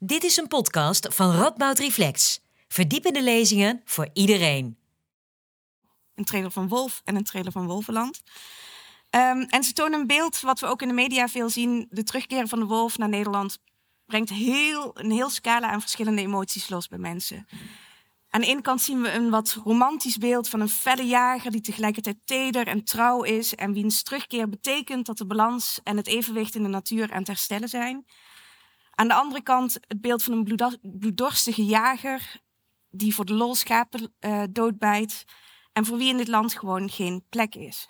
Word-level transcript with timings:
Dit 0.00 0.24
is 0.24 0.36
een 0.36 0.46
podcast 0.46 1.14
van 1.14 1.30
Radboud 1.30 1.78
Reflex. 1.78 2.40
Verdiepende 2.68 3.22
lezingen 3.22 3.80
voor 3.84 4.08
iedereen. 4.12 4.78
Een 6.14 6.24
trailer 6.24 6.50
van 6.50 6.68
Wolf 6.68 7.00
en 7.04 7.16
een 7.16 7.24
trailer 7.24 7.52
van 7.52 7.66
Wolvenland. 7.66 8.22
Ehm, 9.10 9.40
en 9.40 9.64
ze 9.64 9.72
tonen 9.72 10.00
een 10.00 10.06
beeld 10.06 10.40
wat 10.40 10.60
we 10.60 10.66
ook 10.66 10.82
in 10.82 10.88
de 10.88 10.94
media 10.94 11.28
veel 11.28 11.48
zien. 11.48 11.86
De 11.90 12.02
terugkeer 12.02 12.48
van 12.48 12.58
de 12.58 12.64
wolf 12.64 12.98
naar 12.98 13.08
Nederland 13.08 13.58
brengt 14.06 14.28
heel, 14.28 14.98
een 14.98 15.10
heel 15.10 15.30
scala 15.30 15.68
aan 15.68 15.80
verschillende 15.80 16.22
emoties 16.22 16.68
los 16.68 16.88
bij 16.88 16.98
mensen. 16.98 17.46
Aan 18.30 18.40
de 18.40 18.46
ene 18.46 18.60
kant 18.60 18.80
zien 18.80 19.00
we 19.00 19.12
een 19.12 19.30
wat 19.30 19.60
romantisch 19.64 20.18
beeld 20.18 20.48
van 20.48 20.60
een 20.60 20.68
felle 20.68 21.06
jager 21.06 21.50
die 21.50 21.60
tegelijkertijd 21.60 22.16
teder 22.24 22.66
en 22.66 22.84
trouw 22.84 23.22
is 23.22 23.54
en 23.54 23.72
wiens 23.72 24.02
terugkeer 24.02 24.48
betekent 24.48 25.06
dat 25.06 25.18
de 25.18 25.26
balans 25.26 25.80
en 25.84 25.96
het 25.96 26.06
evenwicht 26.06 26.54
in 26.54 26.62
de 26.62 26.68
natuur 26.68 27.12
aan 27.12 27.18
het 27.18 27.26
herstellen 27.26 27.68
zijn. 27.68 28.06
Aan 28.98 29.08
de 29.08 29.14
andere 29.14 29.42
kant 29.42 29.78
het 29.86 30.00
beeld 30.00 30.22
van 30.22 30.32
een 30.32 30.70
bloeddorstige 30.82 31.64
jager 31.64 32.40
die 32.90 33.14
voor 33.14 33.24
de 33.24 33.34
lol 33.34 33.54
schapen 33.54 34.12
uh, 34.20 34.42
doodbijt 34.50 35.24
en 35.72 35.84
voor 35.84 35.96
wie 35.96 36.08
in 36.08 36.16
dit 36.16 36.28
land 36.28 36.54
gewoon 36.54 36.90
geen 36.90 37.24
plek 37.28 37.54
is. 37.54 37.88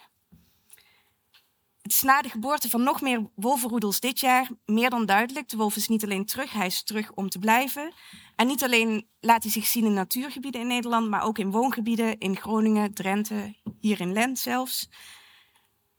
Het 1.82 1.92
is 1.92 2.02
na 2.02 2.22
de 2.22 2.28
geboorte 2.28 2.68
van 2.68 2.82
nog 2.82 3.00
meer 3.00 3.30
wolvenroedels 3.34 4.00
dit 4.00 4.20
jaar 4.20 4.48
meer 4.64 4.90
dan 4.90 5.06
duidelijk. 5.06 5.48
De 5.48 5.56
wolf 5.56 5.76
is 5.76 5.88
niet 5.88 6.04
alleen 6.04 6.24
terug, 6.24 6.52
hij 6.52 6.66
is 6.66 6.82
terug 6.82 7.12
om 7.12 7.28
te 7.28 7.38
blijven. 7.38 7.92
En 8.36 8.46
niet 8.46 8.64
alleen 8.64 9.08
laat 9.20 9.42
hij 9.42 9.52
zich 9.52 9.66
zien 9.66 9.84
in 9.84 9.94
natuurgebieden 9.94 10.60
in 10.60 10.66
Nederland, 10.66 11.08
maar 11.08 11.22
ook 11.22 11.38
in 11.38 11.50
woongebieden 11.50 12.18
in 12.18 12.36
Groningen, 12.36 12.94
Drenthe, 12.94 13.54
hier 13.80 14.00
in 14.00 14.12
Lent 14.12 14.38
zelfs. 14.38 14.88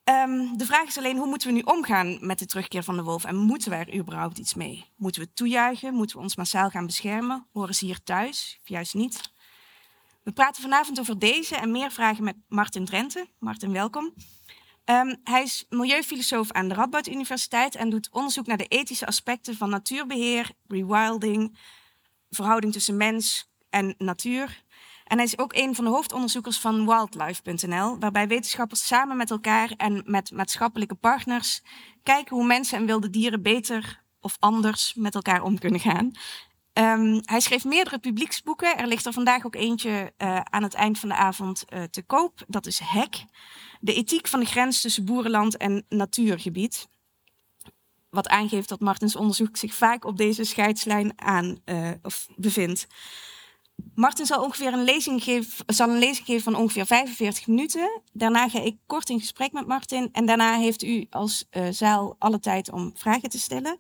Um, 0.10 0.58
de 0.58 0.66
vraag 0.66 0.88
is 0.88 0.98
alleen 0.98 1.18
hoe 1.18 1.28
moeten 1.28 1.48
we 1.48 1.54
nu 1.54 1.62
omgaan 1.62 2.18
met 2.22 2.40
de 2.40 2.46
terugkeer 2.46 2.84
van 2.84 2.96
de 2.96 3.04
wolf 3.04 3.26
en 3.26 3.36
moeten 3.36 3.72
we 3.72 3.76
er 3.76 3.96
überhaupt 3.96 4.38
iets 4.38 4.54
mee? 4.54 4.86
Moeten 4.96 5.22
we 5.22 5.28
het 5.28 5.36
toejuichen? 5.36 5.94
Moeten 5.94 6.16
we 6.18 6.22
ons 6.22 6.36
massaal 6.36 6.70
gaan 6.70 6.86
beschermen? 6.86 7.48
Horen 7.52 7.76
ze 7.76 7.86
hier 7.86 8.04
thuis 8.04 8.58
of 8.62 8.68
juist 8.68 8.94
niet? 8.94 9.32
We 10.24 10.32
praten 10.32 10.62
vanavond 10.62 11.00
over 11.00 11.20
deze 11.20 11.56
en 11.56 11.72
meer 11.72 11.92
vragen 11.92 12.24
met 12.24 12.36
Martin 12.48 12.86
Drenthe. 12.86 13.28
Martin, 13.40 13.72
welkom. 13.72 14.14
Um, 14.86 15.16
hij 15.24 15.44
is 15.44 15.66
milieufilosoof 15.70 16.52
aan 16.52 16.68
de 16.68 16.74
Radboud 16.74 17.08
Universiteit 17.08 17.76
en 17.76 17.90
doet 17.90 18.10
onderzoek 18.12 18.48
naar 18.48 18.58
de 18.58 18.68
ethische 18.68 19.06
aspecten 19.06 19.56
van 19.56 19.70
natuurbeheer, 19.70 20.52
rewilding, 20.68 21.58
verhouding 22.30 22.74
tussen 22.74 22.98
mens 22.98 23.52
en 23.70 23.96
natuur. 23.98 24.64
En 25.10 25.18
hij 25.18 25.26
is 25.26 25.38
ook 25.38 25.54
een 25.56 25.76
van 25.76 25.84
de 25.84 25.90
hoofdonderzoekers 25.90 26.60
van 26.60 26.86
wildlife.nl, 26.86 28.00
waarbij 28.00 28.28
wetenschappers 28.28 28.88
samen 28.88 29.18
met 29.18 29.32
elkaar 29.32 29.74
en 29.78 30.02
met 30.06 30.32
maatschappelijke 30.32 30.96
partners 30.96 31.62
kijken 32.04 32.36
hoe 32.36 32.46
mensen 32.46 32.78
en 32.78 32.86
wilde 32.86 33.10
dieren 33.10 33.42
beter 33.42 34.04
of 34.22 34.38
anders 34.40 34.94
met 34.94 35.16
elkaar 35.16 35.44
om 35.44 35.60
kunnen 35.60 35.80
gaan. 35.80 36.12
Um, 36.74 37.22
hij 37.24 37.40
schreef 37.40 37.66
meerdere 37.66 38.00
publieksboeken. 38.00 38.78
Er 38.78 38.88
ligt 38.88 39.06
er 39.06 39.14
vandaag 39.14 39.46
ook 39.46 39.56
eentje 39.56 40.14
uh, 40.18 40.40
aan 40.44 40.64
het 40.64 40.74
eind 40.74 41.00
van 41.00 41.10
de 41.10 41.16
avond 41.16 41.66
uh, 41.70 41.84
te 41.84 42.02
koop. 42.02 42.44
Dat 42.48 42.66
is 42.66 42.80
Hek. 42.80 43.26
De 43.80 43.94
ethiek 43.94 44.28
van 44.28 44.40
de 44.40 44.46
grens 44.46 44.82
tussen 44.82 45.06
boerenland 45.06 45.58
en 45.58 45.86
natuurgebied. 45.90 46.88
Wat 48.10 48.28
aangeeft 48.28 48.70
dat 48.70 48.80
Martens 48.80 49.16
onderzoek 49.16 49.58
zich 49.58 49.74
vaak 49.74 50.06
op 50.06 50.18
deze 50.18 50.44
scheidslijn 50.44 51.22
aan 51.22 51.60
uh, 51.66 51.90
of 52.02 52.28
bevindt. 52.36 52.88
Martin 53.96 54.26
zal 54.26 54.44
ongeveer 54.44 54.74
een 54.74 54.84
lezing, 54.84 55.24
geven, 55.24 55.66
zal 55.68 55.90
een 55.90 56.00
lezing 56.00 56.26
geven 56.26 56.44
van 56.44 56.56
ongeveer 56.56 56.86
45 56.86 57.48
minuten. 57.48 58.02
Daarna 58.14 58.50
ga 58.50 58.60
ik 58.60 58.78
kort 58.86 59.10
in 59.10 59.20
gesprek 59.20 59.52
met 59.52 59.68
Martin. 59.68 60.10
En 60.12 60.26
daarna 60.26 60.58
heeft 60.58 60.84
u 60.84 61.06
als 61.10 61.46
uh, 61.52 61.68
zaal 61.72 62.16
alle 62.20 62.40
tijd 62.40 62.72
om 62.72 62.92
vragen 62.96 63.30
te 63.30 63.40
stellen. 63.40 63.78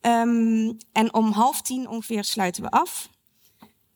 Um, 0.00 0.76
en 0.92 1.14
om 1.14 1.32
half 1.32 1.62
tien 1.62 1.88
ongeveer 1.88 2.24
sluiten 2.24 2.62
we 2.62 2.70
af. 2.70 3.08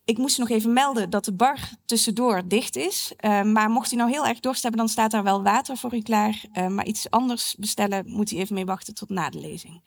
Ik 0.04 0.18
moest 0.18 0.38
nog 0.38 0.48
even 0.48 0.72
melden 0.72 1.10
dat 1.10 1.24
de 1.24 1.32
bar 1.32 1.58
tussendoor 1.86 2.42
dicht 2.48 2.76
is. 2.76 3.12
Uh, 3.20 3.42
maar 3.42 3.70
mocht 3.70 3.92
u 3.92 3.96
nou 3.96 4.10
heel 4.10 4.26
erg 4.26 4.40
dorst 4.40 4.62
hebben, 4.62 4.80
dan 4.80 4.88
staat 4.88 5.10
daar 5.10 5.22
wel 5.22 5.42
water 5.42 5.76
voor 5.76 5.94
u 5.94 6.00
klaar. 6.00 6.44
Uh, 6.52 6.66
maar 6.66 6.86
iets 6.86 7.10
anders 7.10 7.54
bestellen, 7.58 8.04
moet 8.06 8.30
u 8.30 8.36
even 8.36 8.54
mee 8.54 8.64
wachten 8.64 8.94
tot 8.94 9.08
na 9.08 9.30
de 9.30 9.40
lezing. 9.40 9.82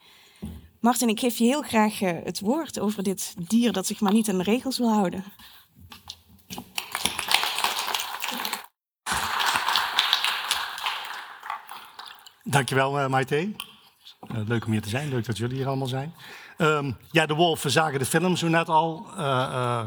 Martin, 0.85 1.09
ik 1.09 1.19
geef 1.19 1.37
je 1.37 1.43
heel 1.43 1.61
graag 1.61 2.01
uh, 2.01 2.11
het 2.23 2.39
woord 2.39 2.79
over 2.79 3.03
dit 3.03 3.35
dier 3.47 3.71
dat 3.71 3.85
zich 3.85 3.99
maar 3.99 4.13
niet 4.13 4.29
aan 4.29 4.37
de 4.37 4.43
regels 4.43 4.77
wil 4.77 4.93
houden. 4.93 5.23
Dankjewel, 12.43 12.99
uh, 12.99 13.07
Maite. 13.07 13.51
Uh, 14.31 14.47
leuk 14.47 14.65
om 14.65 14.71
hier 14.71 14.81
te 14.81 14.89
zijn. 14.89 15.09
Leuk 15.09 15.25
dat 15.25 15.37
jullie 15.37 15.55
hier 15.55 15.67
allemaal 15.67 15.87
zijn. 15.87 16.13
Um, 16.57 16.97
ja, 17.11 17.25
de 17.25 17.33
wolf, 17.33 17.63
we 17.63 17.69
zagen 17.69 17.99
de 17.99 18.05
film 18.05 18.35
zo 18.35 18.47
net 18.47 18.69
al. 18.69 19.05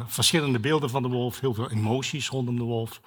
Verschillende 0.06 0.60
beelden 0.60 0.90
van 0.90 1.02
de 1.02 1.08
wolf. 1.08 1.40
Heel 1.40 1.54
veel 1.54 1.70
emoties 1.70 2.28
rondom 2.28 2.56
de 2.56 2.64
wolf. 2.64 3.00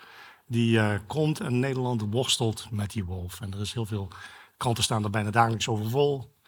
Die 0.47 0.99
komt 1.07 1.39
en 1.39 1.59
Nederland 1.59 2.03
worstelt 2.09 2.67
met 2.69 2.91
die 2.91 3.05
wolf. 3.05 3.41
En 3.41 3.53
er 3.53 3.61
is 3.61 3.73
heel 3.73 3.85
veel 3.85 4.07
kranten 4.57 4.83
staan 4.83 5.03
er 5.03 5.09
bijna 5.09 5.31
dagelijks 5.31 5.67
over 5.67 5.89
vol. 5.89 6.39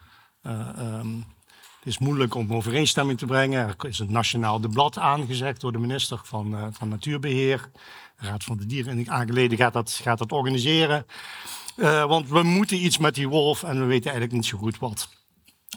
Um, 0.48 1.26
het 1.84 1.92
is 1.94 1.98
moeilijk 1.98 2.36
om 2.36 2.54
overeenstemming 2.54 3.18
te 3.18 3.26
brengen. 3.26 3.68
Er 3.68 3.88
is 3.88 4.00
een 4.00 4.12
nationaal 4.12 4.60
debat 4.60 4.98
aangezegd 4.98 5.62
door 5.62 5.72
de 5.72 5.78
minister 5.78 6.20
van, 6.24 6.54
uh, 6.54 6.68
van 6.72 6.90
Natuurbeheer. 6.90 7.70
De 8.20 8.26
Raad 8.26 8.44
van 8.44 8.58
de 8.58 8.66
Dieren 8.66 9.10
aangeleden 9.10 9.58
gaat 9.58 9.74
dat, 9.74 9.92
gaat 9.92 10.18
dat 10.18 10.32
organiseren. 10.32 11.06
Uh, 11.76 12.06
want 12.06 12.30
we 12.30 12.44
moeten 12.44 12.86
iets 12.86 12.98
met 12.98 13.16
die 13.16 13.28
wolf 13.28 13.64
en 13.64 13.80
we 13.80 13.86
weten 13.86 14.12
eigenlijk 14.12 14.32
niet 14.34 14.46
zo 14.46 14.58
goed 14.58 14.80
wat. 14.80 15.10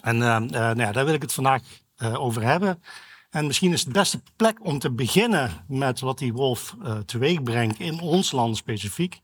En 0.01 0.15
uh, 0.15 0.37
nou 0.37 0.79
ja, 0.79 0.91
daar 0.91 1.05
wil 1.05 1.13
ik 1.13 1.21
het 1.21 1.33
vandaag 1.33 1.61
over 1.99 2.43
hebben. 2.43 2.83
En 3.29 3.47
misschien 3.47 3.73
is 3.73 3.83
het 3.83 3.93
beste 3.93 4.21
plek 4.35 4.65
om 4.65 4.79
te 4.79 4.91
beginnen 4.91 5.65
met 5.67 5.99
wat 5.99 6.17
die 6.17 6.33
wolf 6.33 6.75
teweeg 7.05 7.43
brengt 7.43 7.79
in 7.79 7.99
ons 7.99 8.31
land 8.31 8.57
specifiek. 8.57 9.21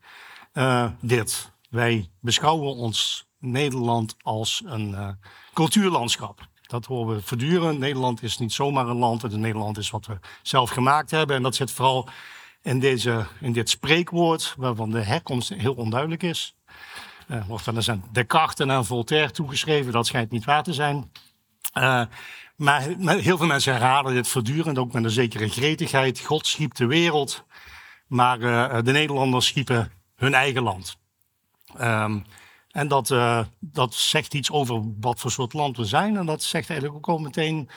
dit. 1.01 1.51
Wij 1.69 2.09
beschouwen 2.19 2.75
ons 2.75 3.27
Nederland 3.43 4.15
als 4.21 4.61
een 4.65 5.17
cultuurlandschap. 5.53 6.47
Dat 6.61 6.85
horen 6.85 7.15
we 7.15 7.21
voortdurend. 7.21 7.79
Nederland 7.79 8.23
is 8.23 8.37
niet 8.37 8.53
zomaar 8.53 8.87
een 8.87 8.97
land. 8.97 9.21
Het 9.21 9.31
Nederland 9.31 9.77
is 9.77 9.89
wat 9.89 10.05
we 10.05 10.19
zelf 10.41 10.69
gemaakt 10.69 11.11
hebben. 11.11 11.35
En 11.35 11.43
dat 11.43 11.55
zit 11.55 11.71
vooral 11.71 12.07
in, 12.61 12.79
deze, 12.79 13.25
in 13.39 13.51
dit 13.51 13.69
spreekwoord, 13.69 14.53
waarvan 14.57 14.91
de 14.91 15.01
herkomst 15.01 15.49
heel 15.49 15.73
onduidelijk 15.73 16.23
is. 16.23 16.55
Uh, 17.27 17.45
wordt 17.47 17.65
wel 17.65 17.75
eens 17.75 17.89
aan 17.89 18.03
Descartes 18.11 18.67
en 18.67 18.85
Voltaire 18.85 19.31
toegeschreven. 19.31 19.91
Dat 19.91 20.07
schijnt 20.07 20.31
niet 20.31 20.45
waar 20.45 20.63
te 20.63 20.73
zijn. 20.73 21.11
Uh, 21.77 22.05
maar 22.55 22.81
heel 22.81 23.37
veel 23.37 23.47
mensen 23.47 23.73
herhalen 23.73 24.13
dit 24.13 24.27
voortdurend, 24.27 24.77
ook 24.77 24.93
met 24.93 25.03
een 25.03 25.09
zekere 25.09 25.49
gretigheid. 25.49 26.19
God 26.19 26.47
schiep 26.47 26.75
de 26.75 26.85
wereld, 26.85 27.43
maar 28.07 28.39
de 28.83 28.91
Nederlanders 28.91 29.45
schiepen 29.45 29.91
hun 30.15 30.33
eigen 30.33 30.63
land. 30.63 30.97
Um, 31.81 32.25
en 32.73 32.87
dat, 32.87 33.09
uh, 33.09 33.39
dat 33.59 33.93
zegt 33.93 34.33
iets 34.33 34.51
over 34.51 34.81
wat 34.99 35.19
voor 35.19 35.31
soort 35.31 35.53
land 35.53 35.77
we 35.77 35.85
zijn. 35.85 36.17
En 36.17 36.25
dat 36.25 36.43
zegt 36.43 36.69
eigenlijk 36.69 36.99
ook 36.99 37.15
al 37.15 37.23
meteen 37.23 37.69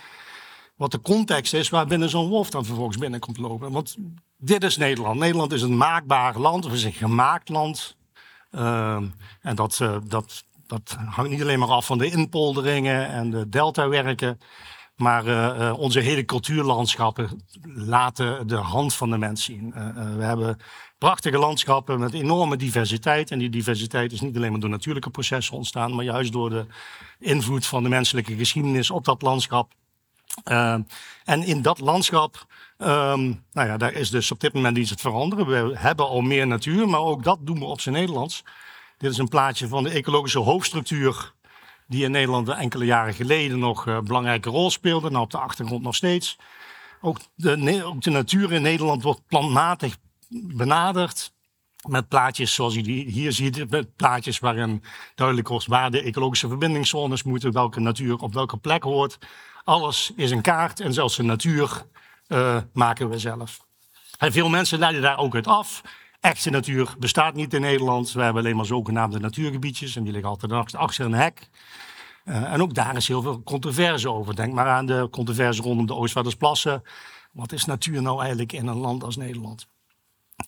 wat 0.76 0.90
de 0.90 1.00
context 1.00 1.54
is 1.54 1.68
waarbinnen 1.68 2.08
zo'n 2.08 2.28
wolf 2.28 2.50
dan 2.50 2.64
vervolgens 2.64 2.96
binnenkomt 2.96 3.38
lopen. 3.38 3.72
Want 3.72 3.96
dit 4.36 4.64
is 4.64 4.76
Nederland. 4.76 5.18
Nederland 5.18 5.52
is 5.52 5.62
een 5.62 5.76
maakbaar 5.76 6.38
land, 6.38 6.66
of 6.66 6.72
is 6.72 6.84
een 6.84 6.92
gemaakt 6.92 7.48
land. 7.48 7.96
Uh, 8.50 9.02
en 9.40 9.54
dat, 9.54 9.78
uh, 9.82 9.96
dat, 10.04 10.44
dat 10.66 10.96
hangt 11.06 11.30
niet 11.30 11.42
alleen 11.42 11.58
maar 11.58 11.68
af 11.68 11.86
van 11.86 11.98
de 11.98 12.10
inpolderingen 12.10 13.08
en 13.08 13.30
de 13.30 13.48
deltawerken. 13.48 14.40
Maar 14.96 15.26
uh, 15.26 15.78
onze 15.78 16.00
hele 16.00 16.24
cultuurlandschappen 16.24 17.42
laten 17.74 18.46
de 18.46 18.56
hand 18.56 18.94
van 18.94 19.10
de 19.10 19.18
mens 19.18 19.44
zien. 19.44 19.72
we 20.16 20.24
hebben 20.24 20.58
prachtige 20.98 21.38
landschappen 21.38 22.00
met 22.00 22.12
enorme 22.12 22.56
diversiteit. 22.56 23.30
En 23.30 23.38
die 23.38 23.50
diversiteit 23.50 24.12
is 24.12 24.20
niet 24.20 24.36
alleen 24.36 24.50
maar 24.50 24.60
door 24.60 24.70
natuurlijke 24.70 25.10
processen 25.10 25.56
ontstaan, 25.56 25.94
maar 25.94 26.04
juist 26.04 26.32
door 26.32 26.50
de 26.50 26.66
invloed 27.18 27.66
van 27.66 27.82
de 27.82 27.88
menselijke 27.88 28.36
geschiedenis 28.36 28.90
op 28.90 29.04
dat 29.04 29.22
landschap. 29.22 29.72
Uh, 30.44 30.76
en 31.24 31.42
in 31.42 31.62
dat 31.62 31.80
landschap, 31.80 32.46
um, 32.78 33.44
nou 33.52 33.68
ja, 33.68 33.76
daar 33.76 33.92
is 33.92 34.10
dus 34.10 34.30
op 34.30 34.40
dit 34.40 34.52
moment 34.52 34.76
iets 34.76 34.90
het 34.90 35.00
veranderen. 35.00 35.46
We 35.46 35.78
hebben 35.78 36.08
al 36.08 36.20
meer 36.20 36.46
natuur, 36.46 36.88
maar 36.88 37.00
ook 37.00 37.22
dat 37.22 37.38
doen 37.40 37.58
we 37.58 37.64
op 37.64 37.80
zijn 37.80 37.94
Nederlands. 37.94 38.44
Dit 38.98 39.10
is 39.10 39.18
een 39.18 39.28
plaatje 39.28 39.68
van 39.68 39.82
de 39.82 39.90
ecologische 39.90 40.38
hoofdstructuur, 40.38 41.32
die 41.86 42.04
in 42.04 42.10
Nederland 42.10 42.48
enkele 42.48 42.84
jaren 42.84 43.14
geleden 43.14 43.58
nog 43.58 43.86
een 43.86 44.04
belangrijke 44.04 44.50
rol 44.50 44.70
speelde. 44.70 45.10
Nou, 45.10 45.24
op 45.24 45.30
de 45.30 45.38
achtergrond 45.38 45.82
nog 45.82 45.94
steeds. 45.94 46.36
Ook 47.00 47.18
de, 47.34 47.84
ook 47.84 48.02
de 48.02 48.10
natuur 48.10 48.52
in 48.52 48.62
Nederland 48.62 49.02
wordt 49.02 49.26
plantmatig 49.26 49.96
benaderd 50.44 51.32
met 51.88 52.08
plaatjes 52.08 52.54
zoals 52.54 52.74
je 52.74 52.82
die 52.82 53.10
hier 53.10 53.32
ziet, 53.32 53.70
met 53.70 53.96
plaatjes 53.96 54.38
waarin 54.38 54.82
duidelijk 55.14 55.48
wordt 55.48 55.66
waar 55.66 55.90
de 55.90 56.02
ecologische 56.02 56.48
verbindingszones 56.48 57.22
moeten, 57.22 57.52
welke 57.52 57.80
natuur 57.80 58.16
op 58.16 58.34
welke 58.34 58.56
plek 58.56 58.82
hoort. 58.82 59.18
Alles 59.64 60.12
is 60.16 60.30
een 60.30 60.42
kaart 60.42 60.80
en 60.80 60.92
zelfs 60.92 61.16
de 61.16 61.22
natuur 61.22 61.86
uh, 62.28 62.56
maken 62.72 63.08
we 63.08 63.18
zelf. 63.18 63.64
Veel 64.18 64.48
mensen 64.48 64.78
leiden 64.78 65.02
daar 65.02 65.18
ook 65.18 65.34
uit 65.34 65.46
af. 65.46 65.82
Echte 66.20 66.50
natuur 66.50 66.94
bestaat 66.98 67.34
niet 67.34 67.54
in 67.54 67.60
Nederland. 67.60 68.12
We 68.12 68.22
hebben 68.22 68.42
alleen 68.42 68.56
maar 68.56 68.66
zogenaamde 68.66 69.18
natuurgebiedjes 69.18 69.96
en 69.96 70.02
die 70.02 70.12
liggen 70.12 70.30
altijd 70.30 70.74
achter 70.74 71.04
een 71.04 71.12
hek. 71.12 71.48
Uh, 72.24 72.52
en 72.52 72.62
ook 72.62 72.74
daar 72.74 72.96
is 72.96 73.08
heel 73.08 73.22
veel 73.22 73.42
controverse 73.42 74.10
over. 74.10 74.36
Denk 74.36 74.52
maar 74.52 74.66
aan 74.66 74.86
de 74.86 75.08
controverse 75.10 75.62
rondom 75.62 75.86
de 75.86 75.94
Oostvaardersplassen. 75.94 76.82
Wat 77.32 77.52
is 77.52 77.64
natuur 77.64 78.02
nou 78.02 78.20
eigenlijk 78.20 78.52
in 78.52 78.66
een 78.66 78.76
land 78.76 79.04
als 79.04 79.16
Nederland? 79.16 79.68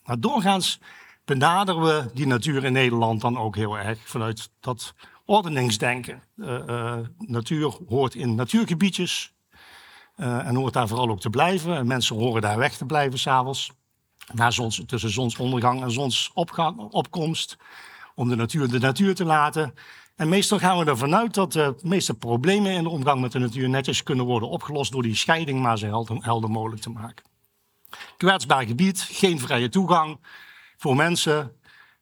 Maar 0.05 0.21
doorgaans 0.21 0.81
benaderen 1.25 1.83
we 1.83 2.11
die 2.15 2.27
natuur 2.27 2.65
in 2.65 2.73
Nederland 2.73 3.21
dan 3.21 3.39
ook 3.39 3.57
heel 3.57 3.79
erg 3.79 3.99
vanuit 4.05 4.51
dat 4.61 4.95
ordeningsdenken. 5.25 6.23
Uh, 6.37 6.59
uh, 6.67 6.97
natuur 7.19 7.77
hoort 7.89 8.15
in 8.15 8.35
natuurgebiedjes 8.35 9.33
uh, 10.17 10.47
en 10.47 10.55
hoort 10.55 10.73
daar 10.73 10.89
vooral 10.89 11.09
ook 11.09 11.21
te 11.21 11.31
blijven. 11.31 11.77
En 11.77 11.87
mensen 11.87 12.17
horen 12.17 12.43
daar 12.43 12.59
weg 12.59 12.77
te 12.77 12.85
blijven 12.85 13.19
s'avonds. 13.19 13.71
Zons, 14.49 14.83
tussen 14.87 15.11
zonsondergang 15.11 15.83
en 15.83 15.91
zonsopkomst. 15.91 17.57
Om 18.15 18.29
de 18.29 18.37
natuur 18.37 18.69
de 18.69 18.79
natuur 18.79 19.15
te 19.15 19.25
laten. 19.25 19.75
En 20.17 20.29
meestal 20.29 20.59
gaan 20.59 20.79
we 20.79 20.85
ervan 20.85 21.15
uit 21.15 21.35
dat 21.35 21.53
de 21.53 21.75
meeste 21.83 22.15
problemen 22.15 22.73
in 22.73 22.83
de 22.83 22.89
omgang 22.89 23.21
met 23.21 23.33
de 23.33 23.39
natuur 23.39 23.69
netjes 23.69 24.03
kunnen 24.03 24.25
worden 24.25 24.49
opgelost 24.49 24.93
door 24.93 25.03
die 25.03 25.15
scheiding 25.15 25.61
maar 25.61 25.79
zo 25.79 26.07
helder 26.21 26.51
mogelijk 26.51 26.83
te 26.83 26.91
maken. 26.91 27.25
Kwetsbaar 28.17 28.67
gebied, 28.67 29.01
geen 29.01 29.41
vrije 29.41 29.69
toegang 29.69 30.19
voor 30.77 30.97
mensen 30.97 31.53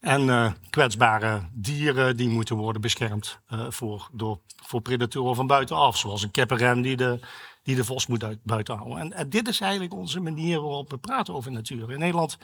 en 0.01 0.23
uh, 0.27 0.51
kwetsbare 0.71 1.49
dieren 1.53 2.17
die 2.17 2.29
moeten 2.29 2.57
worden 2.57 2.81
beschermd 2.81 3.39
uh, 3.51 3.67
voor, 3.69 4.09
door, 4.13 4.39
voor 4.63 4.81
predatoren 4.81 5.35
van 5.35 5.47
buitenaf, 5.47 5.97
zoals 5.97 6.23
een 6.23 6.31
kippenrem 6.31 6.83
die 6.83 6.97
de, 6.97 7.21
die 7.63 7.77
de 7.77 7.85
vos 7.85 8.07
moet 8.07 8.25
uit, 8.25 8.39
buiten 8.43 8.77
houden. 8.77 8.99
En, 8.99 9.13
en, 9.13 9.31
dit 9.31 9.49
is 9.49 9.61
eigenlijk 9.61 9.95
onze 9.95 10.21
manier 10.21 10.61
waarop 10.61 10.91
we 10.91 10.99
praten 10.99 11.35
over 11.35 11.53
natuur. 11.53 11.93
In 11.93 11.99
Nederland 11.99 12.39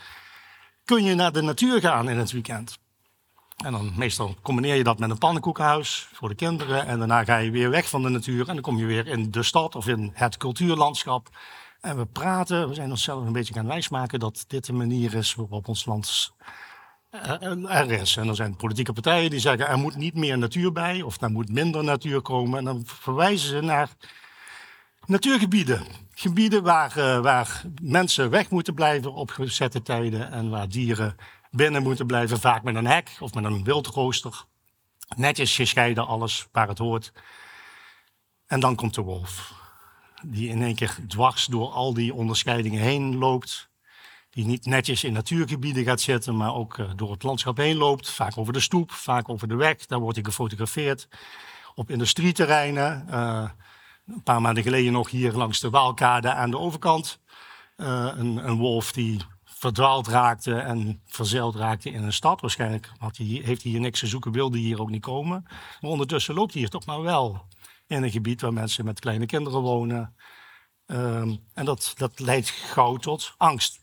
kun 0.84 1.04
je 1.04 1.14
naar 1.14 1.32
de 1.32 1.42
natuur 1.42 1.80
gaan 1.80 2.08
in 2.08 2.18
het 2.18 2.32
weekend. 2.32 2.78
En 3.56 3.72
dan 3.72 3.92
meestal 3.96 4.34
combineer 4.42 4.74
je 4.74 4.84
dat 4.84 4.98
met 4.98 5.10
een 5.10 5.18
pannenkoekenhuis 5.18 6.08
voor 6.12 6.28
de 6.28 6.34
kinderen. 6.34 6.86
En 6.86 6.98
daarna 6.98 7.24
ga 7.24 7.36
je 7.36 7.50
weer 7.50 7.70
weg 7.70 7.88
van 7.88 8.02
de 8.02 8.08
natuur. 8.08 8.48
En 8.48 8.54
dan 8.54 8.62
kom 8.62 8.78
je 8.78 8.86
weer 8.86 9.06
in 9.06 9.30
de 9.30 9.42
stad 9.42 9.76
of 9.76 9.86
in 9.88 10.10
het 10.14 10.36
cultuurlandschap. 10.36 11.28
En 11.82 11.96
we 11.96 12.06
praten, 12.06 12.68
we 12.68 12.74
zijn 12.74 12.90
onszelf 12.90 13.26
een 13.26 13.32
beetje 13.32 13.54
gaan 13.54 13.66
wijsmaken 13.66 14.20
dat 14.20 14.44
dit 14.46 14.66
de 14.66 14.72
manier 14.72 15.14
is 15.14 15.34
waarop 15.34 15.68
ons 15.68 15.84
land 15.84 16.32
eh, 17.10 17.78
er 17.80 17.90
is. 17.90 18.16
En 18.16 18.28
er 18.28 18.34
zijn 18.34 18.56
politieke 18.56 18.92
partijen 18.92 19.30
die 19.30 19.40
zeggen 19.40 19.68
er 19.68 19.78
moet 19.78 19.96
niet 19.96 20.14
meer 20.14 20.38
natuur 20.38 20.72
bij 20.72 21.02
of 21.02 21.20
er 21.20 21.30
moet 21.30 21.48
minder 21.48 21.84
natuur 21.84 22.20
komen. 22.20 22.58
En 22.58 22.64
dan 22.64 22.82
verwijzen 22.84 23.48
ze 23.48 23.60
naar 23.60 23.88
natuurgebieden. 25.06 25.86
Gebieden 26.14 26.62
waar, 26.62 26.98
uh, 26.98 27.20
waar 27.20 27.62
mensen 27.82 28.30
weg 28.30 28.50
moeten 28.50 28.74
blijven 28.74 29.12
op 29.12 29.30
gezette 29.30 29.82
tijden 29.82 30.30
en 30.30 30.50
waar 30.50 30.68
dieren 30.68 31.16
binnen 31.50 31.82
moeten 31.82 32.06
blijven, 32.06 32.40
vaak 32.40 32.62
met 32.62 32.74
een 32.74 32.86
hek 32.86 33.16
of 33.20 33.34
met 33.34 33.44
een 33.44 33.64
wildrooster. 33.64 34.44
Netjes 35.16 35.54
gescheiden, 35.54 36.06
alles 36.06 36.46
waar 36.52 36.68
het 36.68 36.78
hoort. 36.78 37.12
En 38.46 38.60
dan 38.60 38.74
komt 38.74 38.94
de 38.94 39.02
wolf, 39.02 39.61
die 40.24 40.48
in 40.48 40.62
één 40.62 40.74
keer 40.74 40.96
dwars 41.08 41.46
door 41.46 41.70
al 41.70 41.94
die 41.94 42.14
onderscheidingen 42.14 42.80
heen 42.80 43.16
loopt. 43.16 43.70
Die 44.30 44.44
niet 44.44 44.66
netjes 44.66 45.04
in 45.04 45.12
natuurgebieden 45.12 45.84
gaat 45.84 46.00
zitten, 46.00 46.36
maar 46.36 46.54
ook 46.54 46.78
uh, 46.78 46.90
door 46.96 47.10
het 47.10 47.22
landschap 47.22 47.56
heen 47.56 47.76
loopt. 47.76 48.10
Vaak 48.10 48.38
over 48.38 48.52
de 48.52 48.60
stoep, 48.60 48.90
vaak 48.90 49.28
over 49.28 49.48
de 49.48 49.54
weg. 49.54 49.86
Daar 49.86 49.98
wordt 49.98 50.16
hij 50.16 50.24
gefotografeerd. 50.24 51.08
Op 51.74 51.90
industrieterreinen. 51.90 53.06
Uh, 53.10 53.48
een 54.06 54.22
paar 54.22 54.40
maanden 54.40 54.62
geleden 54.62 54.92
nog 54.92 55.10
hier 55.10 55.32
langs 55.32 55.60
de 55.60 55.70
Waalkade 55.70 56.32
aan 56.32 56.50
de 56.50 56.58
overkant. 56.58 57.20
Uh, 57.76 58.12
een, 58.16 58.48
een 58.48 58.56
wolf 58.56 58.92
die 58.92 59.20
verdwaald 59.44 60.08
raakte 60.08 60.54
en 60.54 61.00
verzeild 61.06 61.54
raakte 61.54 61.90
in 61.90 62.02
een 62.02 62.12
stad. 62.12 62.40
Waarschijnlijk 62.40 62.92
heeft 63.18 63.62
hij 63.62 63.70
hier 63.70 63.80
niks 63.80 64.00
te 64.00 64.06
zoeken, 64.06 64.32
wilde 64.32 64.58
hier 64.58 64.80
ook 64.80 64.90
niet 64.90 65.02
komen. 65.02 65.44
Maar 65.80 65.90
ondertussen 65.90 66.34
loopt 66.34 66.52
hij 66.52 66.60
hier 66.60 66.70
toch 66.70 66.86
maar 66.86 67.02
wel 67.02 67.46
in 67.86 68.02
een 68.02 68.10
gebied 68.10 68.40
waar 68.40 68.52
mensen 68.52 68.84
met 68.84 69.00
kleine 69.00 69.26
kinderen 69.26 69.60
wonen. 69.60 70.14
Um, 70.86 71.44
en 71.54 71.64
dat, 71.64 71.92
dat 71.96 72.20
leidt 72.20 72.50
gauw 72.50 72.96
tot 72.96 73.34
angst. 73.36 73.80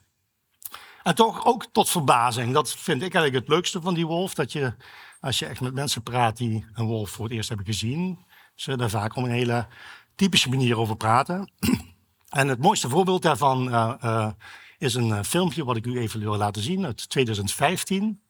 En 1.03 1.15
toch 1.15 1.45
ook 1.45 1.65
tot 1.71 1.89
verbazing. 1.89 2.53
Dat 2.53 2.71
vind 2.71 3.01
ik 3.01 3.13
eigenlijk 3.13 3.45
het 3.45 3.53
leukste 3.55 3.81
van 3.81 3.93
die 3.93 4.07
wolf. 4.07 4.33
Dat 4.33 4.51
je, 4.51 4.73
als 5.19 5.39
je 5.39 5.45
echt 5.45 5.61
met 5.61 5.73
mensen 5.73 6.03
praat 6.03 6.37
die 6.37 6.65
een 6.73 6.85
wolf 6.85 7.09
voor 7.09 7.25
het 7.25 7.33
eerst 7.33 7.49
hebben 7.49 7.65
gezien, 7.65 8.25
ze 8.55 8.77
daar 8.77 8.89
vaak 8.89 9.15
op 9.15 9.23
een 9.23 9.31
hele 9.31 9.67
typische 10.15 10.49
manier 10.49 10.77
over 10.77 10.97
praten. 10.97 11.51
En 12.29 12.47
het 12.47 12.59
mooiste 12.59 12.89
voorbeeld 12.89 13.21
daarvan 13.21 13.67
uh, 13.67 13.93
uh, 14.03 14.31
is 14.77 14.93
een 14.93 15.07
uh, 15.07 15.23
filmpje 15.23 15.65
wat 15.65 15.75
ik 15.75 15.85
u 15.85 15.99
even 15.99 16.19
wil 16.19 16.37
laten 16.37 16.61
zien 16.61 16.85
uit 16.85 17.09
2015. 17.09 18.21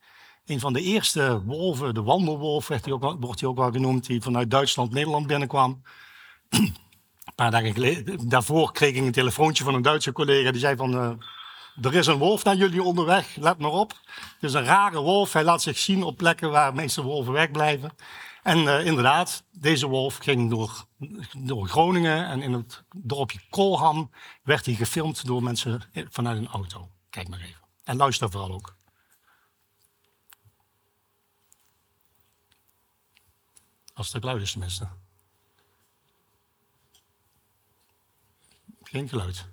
Een 0.49 0.59
van 0.59 0.73
de 0.73 0.81
eerste 0.81 1.41
wolven, 1.45 1.93
de 1.93 2.03
wandelwolf 2.03 2.67
werd 2.67 2.85
hij 2.85 2.93
ook, 2.93 3.17
wordt 3.19 3.39
hij 3.39 3.49
ook 3.49 3.57
wel 3.57 3.71
genoemd, 3.71 4.05
die 4.05 4.21
vanuit 4.21 4.51
Duitsland 4.51 4.91
Nederland 4.91 5.27
binnenkwam. 5.27 5.81
een 6.49 6.75
paar 7.35 7.51
dagen 7.51 7.73
geleden, 7.73 8.29
daarvoor 8.29 8.71
kreeg 8.71 8.95
ik 8.95 9.05
een 9.05 9.11
telefoontje 9.11 9.63
van 9.63 9.73
een 9.73 9.81
Duitse 9.81 10.11
collega 10.11 10.51
die 10.51 10.59
zei 10.59 10.75
van... 10.75 10.93
er 11.81 11.95
is 11.95 12.07
een 12.07 12.17
wolf 12.17 12.43
naar 12.43 12.55
jullie 12.55 12.83
onderweg, 12.83 13.35
let 13.35 13.57
maar 13.57 13.71
op. 13.71 13.93
Het 14.15 14.43
is 14.49 14.53
een 14.53 14.63
rare 14.63 14.99
wolf, 14.99 15.33
hij 15.33 15.43
laat 15.43 15.61
zich 15.61 15.77
zien 15.77 16.03
op 16.03 16.17
plekken 16.17 16.51
waar 16.51 16.71
de 16.71 16.81
meeste 16.81 17.03
wolven 17.03 17.33
wegblijven. 17.33 17.91
En 18.43 18.57
uh, 18.57 18.85
inderdaad, 18.85 19.43
deze 19.51 19.87
wolf 19.87 20.17
ging 20.17 20.49
door, 20.49 20.85
door 21.37 21.67
Groningen 21.67 22.25
en 22.25 22.41
in 22.41 22.53
het 22.53 22.83
dorpje 22.95 23.39
Kolham 23.49 24.09
werd 24.43 24.65
hij 24.65 24.75
gefilmd 24.75 25.25
door 25.25 25.43
mensen 25.43 25.81
vanuit 26.09 26.37
een 26.37 26.47
auto. 26.47 26.89
Kijk 27.09 27.27
maar 27.27 27.39
even. 27.39 27.67
En 27.83 27.97
luister 27.97 28.31
vooral 28.31 28.51
ook. 28.51 28.77
Als 33.99 34.13
het 34.13 34.21
geluid 34.21 34.41
is 34.41 34.51
tenminste. 34.51 34.87
Geen 38.83 39.09
geluid. 39.09 39.45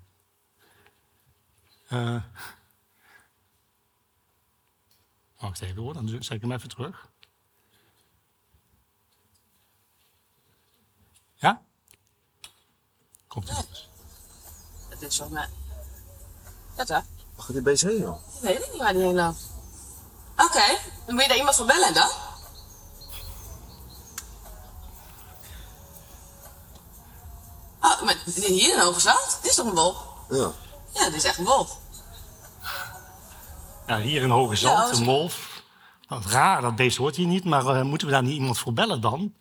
Uh, 1.91 2.23
wacht 5.39 5.61
even 5.61 5.83
hoor, 5.83 5.95
dan 5.95 6.09
zet 6.09 6.31
ik 6.31 6.41
hem 6.41 6.53
even 6.53 6.69
terug. 6.69 7.11
Ja? 11.35 11.63
Komt 13.27 13.49
het. 13.49 13.89
Dat 14.89 15.03
is 15.03 15.19
wel 15.19 15.29
mij. 15.29 15.49
Dat 16.77 16.89
hè? 16.89 16.95
Waar 17.35 17.45
gaat 17.45 17.53
die 17.53 17.63
beest 17.63 17.83
heen, 17.83 17.99
joh? 17.99 18.35
Ik 18.35 18.41
weet 18.41 18.73
niet 18.73 18.81
waar 18.83 18.93
die 18.93 19.03
heen 19.03 19.15
loopt. 19.15 19.51
Oké, 20.33 20.45
okay. 20.45 20.79
dan 21.07 21.15
moet 21.15 21.23
je 21.23 21.29
daar 21.29 21.39
iemand 21.39 21.57
voor 21.57 21.67
bellen 21.67 21.95
dan? 21.95 22.11
Oh, 27.87 28.03
maar 28.03 28.15
hier 28.34 28.73
in 28.75 28.81
Hoge 28.81 29.00
Zand? 29.00 29.38
Dit 29.43 29.50
is 29.50 29.56
toch 29.56 29.67
een 29.67 29.75
wolf? 29.75 29.96
Ja. 30.31 30.52
Ja, 30.95 31.04
dit 31.04 31.14
is 31.14 31.25
echt 31.25 31.38
een 31.38 31.45
wolf. 31.45 31.78
Ja, 33.87 33.99
hier 34.00 34.23
in 34.23 34.30
Hoge 34.30 34.56
Zand, 34.56 34.90
ja, 34.90 34.99
een 34.99 35.04
wolf. 35.04 35.62
Wat 36.09 36.25
raar, 36.25 36.62
dat 36.62 36.76
beest 36.76 36.97
hoort 36.97 37.16
hier 37.16 37.26
niet, 37.26 37.45
maar 37.45 37.64
uh, 37.64 37.83
moeten 37.83 38.06
we 38.06 38.12
daar 38.12 38.23
niet 38.23 38.35
iemand 38.35 38.59
voor 38.59 38.73
bellen 38.73 39.00
dan? 39.00 39.35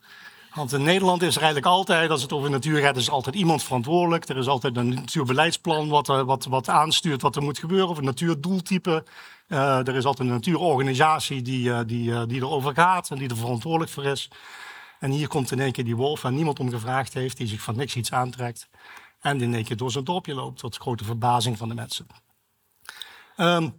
Want 0.54 0.74
in 0.74 0.84
Nederland 0.84 1.22
is 1.22 1.36
er 1.36 1.42
eigenlijk 1.42 1.72
altijd, 1.72 2.10
als 2.10 2.22
het 2.22 2.34
over 2.34 2.50
natuur 2.50 2.82
gaat, 2.82 2.98
is 2.98 3.10
altijd 3.10 3.36
iemand 3.36 3.64
verantwoordelijk. 3.64 4.30
Er 4.30 4.38
is 4.38 4.48
altijd 4.48 4.78
een 4.78 4.94
natuurbeleidsplan 4.94 5.90
wat, 5.90 6.10
eh, 6.10 6.22
wat, 6.22 6.46
wat 6.46 6.70
aanstuurt 6.70 7.22
wat 7.22 7.36
er 7.36 7.42
moet 7.42 7.60
gebeuren, 7.60 7.90
of 7.90 7.98
een 7.98 8.04
natuurdoeltype. 8.04 9.04
Uh, 9.48 9.88
er 9.88 9.96
is 9.96 10.06
altijd 10.06 10.28
een 10.28 10.34
natuurorganisatie 10.34 11.42
die, 11.42 11.68
uh, 11.68 11.80
die, 11.86 12.26
die 12.26 12.42
erover 12.42 12.74
gaat 12.74 13.10
en 13.10 13.18
die 13.18 13.30
er 13.30 13.38
verantwoordelijk 13.38 13.92
voor 13.92 14.06
is. 14.06 14.30
En 15.06 15.12
hier 15.12 15.28
komt 15.28 15.52
in 15.52 15.60
één 15.60 15.72
keer 15.72 15.84
die 15.84 15.96
wolf 15.96 16.22
waar 16.22 16.32
niemand 16.32 16.60
om 16.60 16.70
gevraagd 16.70 17.14
heeft, 17.14 17.38
die 17.38 17.48
zich 17.48 17.62
van 17.62 17.76
niks 17.76 17.96
iets 17.96 18.12
aantrekt. 18.12 18.70
En 19.20 19.42
in 19.42 19.54
één 19.54 19.64
keer 19.64 19.78
door 19.78 19.92
zijn 19.92 20.04
dorpje 20.04 20.34
loopt, 20.34 20.60
tot 20.60 20.78
grote 20.78 21.04
verbazing 21.04 21.58
van 21.58 21.70
de 21.70 21.76
mensen. 21.76 22.08
Um, 23.38 23.76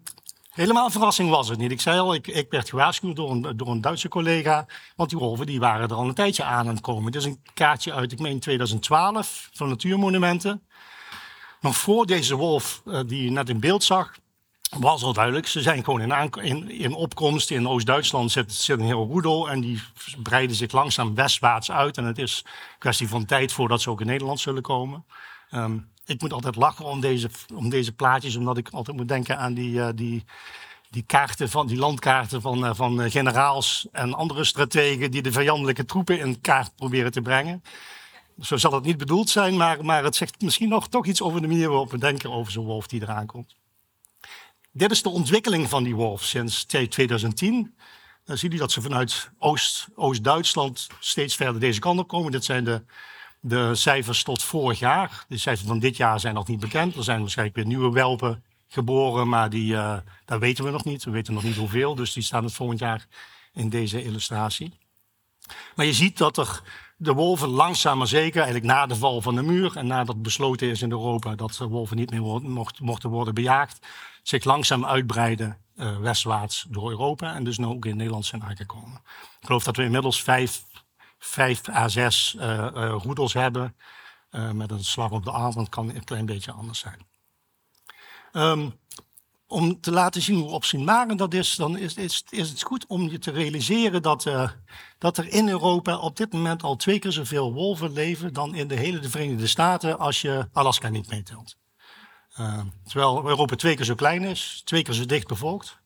Helemaal 0.50 0.90
verrassing 0.90 1.30
was 1.30 1.49
het 1.49 1.59
niet. 1.59 1.71
Ik 1.71 1.80
zei 1.80 1.99
al, 1.99 2.14
ik, 2.14 2.26
ik 2.26 2.50
werd 2.50 2.68
gewaarschuwd 2.68 3.16
door 3.16 3.30
een, 3.30 3.56
door 3.56 3.68
een 3.68 3.80
Duitse 3.80 4.09
collega. 4.09 4.66
Want 4.97 5.11
die 5.11 5.18
wolven 5.18 5.47
die 5.47 5.61
waren 5.61 5.88
er 5.88 5.97
al 5.97 6.09
een 6.09 6.14
tijdje 6.14 6.45
aan 6.45 6.66
aan 6.66 6.75
het 6.75 6.80
komen. 6.80 7.12
Dit 7.12 7.21
is 7.21 7.26
een 7.26 7.42
kaartje 7.54 7.92
uit, 7.92 8.12
ik 8.12 8.18
meen 8.18 8.40
2012, 8.40 9.49
van 9.52 9.68
Natuurmonumenten. 9.68 10.66
Nog 11.61 11.76
voor 11.76 12.06
deze 12.06 12.35
wolf 12.35 12.83
uh, 12.85 13.00
die 13.06 13.25
je 13.25 13.30
net 13.30 13.49
in 13.49 13.61
beeld 13.61 13.85
zag, 13.85 14.14
was 14.68 15.02
al 15.02 15.12
duidelijk. 15.12 15.46
Ze 15.46 15.62
zijn 15.62 15.85
gewoon 15.85 16.00
in, 16.00 16.30
in, 16.42 16.70
in 16.70 16.94
opkomst. 16.94 17.50
In 17.50 17.68
Oost-Duitsland 17.68 18.32
zit, 18.32 18.68
een 18.68 18.80
heel 18.80 19.06
roedel. 19.06 19.50
En 19.50 19.61
die 19.61 19.82
breiden 20.23 20.56
zich 20.56 20.73
langzaam 20.73 21.14
westwaarts 21.14 21.70
uit. 21.70 21.96
En 21.96 22.04
het 22.04 22.18
is 22.18 22.42
een 22.44 22.78
kwestie 22.78 23.08
van 23.08 23.25
tijd 23.25 23.52
voordat 23.52 23.80
ze 23.80 23.90
ook 23.90 24.00
in 24.00 24.06
Nederland 24.06 24.40
zullen 24.40 24.62
komen. 24.62 25.04
Um, 25.50 25.88
ik 26.06 26.20
moet 26.20 26.32
altijd 26.32 26.56
lachen 26.56 26.85
om 26.85 27.00
deze, 27.00 27.30
om 27.54 27.68
deze 27.68 27.92
plaatjes, 27.92 28.37
omdat 28.37 28.56
ik 28.56 28.68
altijd 28.68 28.96
moet 28.96 29.08
denken 29.08 29.38
aan 29.38 29.54
die, 29.54 29.73
uh, 29.73 29.88
die, 29.94 30.25
die 30.90 31.02
kaarten 31.02 31.49
van 31.49 31.66
die 31.66 31.78
landkaarten 31.78 32.40
van, 32.40 32.64
uh, 32.64 32.70
van 32.75 33.00
uh, 33.00 33.11
generaals 33.11 33.87
en 33.92 34.14
andere 34.14 34.44
strategen 34.44 35.11
die 35.11 35.23
de 35.23 35.32
vijandelijke 35.32 35.85
troepen 35.85 36.18
in 36.18 36.40
kaart 36.40 36.76
proberen 36.76 37.12
te 37.12 37.20
brengen. 37.20 37.62
Zo 38.40 38.56
zal 38.56 38.73
het 38.73 38.85
niet 38.85 38.96
bedoeld 38.96 39.28
zijn, 39.28 39.56
maar, 39.56 39.85
maar 39.85 40.04
het 40.04 40.16
zegt 40.16 40.40
misschien 40.40 40.68
nog 40.68 40.88
toch 40.88 41.06
iets 41.06 41.23
over 41.23 41.40
de 41.40 41.46
manier 41.46 41.68
waarop 41.68 41.90
we 41.90 41.99
denken 41.99 42.32
over 42.32 42.52
zo'n 42.52 42.64
wolf 42.64 42.87
die 42.87 43.02
eraan 43.02 43.26
komt. 43.26 43.54
Dit 44.76 44.90
is 44.90 45.02
de 45.02 45.09
ontwikkeling 45.09 45.68
van 45.68 45.85
die 45.85 45.95
wolf 45.95 46.23
sinds 46.23 46.64
2010. 46.64 47.75
Dan 48.25 48.38
zie 48.38 48.50
je 48.50 48.59
dat 48.59 48.73
ze 48.73 48.80
vanuit 48.83 49.30
Oost- 49.38 49.88
Oost-Duitsland 49.95 50.87
steeds 51.00 51.37
verder 51.37 51.61
deze 51.61 51.80
kant 51.80 51.99
op 51.99 52.09
komen. 52.09 52.33
Dit 52.33 52.45
zijn 52.45 52.64
de, 52.64 52.85
de 53.40 53.75
cijfers 53.75 54.23
tot 54.23 54.42
vorig 54.42 54.78
jaar. 54.78 55.25
De 55.28 55.38
cijfers 55.38 55.68
van 55.68 55.78
dit 55.78 55.97
jaar 55.97 56.21
zijn 56.21 56.35
nog 56.35 56.49
niet 56.49 56.61
bekend. 56.61 56.97
Er 56.97 57.04
zijn 57.04 57.21
waarschijnlijk 57.21 57.56
weer 57.56 57.66
nieuwe 57.66 57.92
welpen 57.92 58.45
geboren, 58.68 59.28
maar 59.28 59.50
die, 59.50 59.73
uh, 59.73 59.97
dat 60.25 60.40
weten 60.40 60.64
we 60.64 60.71
nog 60.71 60.85
niet. 60.85 61.04
We 61.04 61.11
weten 61.11 61.35
nog 61.35 61.42
niet 61.42 61.56
hoeveel, 61.56 61.95
dus 61.95 62.12
die 62.12 62.23
staan 62.23 62.45
het 62.45 62.54
volgend 62.54 62.78
jaar 62.78 63.06
in 63.52 63.68
deze 63.68 64.02
illustratie. 64.04 64.78
Maar 65.75 65.87
je 65.87 65.92
ziet 65.92 66.18
dat 66.18 66.37
er 66.37 66.62
de 66.96 67.12
wolven 67.12 67.48
langzaam 67.48 67.98
maar 67.98 68.06
zeker, 68.06 68.42
eigenlijk 68.42 68.72
na 68.72 68.86
de 68.86 68.96
val 68.96 69.20
van 69.20 69.34
de 69.34 69.42
muur 69.42 69.76
en 69.76 69.86
nadat 69.86 70.22
besloten 70.22 70.68
is 70.68 70.82
in 70.82 70.90
Europa 70.90 71.34
dat 71.34 71.56
wolven 71.56 71.96
niet 71.96 72.10
meer 72.10 72.22
mocht, 72.42 72.80
mochten 72.80 73.10
worden 73.10 73.34
bejaagd, 73.34 73.86
zich 74.22 74.44
langzaam 74.44 74.84
uitbreiden 74.84 75.58
uh, 75.76 75.98
westwaarts 75.98 76.66
door 76.68 76.90
Europa 76.90 77.34
en 77.34 77.44
dus 77.44 77.58
nu 77.58 77.66
ook 77.66 77.84
in 77.84 77.96
Nederland 77.96 78.26
zijn 78.26 78.42
aangekomen. 78.42 79.00
Ik 79.40 79.46
geloof 79.46 79.64
dat 79.64 79.76
we 79.76 79.82
inmiddels 79.82 80.22
vijf, 80.22 80.64
vijf 81.18 81.68
à 81.68 81.88
zes 81.88 82.36
uh, 82.38 82.42
uh, 82.74 82.94
roedels 83.02 83.32
hebben. 83.32 83.76
met 84.52 84.70
een 84.70 84.84
slag 84.84 85.10
op 85.10 85.24
de 85.24 85.30
dat 85.30 85.68
kan 85.68 85.88
een 85.88 86.04
klein 86.04 86.26
beetje 86.26 86.52
anders 86.52 86.78
zijn. 86.78 87.06
Um, 88.32 88.74
om 89.46 89.80
te 89.80 89.90
laten 89.90 90.22
zien 90.22 90.38
hoe 90.38 90.50
opzienbarend 90.50 91.18
dat 91.18 91.34
is, 91.34 91.56
dan 91.56 91.78
is, 91.78 91.94
is, 91.94 92.24
is 92.30 92.50
het 92.50 92.62
goed 92.62 92.86
om 92.86 93.08
je 93.08 93.18
te 93.18 93.30
realiseren 93.30 94.02
dat, 94.02 94.24
uh, 94.24 94.50
dat 94.98 95.18
er 95.18 95.28
in 95.28 95.48
Europa 95.48 95.98
op 95.98 96.16
dit 96.16 96.32
moment 96.32 96.62
al 96.62 96.76
twee 96.76 96.98
keer 96.98 97.12
zoveel 97.12 97.52
wolven 97.52 97.92
leven 97.92 98.32
dan 98.32 98.54
in 98.54 98.68
de 98.68 98.74
hele 98.74 98.98
de 98.98 99.10
Verenigde 99.10 99.46
Staten 99.46 99.98
als 99.98 100.20
je 100.20 100.48
Alaska 100.52 100.88
niet 100.88 101.10
meetelt. 101.10 101.56
Uh, 102.40 102.60
terwijl 102.84 103.24
Europa 103.24 103.56
twee 103.56 103.76
keer 103.76 103.84
zo 103.84 103.94
klein 103.94 104.22
is, 104.22 104.62
twee 104.64 104.82
keer 104.82 104.94
zo 104.94 105.06
dicht 105.06 105.26
bevolkt, 105.26 105.78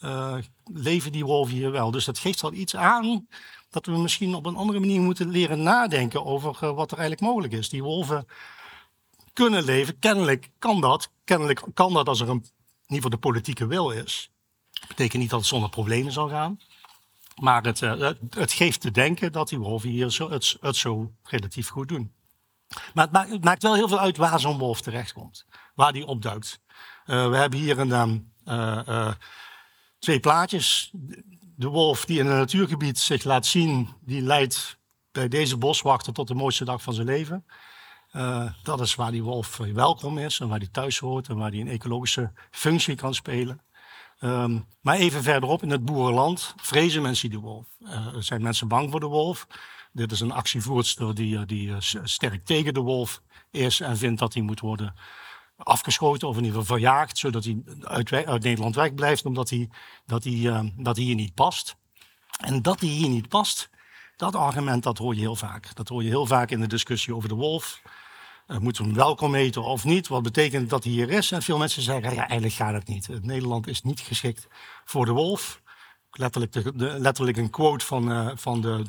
uh, 0.00 0.36
leven 0.64 1.12
die 1.12 1.24
wolven 1.24 1.54
hier 1.54 1.70
wel. 1.70 1.90
Dus 1.90 2.04
dat 2.04 2.18
geeft 2.18 2.42
al 2.42 2.52
iets 2.52 2.76
aan 2.76 3.26
dat 3.70 3.86
we 3.86 3.98
misschien 3.98 4.34
op 4.34 4.46
een 4.46 4.56
andere 4.56 4.80
manier 4.80 5.00
moeten 5.00 5.30
leren 5.30 5.62
nadenken 5.62 6.24
over 6.24 6.74
wat 6.74 6.90
er 6.90 6.98
eigenlijk 6.98 7.30
mogelijk 7.30 7.52
is. 7.52 7.68
Die 7.68 7.82
wolven 7.82 8.26
kunnen 9.32 9.64
leven, 9.64 9.98
kennelijk 9.98 10.50
kan 10.58 10.80
dat. 10.80 11.10
Kennelijk 11.24 11.62
kan 11.74 11.92
dat 11.92 12.08
als 12.08 12.20
er 12.20 12.28
een 12.28 12.44
ieder 12.94 13.10
geval 13.10 13.10
de 13.10 13.28
politieke 13.28 13.66
wil 13.66 13.90
is. 13.90 14.30
Dat 14.70 14.88
betekent 14.88 15.22
niet 15.22 15.30
dat 15.30 15.38
het 15.38 15.48
zonder 15.48 15.70
problemen 15.70 16.12
zal 16.12 16.28
gaan. 16.28 16.60
Maar 17.36 17.62
het, 17.62 17.80
uh, 17.80 18.10
het 18.30 18.52
geeft 18.52 18.80
te 18.80 18.90
denken 18.90 19.32
dat 19.32 19.48
die 19.48 19.58
wolven 19.58 19.88
hier 19.88 20.10
zo, 20.10 20.30
het, 20.30 20.76
zo 20.76 21.12
relatief 21.22 21.68
goed 21.68 21.88
doen. 21.88 22.12
Maar 22.94 23.04
het 23.04 23.12
maakt, 23.12 23.30
het 23.30 23.44
maakt, 23.44 23.62
wel 23.62 23.74
heel 23.74 23.88
veel 23.88 23.98
uit 23.98 24.16
waar 24.16 24.40
zo'n 24.40 24.58
wolf 24.58 24.80
terechtkomt. 24.80 25.46
Waar 25.74 25.92
die 25.92 26.06
opduikt. 26.06 26.60
Uh, 27.06 27.28
we 27.28 27.36
hebben 27.36 27.58
hier 27.58 27.78
een, 27.78 28.32
uh, 28.44 29.12
twee 29.98 30.20
plaatjes. 30.20 30.90
De 31.56 31.68
wolf 31.68 32.04
die 32.04 32.18
in 32.18 32.26
een 32.26 32.36
natuurgebied 32.36 32.98
zich 32.98 33.24
laat 33.24 33.46
zien, 33.46 33.88
die 34.00 34.22
leidt 34.22 34.78
bij 35.12 35.28
deze 35.28 35.56
boswachter 35.56 36.12
tot 36.12 36.28
de 36.28 36.34
mooiste 36.34 36.64
dag 36.64 36.82
van 36.82 36.94
zijn 36.94 37.06
leven. 37.06 37.44
Uh, 38.16 38.52
dat 38.62 38.80
is 38.80 38.94
waar 38.94 39.10
die 39.10 39.22
wolf 39.22 39.56
welkom 39.56 40.18
is 40.18 40.40
en 40.40 40.48
waar 40.48 40.58
die 40.58 40.70
thuis 40.70 40.98
hoort 40.98 41.28
en 41.28 41.36
waar 41.36 41.50
die 41.50 41.60
een 41.60 41.68
ecologische 41.68 42.32
functie 42.50 42.94
kan 42.94 43.14
spelen. 43.14 43.60
Um, 44.20 44.66
maar 44.80 44.96
even 44.96 45.22
verderop 45.22 45.62
in 45.62 45.70
het 45.70 45.84
boerenland 45.84 46.54
vrezen 46.56 47.02
mensen 47.02 47.30
die 47.30 47.38
wolf. 47.38 47.66
Uh, 47.78 48.06
zijn 48.18 48.42
mensen 48.42 48.68
bang 48.68 48.90
voor 48.90 49.00
de 49.00 49.06
wolf. 49.06 49.46
Dit 49.92 50.12
is 50.12 50.20
een 50.20 50.32
actievoerster 50.32 51.14
die, 51.14 51.46
die 51.46 51.68
uh, 51.68 51.76
sterk 52.02 52.44
tegen 52.44 52.74
de 52.74 52.80
wolf 52.80 53.22
is 53.50 53.80
en 53.80 53.96
vindt 53.96 54.20
dat 54.20 54.34
hij 54.34 54.42
moet 54.42 54.60
worden 54.60 54.94
afgeschoten 55.56 56.28
of 56.28 56.36
in 56.36 56.44
ieder 56.44 56.60
geval 56.60 56.76
verjaagd, 56.76 57.18
zodat 57.18 57.44
hij 57.44 57.62
uit, 57.80 58.12
uit 58.12 58.42
Nederland 58.42 58.74
wegblijft, 58.74 59.24
omdat 59.24 59.50
hij, 59.50 59.70
dat, 60.06 60.24
hij, 60.24 60.72
dat 60.76 60.96
hij 60.96 61.04
hier 61.04 61.14
niet 61.14 61.34
past. 61.34 61.76
En 62.40 62.62
dat 62.62 62.80
hij 62.80 62.88
hier 62.88 63.08
niet 63.08 63.28
past, 63.28 63.70
dat 64.16 64.34
argument 64.34 64.82
dat 64.82 64.98
hoor 64.98 65.14
je 65.14 65.20
heel 65.20 65.36
vaak. 65.36 65.74
Dat 65.74 65.88
hoor 65.88 66.02
je 66.02 66.08
heel 66.08 66.26
vaak 66.26 66.50
in 66.50 66.60
de 66.60 66.66
discussie 66.66 67.14
over 67.14 67.28
de 67.28 67.34
wolf. 67.34 67.82
Uh, 68.50 68.58
moeten 68.58 68.82
we 68.82 68.88
hem 68.88 68.98
welkom 68.98 69.34
eten 69.34 69.62
of 69.62 69.84
niet? 69.84 70.08
Wat 70.08 70.22
betekent 70.22 70.70
dat 70.70 70.84
hij 70.84 70.92
hier 70.92 71.10
is? 71.10 71.32
En 71.32 71.42
veel 71.42 71.58
mensen 71.58 71.82
zeggen, 71.82 72.14
ja, 72.14 72.20
eigenlijk 72.20 72.52
gaat 72.52 72.72
het 72.72 72.88
niet. 72.88 73.08
Nederland 73.22 73.66
is 73.66 73.82
niet 73.82 74.00
geschikt 74.00 74.48
voor 74.84 75.04
de 75.04 75.12
wolf. 75.12 75.62
Letterlijk, 76.10 76.52
de, 76.52 76.94
letterlijk 76.98 77.36
een 77.36 77.50
quote 77.50 77.86
van, 77.86 78.10
uh, 78.10 78.30
van 78.34 78.60
de, 78.60 78.82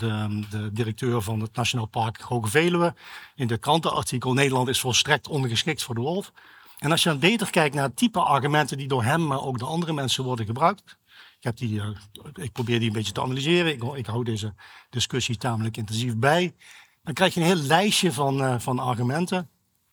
de, 0.49 0.69
directeur 0.73 1.21
van 1.21 1.39
het 1.39 1.55
Nationaal 1.55 1.85
Park 1.85 2.21
Hoge 2.21 2.49
Veluwe. 2.49 2.93
In 3.35 3.47
de 3.47 3.57
krantenartikel, 3.57 4.33
Nederland 4.33 4.67
is 4.67 4.79
volstrekt 4.79 5.27
ongeschikt 5.27 5.83
voor 5.83 5.95
de 5.95 6.01
wolf. 6.01 6.31
En 6.77 6.91
als 6.91 7.03
je 7.03 7.09
dan 7.09 7.19
beter 7.19 7.49
kijkt 7.49 7.75
naar 7.75 7.83
het 7.83 7.95
type 7.95 8.19
argumenten 8.19 8.77
die 8.77 8.87
door 8.87 9.03
hem, 9.03 9.27
maar 9.27 9.41
ook 9.41 9.59
door 9.59 9.69
andere 9.69 9.93
mensen 9.93 10.23
worden 10.23 10.45
gebruikt. 10.45 10.97
Ik, 11.37 11.43
heb 11.43 11.57
die, 11.57 11.73
uh, 11.73 11.87
ik 12.33 12.51
probeer 12.51 12.79
die 12.79 12.87
een 12.87 12.93
beetje 12.93 13.13
te 13.13 13.21
analyseren. 13.21 13.97
Ik, 13.97 14.05
hou 14.05 14.23
deze 14.23 14.53
discussie 14.89 15.37
tamelijk 15.37 15.77
intensief 15.77 16.17
bij. 16.17 16.55
Dan 17.03 17.13
krijg 17.13 17.33
je 17.33 17.39
een 17.39 17.45
heel 17.45 17.55
lijstje 17.55 18.11
van, 18.11 18.61
van 18.61 18.79
argumenten. 18.79 19.50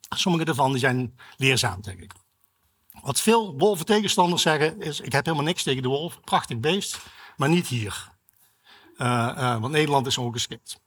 Sommige 0.09 0.45
daarvan 0.45 0.71
die 0.71 0.81
zijn 0.81 1.19
leerzaam, 1.37 1.81
denk 1.81 2.01
ik. 2.01 2.13
Wat 3.03 3.21
veel 3.21 3.59
wolven 3.59 3.87
tegenstanders 3.87 4.43
zeggen 4.43 4.81
is, 4.81 5.01
ik 5.01 5.13
heb 5.13 5.25
helemaal 5.25 5.47
niks 5.47 5.63
tegen 5.63 5.83
de 5.83 5.89
wolf, 5.89 6.21
prachtig 6.21 6.59
beest, 6.59 7.01
maar 7.37 7.49
niet 7.49 7.67
hier. 7.67 8.11
Uh, 8.97 9.07
uh, 9.37 9.61
want 9.61 9.73
Nederland 9.73 10.07
is 10.07 10.19
ongeschikt. 10.19 10.81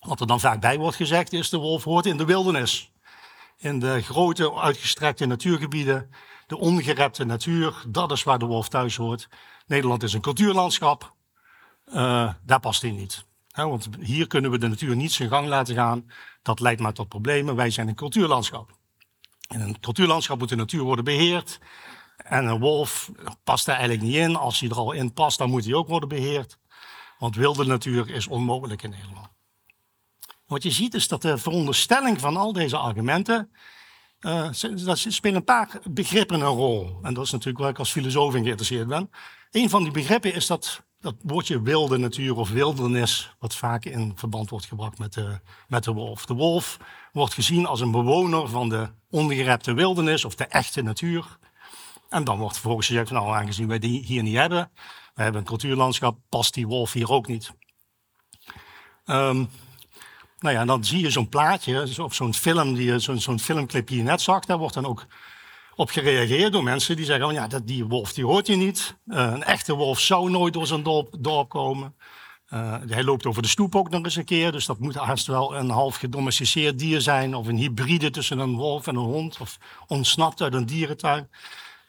Wat 0.00 0.20
er 0.20 0.26
dan 0.26 0.40
vaak 0.40 0.60
bij 0.60 0.78
wordt 0.78 0.96
gezegd 0.96 1.32
is, 1.32 1.48
de 1.48 1.56
wolf 1.56 1.84
hoort 1.84 2.06
in 2.06 2.16
de 2.16 2.24
wildernis. 2.24 2.92
In 3.56 3.78
de 3.78 4.02
grote, 4.02 4.54
uitgestrekte 4.54 5.26
natuurgebieden, 5.26 6.10
de 6.46 6.58
ongerepte 6.58 7.24
natuur, 7.24 7.84
dat 7.88 8.12
is 8.12 8.22
waar 8.22 8.38
de 8.38 8.46
wolf 8.46 8.68
thuis 8.68 8.96
hoort. 8.96 9.28
Nederland 9.66 10.02
is 10.02 10.12
een 10.12 10.20
cultuurlandschap, 10.20 11.14
uh, 11.86 12.32
daar 12.42 12.60
past 12.60 12.82
hij 12.82 12.90
niet. 12.90 13.24
Want 13.52 13.88
hier 14.00 14.26
kunnen 14.26 14.50
we 14.50 14.58
de 14.58 14.68
natuur 14.68 14.96
niet 14.96 15.12
zijn 15.12 15.28
gang 15.28 15.46
laten 15.46 15.74
gaan. 15.74 16.10
Dat 16.46 16.60
leidt 16.60 16.80
maar 16.80 16.92
tot 16.92 17.08
problemen. 17.08 17.56
Wij 17.56 17.70
zijn 17.70 17.88
een 17.88 17.94
cultuurlandschap. 17.94 18.70
In 19.48 19.60
een 19.60 19.80
cultuurlandschap 19.80 20.38
moet 20.38 20.48
de 20.48 20.56
natuur 20.56 20.82
worden 20.82 21.04
beheerd. 21.04 21.58
En 22.16 22.46
een 22.46 22.58
wolf 22.58 23.10
past 23.44 23.66
daar 23.66 23.76
eigenlijk 23.76 24.06
niet 24.06 24.16
in. 24.16 24.36
Als 24.36 24.60
hij 24.60 24.68
er 24.68 24.76
al 24.76 24.92
in 24.92 25.12
past, 25.12 25.38
dan 25.38 25.50
moet 25.50 25.64
hij 25.64 25.74
ook 25.74 25.88
worden 25.88 26.08
beheerd. 26.08 26.58
Want 27.18 27.36
wilde 27.36 27.64
natuur 27.64 28.10
is 28.10 28.26
onmogelijk 28.26 28.82
in 28.82 28.90
Nederland. 28.90 29.28
Wat 30.46 30.62
je 30.62 30.70
ziet 30.70 30.94
is 30.94 31.08
dat 31.08 31.22
de 31.22 31.38
veronderstelling 31.38 32.20
van 32.20 32.36
al 32.36 32.52
deze 32.52 32.76
argumenten. 32.76 33.50
Uh, 34.20 34.48
spelen 34.52 35.36
een 35.36 35.44
paar 35.44 35.80
begrippen 35.90 36.40
een 36.40 36.46
rol. 36.46 36.98
En 37.02 37.14
dat 37.14 37.24
is 37.24 37.30
natuurlijk 37.30 37.58
waar 37.58 37.70
ik 37.70 37.78
als 37.78 37.92
filosoof 37.92 38.34
in 38.34 38.42
geïnteresseerd 38.42 38.88
ben. 38.88 39.10
Een 39.50 39.70
van 39.70 39.82
die 39.82 39.92
begrippen 39.92 40.34
is 40.34 40.46
dat 40.46 40.82
dat 41.00 41.14
woordje 41.22 41.62
wilde 41.62 41.96
natuur 41.96 42.36
of 42.36 42.50
wildernis, 42.50 43.34
wat 43.38 43.56
vaak 43.56 43.84
in 43.84 44.12
verband 44.14 44.50
wordt 44.50 44.66
gebracht 44.66 44.98
met 44.98 45.12
de, 45.12 45.40
met 45.68 45.84
de 45.84 45.92
wolf. 45.92 46.26
De 46.26 46.34
wolf 46.34 46.78
wordt 47.12 47.34
gezien 47.34 47.66
als 47.66 47.80
een 47.80 47.90
bewoner 47.90 48.48
van 48.48 48.68
de 48.68 48.88
ongerepte 49.10 49.74
wildernis 49.74 50.24
of 50.24 50.34
de 50.34 50.46
echte 50.46 50.82
natuur. 50.82 51.38
En 52.08 52.24
dan 52.24 52.38
wordt 52.38 52.54
vervolgens 52.54 52.86
gezegd, 52.86 53.10
nou, 53.10 53.36
aangezien 53.36 53.68
wij 53.68 53.78
die 53.78 54.04
hier 54.04 54.22
niet 54.22 54.36
hebben, 54.36 54.70
we 55.14 55.22
hebben 55.22 55.40
een 55.40 55.46
cultuurlandschap, 55.46 56.18
past 56.28 56.54
die 56.54 56.66
wolf 56.66 56.92
hier 56.92 57.10
ook 57.10 57.26
niet. 57.26 57.52
Um, 59.06 59.50
nou 60.38 60.54
ja, 60.54 60.64
dan 60.64 60.84
zie 60.84 61.00
je 61.00 61.10
zo'n 61.10 61.28
plaatje, 61.28 62.02
of 62.02 62.14
zo'n 62.14 62.34
film, 62.34 62.74
die, 62.74 62.98
zo'n 62.98 63.20
zo'n 63.20 63.40
filmclip 63.40 63.88
die 63.88 63.96
je 63.96 64.02
net 64.02 64.20
zag, 64.20 64.44
daar 64.44 64.58
wordt 64.58 64.74
dan 64.74 64.86
ook 64.86 65.06
op 65.76 65.90
gereageerd 65.90 66.52
door 66.52 66.62
mensen 66.62 66.96
die 66.96 67.04
zeggen: 67.04 67.26
oh 67.26 67.32
ja, 67.32 67.46
dat, 67.46 67.66
die 67.66 67.84
wolf 67.84 68.12
die 68.12 68.24
hoort 68.24 68.46
je 68.46 68.56
niet. 68.56 68.96
Uh, 69.06 69.16
een 69.16 69.44
echte 69.44 69.74
wolf 69.74 70.00
zou 70.00 70.30
nooit 70.30 70.52
door 70.52 70.66
zijn 70.66 70.82
dorp, 70.82 71.14
dorp 71.18 71.48
komen. 71.48 71.94
Uh, 72.50 72.76
hij 72.88 73.04
loopt 73.04 73.26
over 73.26 73.42
de 73.42 73.48
stoep 73.48 73.74
ook 73.74 73.90
nog 73.90 74.04
eens 74.04 74.16
een 74.16 74.24
keer, 74.24 74.52
dus 74.52 74.66
dat 74.66 74.78
moet 74.78 74.94
haast 74.94 75.26
wel 75.26 75.56
een 75.56 75.70
half 75.70 75.96
gedomesticeerd 75.96 76.78
dier 76.78 77.00
zijn, 77.00 77.34
of 77.34 77.46
een 77.46 77.56
hybride 77.56 78.10
tussen 78.10 78.38
een 78.38 78.56
wolf 78.56 78.86
en 78.86 78.96
een 78.96 79.02
hond, 79.02 79.40
of 79.40 79.58
ontsnapt 79.86 80.42
uit 80.42 80.54
een 80.54 80.66
dierentuin. 80.66 81.30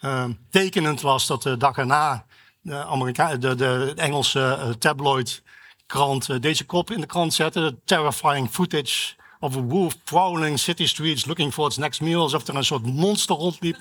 Uh, 0.02 0.26
tekenend 0.50 1.02
was 1.02 1.28
dat 1.28 1.44
de 1.44 1.58
dag 1.58 1.78
erna 1.78 2.26
de, 2.62 2.86
Amerika 2.86 3.36
de, 3.36 3.56
de 3.56 3.94
Engelse 3.96 4.76
tabloid 4.80 5.44
krant 5.86 6.42
deze 6.42 6.66
kop 6.66 6.92
in 6.92 7.02
de 7.02 7.08
krant 7.08 7.34
zette: 7.34 7.78
terrifying 7.86 8.50
footage 8.50 9.16
of 9.40 9.56
a 9.56 9.62
wolf 9.62 10.04
prowling 10.04 10.60
city 10.60 10.88
streets 10.88 11.26
looking 11.26 11.54
for 11.54 11.68
its 11.68 11.78
next 11.78 12.02
meal. 12.02 12.22
Alsof 12.22 12.48
er 12.48 12.56
een 12.56 12.64
soort 12.64 12.86
monster 12.86 13.36
rondliep. 13.36 13.78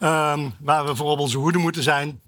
Um, 0.00 0.54
waar 0.60 0.84
we 0.84 0.96
voor 0.96 1.10
op 1.10 1.18
onze 1.18 1.38
hoede 1.38 1.58
moeten 1.58 1.82
zijn. 1.82 2.20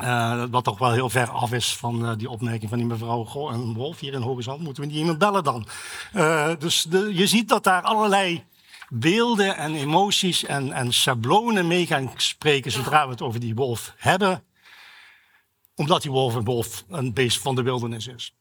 Uh, 0.00 0.44
wat 0.50 0.64
toch 0.64 0.78
wel 0.78 0.92
heel 0.92 1.10
ver 1.10 1.30
af 1.30 1.52
is 1.52 1.76
van 1.76 2.04
uh, 2.04 2.12
die 2.16 2.30
opmerking 2.30 2.68
van 2.68 2.78
die 2.78 2.86
mevrouw. 2.86 3.24
Goh, 3.24 3.52
een 3.52 3.74
wolf 3.74 4.00
hier 4.00 4.12
in 4.12 4.22
Hoge 4.22 4.42
Zand, 4.42 4.60
moeten 4.60 4.82
we 4.82 4.88
niet 4.88 4.98
iemand 4.98 5.18
bellen 5.18 5.44
dan? 5.44 5.66
Uh, 6.14 6.50
dus 6.58 6.82
de, 6.82 7.14
je 7.14 7.26
ziet 7.26 7.48
dat 7.48 7.64
daar 7.64 7.82
allerlei 7.82 8.44
beelden 8.88 9.56
en 9.56 9.74
emoties 9.74 10.44
en, 10.44 10.72
en 10.72 10.92
schablonen 10.92 11.66
mee 11.66 11.86
gaan 11.86 12.10
spreken 12.16 12.72
zodra 12.72 13.04
we 13.04 13.10
het 13.10 13.22
over 13.22 13.40
die 13.40 13.54
wolf 13.54 13.94
hebben. 13.96 14.44
Omdat 15.74 16.02
die 16.02 16.10
wolf 16.10 16.34
een 16.34 16.44
wolf 16.44 16.84
een 16.88 17.12
beest 17.12 17.38
van 17.38 17.54
de 17.54 17.62
wildernis 17.62 18.06
is. 18.06 18.34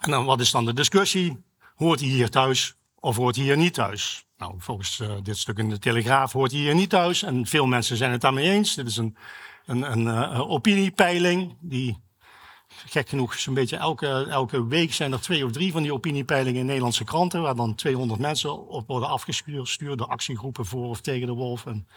En 0.00 0.10
dan 0.10 0.24
wat 0.24 0.40
is 0.40 0.50
dan 0.50 0.64
de 0.64 0.74
discussie? 0.74 1.42
Hoort 1.78 2.00
hij 2.00 2.08
hier 2.08 2.30
thuis 2.30 2.74
of 3.00 3.16
hoort 3.16 3.36
hij 3.36 3.44
hier 3.44 3.56
niet 3.56 3.74
thuis? 3.74 4.26
Nou, 4.36 4.54
volgens 4.58 4.98
uh, 4.98 5.12
dit 5.22 5.38
stuk 5.38 5.58
in 5.58 5.68
de 5.68 5.78
Telegraaf 5.78 6.32
hoort 6.32 6.50
hij 6.50 6.60
hier 6.60 6.74
niet 6.74 6.90
thuis. 6.90 7.22
En 7.22 7.46
veel 7.46 7.66
mensen 7.66 7.96
zijn 7.96 8.12
het 8.12 8.20
daarmee 8.20 8.50
eens. 8.50 8.74
Dit 8.74 8.86
is 8.86 8.96
een, 8.96 9.16
een, 9.66 9.92
een 9.92 10.06
uh, 10.06 10.50
opiniepeiling 10.50 11.56
die 11.60 11.98
gek 12.68 13.08
genoeg, 13.08 13.38
zo'n 13.38 13.54
beetje 13.54 13.76
elke, 13.76 14.26
elke 14.30 14.66
week 14.66 14.92
zijn 14.92 15.12
er 15.12 15.20
twee 15.20 15.44
of 15.44 15.52
drie 15.52 15.72
van 15.72 15.82
die 15.82 15.92
opiniepeilingen 15.92 16.60
in 16.60 16.66
Nederlandse 16.66 17.04
kranten, 17.04 17.42
waar 17.42 17.56
dan 17.56 17.74
200 17.74 18.20
mensen 18.20 18.68
op 18.68 18.86
worden 18.86 19.08
afgestuurd 19.08 19.98
door 19.98 20.06
actiegroepen 20.06 20.66
voor 20.66 20.88
of 20.88 21.00
tegen 21.00 21.26
de 21.26 21.32
wolf. 21.32 21.66
En 21.66 21.88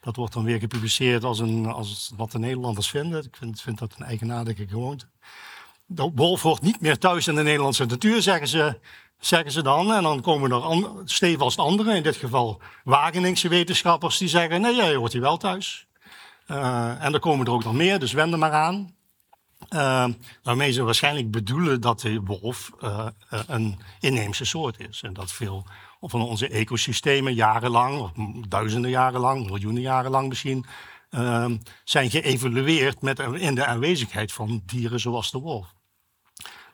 dat 0.00 0.16
wordt 0.16 0.32
dan 0.32 0.44
weer 0.44 0.58
gepubliceerd 0.58 1.24
als, 1.24 1.38
een, 1.38 1.66
als 1.66 2.12
wat 2.16 2.30
de 2.30 2.38
Nederlanders 2.38 2.88
vinden. 2.88 3.24
Ik 3.24 3.36
vind, 3.36 3.60
vind 3.60 3.78
dat 3.78 3.94
een 3.98 4.06
eigenaardige 4.06 4.68
gewoonte. 4.68 5.06
De 5.86 6.10
wolf 6.14 6.42
hoort 6.42 6.62
niet 6.62 6.80
meer 6.80 6.98
thuis 6.98 7.26
in 7.26 7.34
de 7.34 7.42
Nederlandse 7.42 7.84
natuur, 7.84 8.22
zeggen 8.22 8.48
ze, 8.48 8.78
zeggen 9.18 9.52
ze 9.52 9.62
dan. 9.62 9.92
En 9.92 10.02
dan 10.02 10.20
komen 10.20 10.52
er 10.52 10.82
stevast 11.04 11.58
anderen, 11.58 11.96
in 11.96 12.02
dit 12.02 12.16
geval 12.16 12.60
Wageningse 12.84 13.48
wetenschappers, 13.48 14.18
die 14.18 14.28
zeggen: 14.28 14.60
nee, 14.60 14.74
jij 14.74 14.94
hoort 14.94 15.12
hier 15.12 15.20
wel 15.20 15.36
thuis. 15.36 15.86
Uh, 16.46 17.04
en 17.04 17.14
er 17.14 17.20
komen 17.20 17.46
er 17.46 17.52
ook 17.52 17.64
nog 17.64 17.72
meer, 17.72 17.98
dus 17.98 18.12
wend 18.12 18.32
er 18.32 18.38
maar 18.38 18.52
aan. 18.52 18.94
Uh, 19.70 20.06
waarmee 20.42 20.72
ze 20.72 20.82
waarschijnlijk 20.82 21.30
bedoelen 21.30 21.80
dat 21.80 22.00
de 22.00 22.20
wolf 22.20 22.70
uh, 22.80 23.06
een 23.46 23.78
inheemse 24.00 24.44
soort 24.44 24.80
is. 24.88 25.02
En 25.02 25.12
dat 25.12 25.32
veel 25.32 25.66
van 26.00 26.22
onze 26.22 26.48
ecosystemen 26.48 27.34
jarenlang, 27.34 28.00
of 28.00 28.10
duizenden 28.48 28.90
jaren 28.90 29.20
lang, 29.20 29.46
miljoenen 29.46 29.82
jaren 29.82 30.10
lang 30.10 30.28
misschien, 30.28 30.66
zijn 31.84 32.10
geëvolueerd 32.10 33.02
met, 33.02 33.18
in 33.18 33.54
de 33.54 33.66
aanwezigheid 33.66 34.32
van 34.32 34.62
dieren 34.66 35.00
zoals 35.00 35.30
de 35.30 35.38
wolf. 35.38 35.74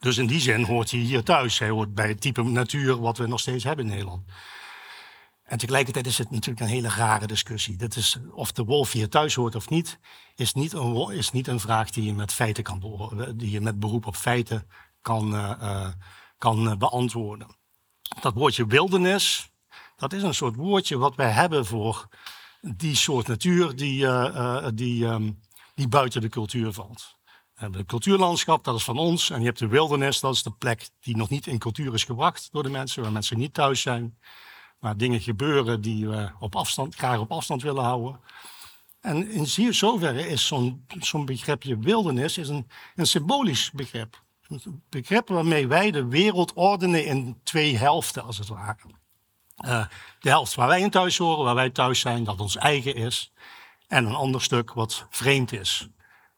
Dus 0.02 0.18
in 0.18 0.26
die 0.26 0.40
zin 0.40 0.64
hoort 0.64 0.90
hij 0.90 1.00
hier 1.00 1.22
thuis. 1.22 1.58
Hij 1.58 1.68
hoort 1.68 1.94
bij 1.94 2.08
het 2.08 2.20
type 2.20 2.42
natuur 2.42 3.00
wat 3.00 3.18
we 3.18 3.26
nog 3.26 3.40
steeds 3.40 3.64
hebben 3.64 3.84
in 3.84 3.90
Nederland. 3.90 4.22
En 5.42 5.58
tegelijkertijd 5.58 6.06
is 6.06 6.18
het 6.18 6.30
natuurlijk 6.30 6.60
een 6.60 6.74
hele 6.74 6.88
rare 6.88 7.26
discussie. 7.26 7.76
Dat 7.76 7.96
is, 7.96 8.18
of 8.30 8.52
de 8.52 8.64
wolf 8.64 8.92
hier 8.92 9.08
thuis 9.08 9.34
hoort 9.34 9.54
of 9.54 9.68
niet, 9.68 9.98
is 10.34 10.52
niet 10.52 10.72
een, 10.72 11.10
is 11.10 11.30
niet 11.30 11.46
een 11.46 11.60
vraag 11.60 11.90
die 11.90 12.04
je 12.04 12.14
met 12.14 12.32
feiten 12.32 12.62
kan. 12.62 12.80
Die 13.36 13.50
je 13.50 13.60
met 13.60 13.78
beroep 13.78 14.06
op 14.06 14.16
feiten 14.16 14.68
kan, 15.00 15.34
uh, 15.34 15.52
uh, 15.60 15.88
kan 16.38 16.78
beantwoorden. 16.78 17.56
Dat 18.20 18.34
woordje 18.34 18.66
wildernis, 18.66 19.50
dat 19.96 20.12
is 20.12 20.22
een 20.22 20.34
soort 20.34 20.56
woordje 20.56 20.98
wat 20.98 21.16
wij 21.16 21.30
hebben 21.30 21.66
voor 21.66 22.08
die 22.60 22.96
soort 22.96 23.26
natuur 23.26 23.76
die, 23.76 24.06
die, 24.74 25.04
um, 25.06 25.40
die 25.74 25.88
buiten 25.88 26.20
de 26.20 26.28
cultuur 26.28 26.72
valt. 26.72 27.20
Het 27.70 27.86
cultuurlandschap, 27.86 28.64
dat 28.64 28.76
is 28.76 28.84
van 28.84 28.98
ons. 28.98 29.30
En 29.30 29.40
je 29.40 29.46
hebt 29.46 29.58
de 29.58 29.66
wildernis, 29.66 30.20
dat 30.20 30.34
is 30.34 30.42
de 30.42 30.50
plek 30.50 30.88
die 31.00 31.16
nog 31.16 31.28
niet 31.28 31.46
in 31.46 31.58
cultuur 31.58 31.94
is 31.94 32.04
gebracht 32.04 32.48
door 32.52 32.62
de 32.62 32.70
mensen, 32.70 33.02
waar 33.02 33.12
mensen 33.12 33.38
niet 33.38 33.54
thuis 33.54 33.80
zijn. 33.80 34.18
Waar 34.78 34.96
dingen 34.96 35.20
gebeuren 35.20 35.80
die 35.80 36.08
we 36.08 36.30
op 36.38 36.56
afstand, 36.56 36.94
graag 36.94 37.18
op 37.18 37.32
afstand 37.32 37.62
willen 37.62 37.84
houden. 37.84 38.20
En 39.00 39.30
in 39.30 39.74
zoverre 39.74 40.28
is 40.28 40.46
zo'n 40.98 41.24
begripje 41.24 41.78
wildernis 41.78 42.38
is 42.38 42.48
een, 42.48 42.68
een 42.94 43.06
symbolisch 43.06 43.70
begrip. 43.70 44.22
Een 44.48 44.82
begrip 44.88 45.28
waarmee 45.28 45.66
wij 45.66 45.90
de 45.90 46.06
wereld 46.06 46.52
ordenen 46.52 47.04
in 47.06 47.40
twee 47.42 47.76
helften, 47.76 48.22
als 48.22 48.38
het 48.38 48.48
ware. 48.48 48.78
Uh, 49.64 49.86
de 50.20 50.28
helft 50.28 50.54
waar 50.54 50.68
wij 50.68 50.80
in 50.80 50.90
thuis 50.90 51.18
horen, 51.18 51.44
waar 51.44 51.54
wij 51.54 51.70
thuis 51.70 52.00
zijn, 52.00 52.24
dat 52.24 52.40
ons 52.40 52.56
eigen 52.56 52.94
is. 52.94 53.32
En 53.86 54.04
een 54.06 54.14
ander 54.14 54.42
stuk 54.42 54.72
wat 54.72 55.06
vreemd 55.10 55.52
is. 55.52 55.88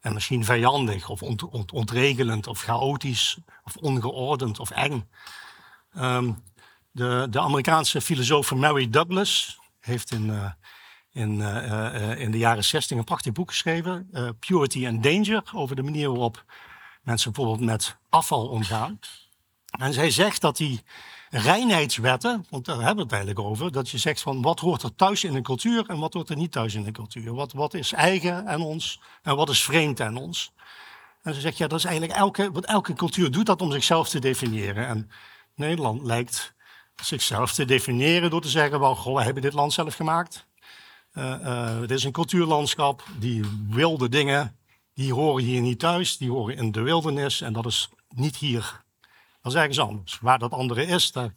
En 0.04 0.12
misschien 0.12 0.44
vijandig 0.44 1.08
of 1.08 1.22
ont 1.22 1.42
ont 1.42 1.72
ontregelend 1.72 2.46
of 2.46 2.60
chaotisch 2.60 3.38
of 3.64 3.76
ongeordend 3.76 4.58
of 4.58 4.70
eng. 4.70 5.08
Um, 5.96 6.42
de, 6.90 7.26
de, 7.30 7.40
Amerikaanse 7.40 8.00
filosoof 8.00 8.54
Mary 8.54 8.90
Douglas 8.90 9.58
heeft 9.80 10.10
in, 10.10 10.26
uh, 10.26 10.50
in, 11.12 11.38
uh, 11.38 11.64
uh, 11.64 12.20
in 12.20 12.30
de 12.30 12.38
jaren 12.38 12.64
60 12.64 12.98
een 12.98 13.04
prachtig 13.04 13.32
boek 13.32 13.48
geschreven, 13.48 14.10
Purity 14.38 14.86
and 14.86 15.02
Danger, 15.02 15.42
over 15.52 15.76
de 15.76 15.82
manier 15.82 16.08
waarop 16.08 16.44
mensen 17.02 17.32
bijvoorbeeld 17.32 17.66
met 17.66 17.96
afval 18.08 18.48
omgaan. 18.48 18.98
En 19.70 19.92
zij 19.92 20.10
zegt 20.10 20.40
dat 20.40 20.56
die 20.56 20.82
reinheidswetten, 21.36 22.46
want 22.50 22.64
daar 22.64 22.76
hebben 22.76 22.96
we 22.96 23.02
het 23.02 23.12
eigenlijk 23.12 23.40
over, 23.40 23.72
dat 23.72 23.90
je 23.90 23.98
zegt 23.98 24.20
van 24.20 24.42
wat 24.42 24.60
hoort 24.60 24.82
er 24.82 24.94
thuis 24.94 25.24
in 25.24 25.34
een 25.34 25.42
cultuur 25.42 25.84
en 25.88 25.98
wat 25.98 26.12
hoort 26.12 26.28
er 26.28 26.36
niet 26.36 26.52
thuis 26.52 26.74
in 26.74 26.86
een 26.86 26.92
cultuur. 26.92 27.34
Wat, 27.34 27.52
wat 27.52 27.74
is 27.74 27.92
eigen 27.92 28.46
aan 28.46 28.62
ons 28.62 29.00
en 29.22 29.36
wat 29.36 29.48
is 29.48 29.62
vreemd 29.62 30.00
aan 30.00 30.16
ons. 30.16 30.52
En 31.22 31.34
ze 31.34 31.40
zegt 31.40 31.58
ja, 31.58 31.66
dat 31.66 31.78
is 31.78 31.84
eigenlijk 31.84 32.18
elke, 32.18 32.52
wat 32.52 32.64
elke 32.64 32.92
cultuur 32.92 33.30
doet 33.30 33.46
dat 33.46 33.62
om 33.62 33.72
zichzelf 33.72 34.08
te 34.08 34.18
definiëren. 34.18 34.86
En 34.86 35.10
Nederland 35.54 36.02
lijkt 36.02 36.54
zichzelf 36.94 37.52
te 37.52 37.64
definiëren 37.64 38.30
door 38.30 38.40
te 38.40 38.48
zeggen, 38.48 38.80
wel, 38.80 38.94
goh, 38.94 39.16
we 39.16 39.22
hebben 39.22 39.42
dit 39.42 39.52
land 39.52 39.72
zelf 39.72 39.94
gemaakt. 39.94 40.46
Uh, 41.14 41.80
het 41.80 41.90
is 41.90 42.04
een 42.04 42.12
cultuurlandschap, 42.12 43.04
die 43.18 43.44
wilde 43.68 44.08
dingen, 44.08 44.56
die 44.94 45.12
horen 45.12 45.44
hier 45.44 45.60
niet 45.60 45.78
thuis, 45.78 46.16
die 46.16 46.30
horen 46.30 46.56
in 46.56 46.72
de 46.72 46.80
wildernis 46.80 47.40
en 47.40 47.52
dat 47.52 47.66
is 47.66 47.88
niet 48.08 48.36
hier. 48.36 48.83
Dat 49.44 49.52
is 49.52 49.58
ergens 49.58 49.80
anders. 49.80 50.18
Waar 50.20 50.38
dat 50.38 50.52
andere 50.52 50.86
is, 50.86 51.12
daar 51.12 51.34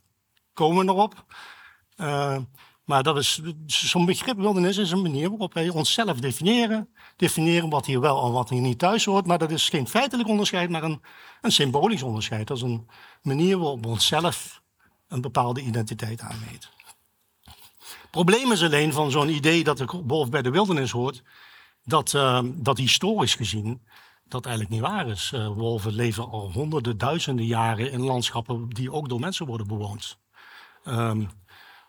komen 0.54 0.78
we 0.78 0.84
nog 0.84 1.04
op. 1.04 1.26
Uh, 1.98 2.38
maar 2.84 3.04
dat 3.04 3.18
is 3.18 3.42
zo'n 3.66 4.06
begrip 4.06 4.38
wildernis 4.38 4.78
is 4.78 4.92
een 4.92 5.02
manier 5.02 5.30
waarop 5.30 5.54
wij 5.54 5.70
onszelf 5.70 6.20
definiëren. 6.20 6.90
Definiëren 7.16 7.70
wat 7.70 7.86
hier 7.86 8.00
wel 8.00 8.26
en 8.26 8.32
wat 8.32 8.50
hier 8.50 8.62
niet 8.62 8.80
thuis 8.80 9.06
hoort. 9.06 9.26
Maar 9.26 9.38
dat 9.38 9.52
is 9.52 9.70
geen 9.70 9.88
feitelijk 9.88 10.30
onderscheid, 10.30 10.70
maar 10.70 10.84
een, 10.84 11.02
een 11.42 11.52
symbolisch 11.52 12.04
onderscheid. 12.04 12.48
Dat 12.48 12.58
is 12.58 12.64
een 12.64 12.88
manier 13.22 13.58
waarop 13.58 13.84
we 13.84 13.90
onszelf 13.90 14.62
een 15.08 15.22
bepaalde 15.22 15.62
identiteit 15.62 16.22
aanmeten. 16.22 16.70
Het 17.44 18.12
probleem 18.12 18.52
is 18.52 18.64
alleen 18.64 18.94
van 18.94 19.12
zo'n 19.12 19.30
idee 19.30 19.64
dat 19.64 19.78
de 19.78 20.02
wolf 20.06 20.30
bij 20.30 20.42
de 20.42 20.52
wildernis 20.52 20.92
hoort, 20.92 21.24
dat, 21.84 22.14
uh, 22.14 22.40
dat 22.44 22.78
historisch 22.78 23.36
gezien 23.36 23.82
dat 24.30 24.46
eigenlijk 24.46 24.76
niet 24.76 24.84
waar 24.84 25.08
is. 25.08 25.32
Uh, 25.36 25.48
wolven 25.48 25.94
leven 25.94 26.30
al 26.30 26.52
honderden, 26.52 26.98
duizenden 26.98 27.46
jaren 27.46 27.92
in 27.92 28.02
landschappen 28.02 28.70
die 28.70 28.92
ook 28.92 29.10
door 29.10 29.20
mensen 29.20 29.46
worden 29.46 29.68
bewoond. 29.68 30.18
Um, 30.86 31.30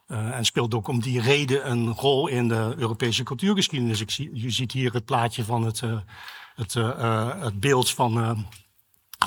uh, 0.09 0.37
en 0.37 0.45
speelt 0.45 0.75
ook 0.75 0.89
om 0.89 1.01
die 1.01 1.21
reden 1.21 1.71
een 1.71 1.93
rol 1.93 2.29
in 2.29 2.49
de 2.49 2.75
Europese 2.77 3.23
cultuurgeschiedenis. 3.23 4.01
Ik 4.01 4.11
zie, 4.11 4.31
je 4.33 4.51
ziet 4.51 4.73
hier 4.73 4.93
het 4.93 5.05
plaatje 5.05 5.45
van 5.45 5.65
het, 5.65 5.81
uh, 5.81 5.99
het, 6.55 6.75
het 7.43 7.61
beeld 7.61 7.91
van 7.91 8.47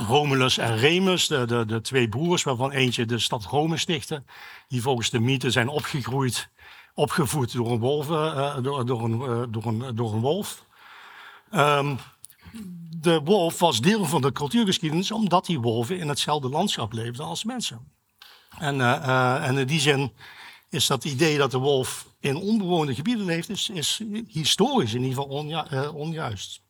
Romulus 0.08 0.58
en 0.58 0.78
Remus, 0.78 1.28
de, 1.28 1.46
de, 1.46 1.66
de, 1.66 1.82
twee 1.82 2.10
broers, 2.10 2.44
waarvan 2.44 2.72
eentje 2.72 3.06
de 3.06 3.20
stad 3.20 3.46
Rome 3.46 3.78
stichtte. 3.78 4.24
Die 4.68 4.82
volgens 4.82 5.10
de 5.10 5.20
mythe 5.20 5.52
zijn 5.52 5.68
opgegroeid, 5.68 6.50
opgevoed 6.94 7.54
door 7.54 7.72
een 7.72 7.80
wolf. 10.20 10.66
De 12.90 13.22
wolf 13.24 13.60
was 13.60 13.82
deel 13.82 14.06
van 14.06 14.22
de 14.22 14.32
cultuurgeschiedenis 14.32 15.12
omdat 15.12 15.46
die 15.46 15.60
wolven 15.60 16.00
in 16.00 16.08
hetzelfde 16.10 16.50
landschap 16.50 16.94
leefden 16.94 17.26
als 17.26 17.44
mensen. 17.44 17.92
En, 18.60 18.76
uh, 18.76 18.82
uh, 18.82 19.48
en 19.48 19.58
in 19.58 19.68
die 19.68 19.80
zin 19.80 20.12
is 20.70 20.88
dat 20.88 21.06
idee 21.06 21.38
dat 21.38 21.52
de 21.52 21.58
wolf 21.58 22.08
in 22.20 22.36
onbewoonde 22.36 22.96
gebieden 22.96 23.26
leeft, 23.26 23.50
is, 23.50 23.70
is 23.70 24.04
historisch 24.28 24.94
in 24.94 25.04
ieder 25.04 25.24
geval 25.24 25.46
uh, 25.46 25.96
onjuist. 25.96 26.62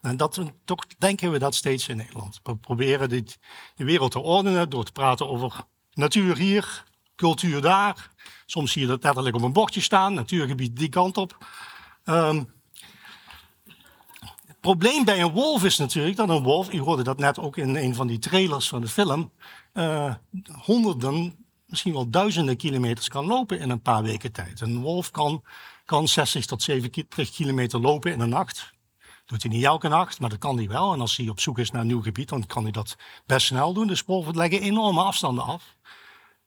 En 0.00 0.16
dat, 0.16 0.40
toch 0.64 0.86
denken 0.98 1.30
we 1.30 1.38
dat 1.38 1.54
steeds 1.54 1.88
in 1.88 1.96
Nederland. 1.96 2.40
We 2.42 2.56
proberen 2.56 3.08
dit, 3.08 3.38
de 3.74 3.84
wereld 3.84 4.10
te 4.10 4.18
ordenen 4.18 4.70
door 4.70 4.84
te 4.84 4.92
praten 4.92 5.28
over 5.28 5.64
natuur 5.92 6.36
hier, 6.36 6.84
cultuur 7.16 7.60
daar. 7.60 8.10
Soms 8.46 8.72
zie 8.72 8.82
je 8.82 8.88
dat 8.88 9.02
letterlijk 9.02 9.36
op 9.36 9.42
een 9.42 9.52
bordje 9.52 9.80
staan, 9.80 10.14
natuurgebied 10.14 10.76
die 10.76 10.88
kant 10.88 11.16
op. 11.16 11.46
Um, 12.04 12.53
probleem 14.64 15.04
bij 15.04 15.20
een 15.20 15.32
wolf 15.32 15.64
is 15.64 15.78
natuurlijk 15.78 16.16
dat 16.16 16.28
een 16.28 16.42
wolf, 16.42 16.72
u 16.72 16.80
hoorde 16.80 17.02
dat 17.02 17.18
net 17.18 17.38
ook 17.38 17.56
in 17.56 17.76
een 17.76 17.94
van 17.94 18.06
die 18.06 18.18
trailers 18.18 18.68
van 18.68 18.80
de 18.80 18.88
film, 18.88 19.32
uh, 19.74 20.14
honderden, 20.62 21.46
misschien 21.66 21.92
wel 21.92 22.10
duizenden 22.10 22.56
kilometers 22.56 23.08
kan 23.08 23.26
lopen 23.26 23.58
in 23.58 23.70
een 23.70 23.82
paar 23.82 24.02
weken 24.02 24.32
tijd. 24.32 24.60
Een 24.60 24.80
wolf 24.80 25.10
kan, 25.10 25.42
kan 25.84 26.08
60 26.08 26.46
tot 26.46 26.62
70 26.62 27.30
kilometer 27.30 27.80
lopen 27.80 28.12
in 28.12 28.20
een 28.20 28.28
nacht. 28.28 28.72
Doet 29.26 29.42
hij 29.42 29.52
niet 29.52 29.64
elke 29.64 29.88
nacht, 29.88 30.20
maar 30.20 30.30
dat 30.30 30.38
kan 30.38 30.56
hij 30.56 30.68
wel. 30.68 30.92
En 30.92 31.00
als 31.00 31.16
hij 31.16 31.28
op 31.28 31.40
zoek 31.40 31.58
is 31.58 31.70
naar 31.70 31.80
een 31.80 31.86
nieuw 31.86 32.02
gebied, 32.02 32.28
dan 32.28 32.46
kan 32.46 32.62
hij 32.62 32.72
dat 32.72 32.96
best 33.26 33.46
snel 33.46 33.72
doen. 33.72 33.86
Dus 33.86 34.02
wolven 34.02 34.36
leggen 34.36 34.60
enorme 34.60 35.02
afstanden 35.02 35.44
af. 35.44 35.76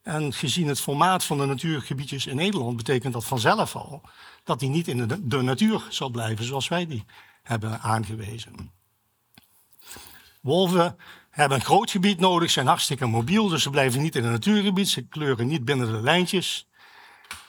En 0.02 0.34
gezien 0.34 0.68
het 0.68 0.80
formaat 0.80 1.24
van 1.24 1.38
de 1.38 1.46
natuurgebiedjes 1.46 2.26
in 2.26 2.36
Nederland 2.36 2.78
betekent 2.78 3.14
dat 3.14 3.26
vanzelf 3.26 3.76
al 3.76 4.02
dat 4.44 4.62
hij 4.62 4.70
niet 4.70 4.88
in 4.88 5.08
de, 5.08 5.28
de 5.28 5.42
natuur 5.42 5.88
zal 5.90 6.10
blijven 6.10 6.46
zoals 6.46 6.68
wij 6.68 6.88
die 6.88 7.06
hebben 7.48 7.82
aangewezen. 7.82 8.72
Wolven 10.42 10.98
hebben 11.30 11.58
een 11.58 11.64
groot 11.64 11.92
gebied 11.92 12.20
nodig, 12.20 12.52
zijn 12.52 12.68
hartstikke 12.68 13.06
mobiel, 13.06 13.48
dus 13.48 13.64
ze 13.64 13.70
blijven 13.70 14.02
niet 14.02 14.16
in 14.16 14.24
het 14.24 14.32
natuurgebied, 14.32 14.90
ze 14.90 15.08
kleuren 15.08 15.48
niet 15.48 15.66
binnen 15.66 15.88
de 15.92 16.02
lijntjes. 16.02 16.68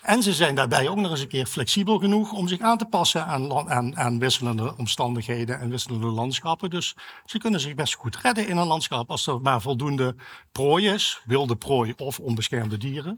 En 0.02 0.22
ze 0.22 0.34
zijn 0.34 0.54
daarbij 0.54 0.88
ook 0.88 0.96
nog 0.96 1.10
eens 1.10 1.20
een 1.20 1.28
keer 1.28 1.46
flexibel 1.46 1.98
genoeg 1.98 2.32
om 2.32 2.48
zich 2.48 2.60
aan 2.60 2.78
te 2.78 2.84
passen 2.84 3.26
aan, 3.26 3.70
aan, 3.70 3.96
aan 3.96 4.18
wisselende 4.18 4.76
omstandigheden 4.76 5.60
en 5.60 5.70
wisselende 5.70 6.06
landschappen. 6.06 6.70
Dus 6.70 6.96
ze 7.24 7.38
kunnen 7.38 7.60
zich 7.60 7.74
best 7.74 7.94
goed 7.94 8.16
redden 8.16 8.48
in 8.48 8.56
een 8.56 8.66
landschap 8.66 9.10
als 9.10 9.26
er 9.26 9.40
maar 9.40 9.60
voldoende 9.60 10.16
prooi 10.52 10.88
is, 10.88 11.22
wilde 11.24 11.56
prooi 11.56 11.94
of 11.96 12.20
onbeschermde 12.20 12.78
dieren, 12.78 13.16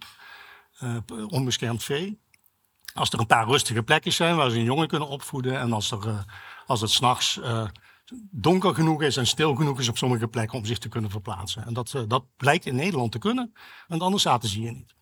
uh, 0.82 0.96
onbeschermd 1.28 1.84
vee. 1.84 2.20
Als 2.94 3.10
er 3.10 3.18
een 3.18 3.26
paar 3.26 3.46
rustige 3.46 3.82
plekjes 3.82 4.16
zijn 4.16 4.36
waar 4.36 4.50
ze 4.50 4.56
een 4.56 4.64
jongen 4.64 4.88
kunnen 4.88 5.08
opvoeden 5.08 5.58
en 5.58 5.72
als 5.72 5.90
er 5.90 6.06
uh, 6.06 6.18
als 6.70 6.80
het 6.80 6.90
s'nachts 6.90 7.36
uh, 7.36 7.66
donker 8.30 8.74
genoeg 8.74 9.02
is 9.02 9.16
en 9.16 9.26
stil 9.26 9.54
genoeg 9.54 9.78
is 9.78 9.88
op 9.88 9.96
sommige 9.96 10.28
plekken 10.28 10.58
om 10.58 10.64
zich 10.64 10.78
te 10.78 10.88
kunnen 10.88 11.10
verplaatsen. 11.10 11.66
En 11.66 11.74
dat, 11.74 11.92
uh, 11.96 12.02
dat 12.06 12.24
blijkt 12.36 12.66
in 12.66 12.74
Nederland 12.74 13.12
te 13.12 13.18
kunnen, 13.18 13.52
want 13.88 14.02
anders 14.02 14.22
zaten 14.22 14.48
ze 14.48 14.58
hier 14.58 14.72
niet. 14.72 14.94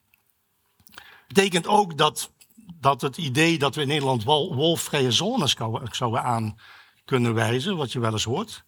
Betekent 1.27 1.67
ook 1.67 1.99
dat, 1.99 2.33
dat 2.81 3.01
het 3.01 3.17
idee 3.17 3.59
dat 3.59 3.75
we 3.75 3.81
in 3.81 3.89
Nederland 3.89 4.25
wolfvrije 4.25 5.13
zones 5.13 5.57
zouden 5.91 6.23
aan 6.23 6.59
kunnen 7.05 7.35
wijzen, 7.35 7.77
wat 7.77 7.93
je 7.93 8.01
wel 8.01 8.13
eens 8.13 8.25
hoort, 8.25 8.65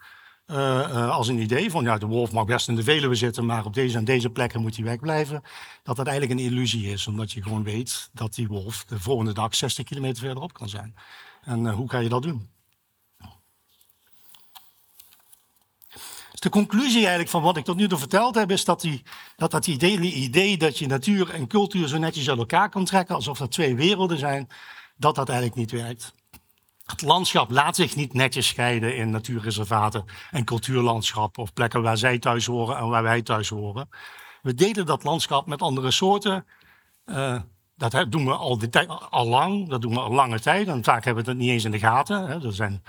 als 1.11 1.29
een 1.29 1.39
idee 1.39 1.71
van 1.71 1.85
ja, 1.85 1.99
de 1.99 2.07
wolf 2.07 2.33
mag 2.33 2.45
best 2.45 2.69
in 2.69 2.77
de 2.77 2.83
Veluwe 2.83 3.15
zitten, 3.15 3.47
maar 3.47 3.65
op 3.65 3.75
deze 3.75 3.99
en 3.99 4.05
deze 4.05 4.31
plekken 4.31 4.61
moet 4.61 4.77
hij 4.77 4.85
wegblijven. 4.85 5.43
Dat 5.83 5.97
dat 5.97 6.07
eigenlijk 6.07 6.41
een 6.41 6.47
illusie 6.47 6.87
is, 6.87 7.07
omdat 7.07 7.33
je 7.33 7.43
gewoon 7.43 7.63
weet 7.63 8.11
dat 8.13 8.35
die 8.35 8.49
wolf 8.49 8.85
de 8.85 9.01
volgende 9.01 9.33
dag 9.33 9.55
60 9.55 9.85
kilometer 9.85 10.23
verderop 10.23 10.53
kan 10.53 10.69
zijn. 10.69 10.95
En 11.43 11.71
hoe 11.71 11.91
ga 11.91 11.99
je 11.99 12.09
dat 12.09 12.23
doen? 12.23 12.49
De 16.41 16.49
conclusie 16.49 16.99
eigenlijk 16.99 17.31
van 17.31 17.43
wat 17.43 17.57
ik 17.57 17.65
tot 17.65 17.77
nu 17.77 17.89
toe 17.89 17.99
verteld 17.99 18.35
heb, 18.35 18.51
is 18.51 18.65
dat 18.65 18.81
die, 18.81 19.03
dat, 19.37 19.51
dat 19.51 19.67
idee, 19.67 20.01
idee 20.01 20.57
dat 20.57 20.79
je 20.79 20.87
natuur 20.87 21.31
en 21.31 21.47
cultuur 21.47 21.89
zo 21.89 21.99
netjes 21.99 22.29
uit 22.29 22.39
elkaar 22.39 22.69
kan 22.69 22.85
trekken, 22.85 23.15
alsof 23.15 23.39
dat 23.39 23.51
twee 23.51 23.75
werelden 23.75 24.19
zijn, 24.19 24.49
dat 24.97 25.15
dat 25.15 25.29
eigenlijk 25.29 25.59
niet 25.59 25.71
werkt. 25.71 26.15
Het 26.85 27.03
landschap 27.03 27.51
laat 27.51 27.77
zich 27.77 27.97
niet 27.97 28.13
netjes 28.13 28.47
scheiden 28.47 28.97
in 28.97 29.11
natuurreservaten 29.11 30.05
en 30.31 30.45
cultuurlandschap 30.45 31.39
of 31.39 31.53
plekken 31.53 31.83
waar 31.83 31.97
zij 31.97 32.19
thuis 32.19 32.47
horen 32.47 32.77
en 32.77 32.89
waar 32.89 33.03
wij 33.03 33.23
thuis 33.23 33.49
horen. 33.49 33.89
We 34.43 34.55
delen 34.55 34.87
dat 34.87 35.05
landschap 35.05 35.47
met 35.47 35.63
andere 35.63 35.91
soorten. 35.91 36.47
Uh, 37.07 37.41
dat 37.77 38.07
doen 38.09 38.25
we 38.25 38.35
al, 38.35 38.61
al 39.11 39.27
lang, 39.27 39.69
dat 39.69 39.83
doen 39.83 39.93
we 39.93 40.01
al 40.01 40.13
lange 40.13 40.41
tijd. 40.41 40.69
En 40.69 40.85
vaak 40.85 41.05
hebben 41.05 41.25
we 41.25 41.31
het 41.31 41.39
niet 41.39 41.51
eens 41.51 41.65
in 41.65 41.71
de 41.71 41.79
gaten. 41.79 42.27
Hè. 42.27 42.47
Er 42.47 42.55
zijn 42.55 42.83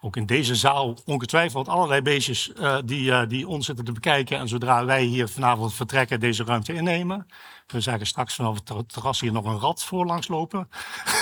ook 0.00 0.16
in 0.16 0.26
deze 0.26 0.54
zaal 0.54 0.96
ongetwijfeld 1.04 1.68
allerlei 1.68 2.02
beestjes 2.02 2.52
uh, 2.56 2.76
die, 2.84 3.10
uh, 3.10 3.22
die 3.28 3.48
ons 3.48 3.66
zitten 3.66 3.84
te 3.84 3.92
bekijken. 3.92 4.38
En 4.38 4.48
zodra 4.48 4.84
wij 4.84 5.02
hier 5.02 5.28
vanavond 5.28 5.74
vertrekken, 5.74 6.20
deze 6.20 6.44
ruimte 6.44 6.72
innemen. 6.72 7.26
We 7.66 7.80
zagen 7.80 8.06
straks 8.06 8.34
vanaf 8.34 8.58
het 8.64 8.88
terras 8.92 9.20
hier 9.20 9.32
nog 9.32 9.44
een 9.44 9.58
rat 9.58 9.84
voor 9.84 10.06
langs 10.06 10.28
lopen. 10.28 10.68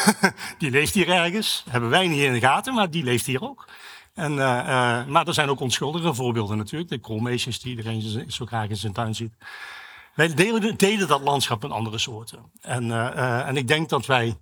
die 0.58 0.70
leeft 0.70 0.94
hier 0.94 1.08
ergens. 1.08 1.64
Hebben 1.70 1.90
wij 1.90 2.08
niet 2.08 2.20
in 2.20 2.32
de 2.32 2.40
gaten, 2.40 2.74
maar 2.74 2.90
die 2.90 3.04
leeft 3.04 3.26
hier 3.26 3.42
ook. 3.42 3.68
En, 4.14 4.32
uh, 4.32 5.06
maar 5.06 5.26
er 5.26 5.34
zijn 5.34 5.48
ook 5.48 5.60
onschuldige 5.60 6.14
voorbeelden 6.14 6.56
natuurlijk. 6.56 6.90
De 6.90 6.98
koolmeesjes 6.98 7.60
die 7.60 7.76
iedereen 7.76 8.30
zo 8.32 8.46
graag 8.46 8.68
in 8.68 8.76
zijn 8.76 8.92
tuin 8.92 9.14
ziet. 9.14 9.32
Wij 10.14 10.34
delen, 10.76 11.08
dat 11.08 11.20
landschap 11.20 11.62
met 11.62 11.70
andere 11.70 11.98
soorten. 11.98 12.38
En, 12.60 13.14
en 13.46 13.56
ik 13.56 13.68
denk 13.68 13.88
dat 13.88 14.06
wij 14.06 14.36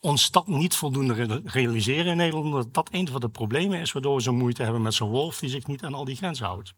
ons 0.00 0.30
dat 0.30 0.46
niet 0.46 0.74
voldoende 0.74 1.42
realiseren 1.44 2.06
in 2.06 2.16
Nederland. 2.16 2.52
Dat 2.52 2.74
dat 2.74 2.88
een 2.92 3.08
van 3.08 3.20
de 3.20 3.28
problemen 3.28 3.80
is 3.80 3.92
waardoor 3.92 4.16
we 4.16 4.22
zo 4.22 4.32
moeite 4.32 4.62
hebben 4.62 4.82
met 4.82 4.94
zo'n 4.94 5.10
wolf 5.10 5.38
die 5.38 5.50
zich 5.50 5.66
niet 5.66 5.84
aan 5.84 5.94
al 5.94 6.04
die 6.04 6.16
grenzen 6.16 6.46
houdt. 6.46 6.74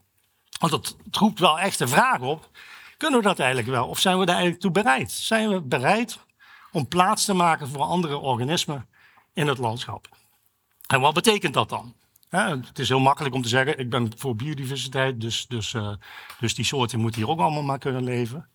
Want 0.60 0.72
het 0.72 0.96
roept 1.10 1.38
wel 1.38 1.58
echt 1.58 1.78
de 1.78 1.88
vraag 1.88 2.20
op. 2.20 2.50
Kunnen 2.96 3.18
we 3.18 3.26
dat 3.26 3.38
eigenlijk 3.38 3.68
wel? 3.68 3.88
Of 3.88 3.98
zijn 3.98 4.18
we 4.18 4.24
daar 4.24 4.34
eigenlijk 4.34 4.62
toe 4.62 4.82
bereid? 4.82 5.12
Zijn 5.12 5.48
we 5.48 5.60
bereid 5.60 6.18
om 6.72 6.88
plaats 6.88 7.24
te 7.24 7.34
maken 7.34 7.68
voor 7.68 7.80
andere 7.80 8.18
organismen 8.18 8.88
in 9.32 9.48
het 9.48 9.58
landschap? 9.58 10.08
En 10.86 11.00
wat 11.00 11.14
betekent 11.14 11.54
dat 11.54 11.68
dan? 11.68 11.94
het 12.30 12.78
is 12.78 12.88
heel 12.88 13.00
makkelijk 13.00 13.34
om 13.34 13.42
te 13.42 13.48
zeggen, 13.48 13.78
ik 13.78 13.90
ben 13.90 14.12
voor 14.18 14.36
biodiversiteit, 14.36 15.20
dus, 15.20 15.46
dus, 15.46 15.72
uh, 15.72 15.92
dus 16.40 16.54
die 16.54 16.64
soorten 16.64 17.00
moeten 17.00 17.20
hier 17.20 17.30
ook 17.30 17.40
allemaal 17.40 17.62
maar 17.62 17.78
kunnen 17.78 18.04
leven. 18.04 18.48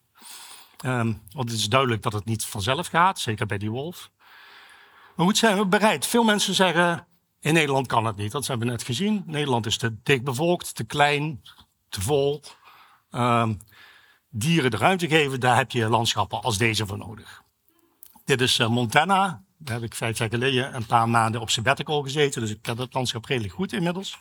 Um, 0.86 1.22
want 1.32 1.50
het 1.50 1.60
is 1.60 1.70
duidelijk 1.70 2.02
dat 2.02 2.14
het 2.14 2.26
niet 2.26 2.46
vanzelf 2.46 2.88
gaat, 2.88 3.20
zeker 3.20 3.46
bij 3.46 3.58
die 3.58 3.72
wolf. 3.72 4.12
Maar 5.18 5.26
moet 5.26 5.38
zijn 5.38 5.58
we 5.58 5.66
bereid? 5.66 6.06
Veel 6.06 6.24
mensen 6.24 6.54
zeggen, 6.54 7.08
in 7.40 7.54
Nederland 7.54 7.88
kan 7.88 8.06
het 8.06 8.16
niet. 8.16 8.32
Dat 8.32 8.48
hebben 8.48 8.68
we 8.68 8.74
net 8.74 8.84
gezien. 8.84 9.24
Nederland 9.26 9.66
is 9.66 9.78
te 9.78 9.96
dik 10.04 10.24
bevolkt, 10.24 10.76
te 10.76 10.84
klein, 10.84 11.42
te 11.90 12.02
vol. 12.02 12.42
Um, 13.12 13.60
dieren 14.30 14.72
de 14.72 14.78
ruimte 14.78 15.08
geven, 15.08 15.40
daar 15.40 15.56
heb 15.56 15.72
je 15.72 15.90
landschappen 15.90 16.42
als 16.42 16.58
deze 16.58 16.86
voor 16.86 16.98
nodig. 16.98 17.42
Dit 18.26 18.42
is 18.42 18.60
uh, 18.60 18.68
Montana. 18.68 19.44
Daar 19.58 19.76
heb 19.76 19.84
ik 19.84 19.96
vijf 19.96 20.18
jaar 20.18 20.30
geleden 20.30 20.76
een 20.76 20.86
paar 20.86 21.10
maanden 21.10 21.42
op 21.42 21.50
sabbatical 21.50 22.02
gezeten. 22.02 22.42
Dus 22.42 22.50
ik 22.50 22.62
ken 22.62 22.78
het 22.78 22.94
landschap 22.94 23.26
redelijk 23.26 23.54
goed 23.54 23.74
inmiddels. 23.74 24.18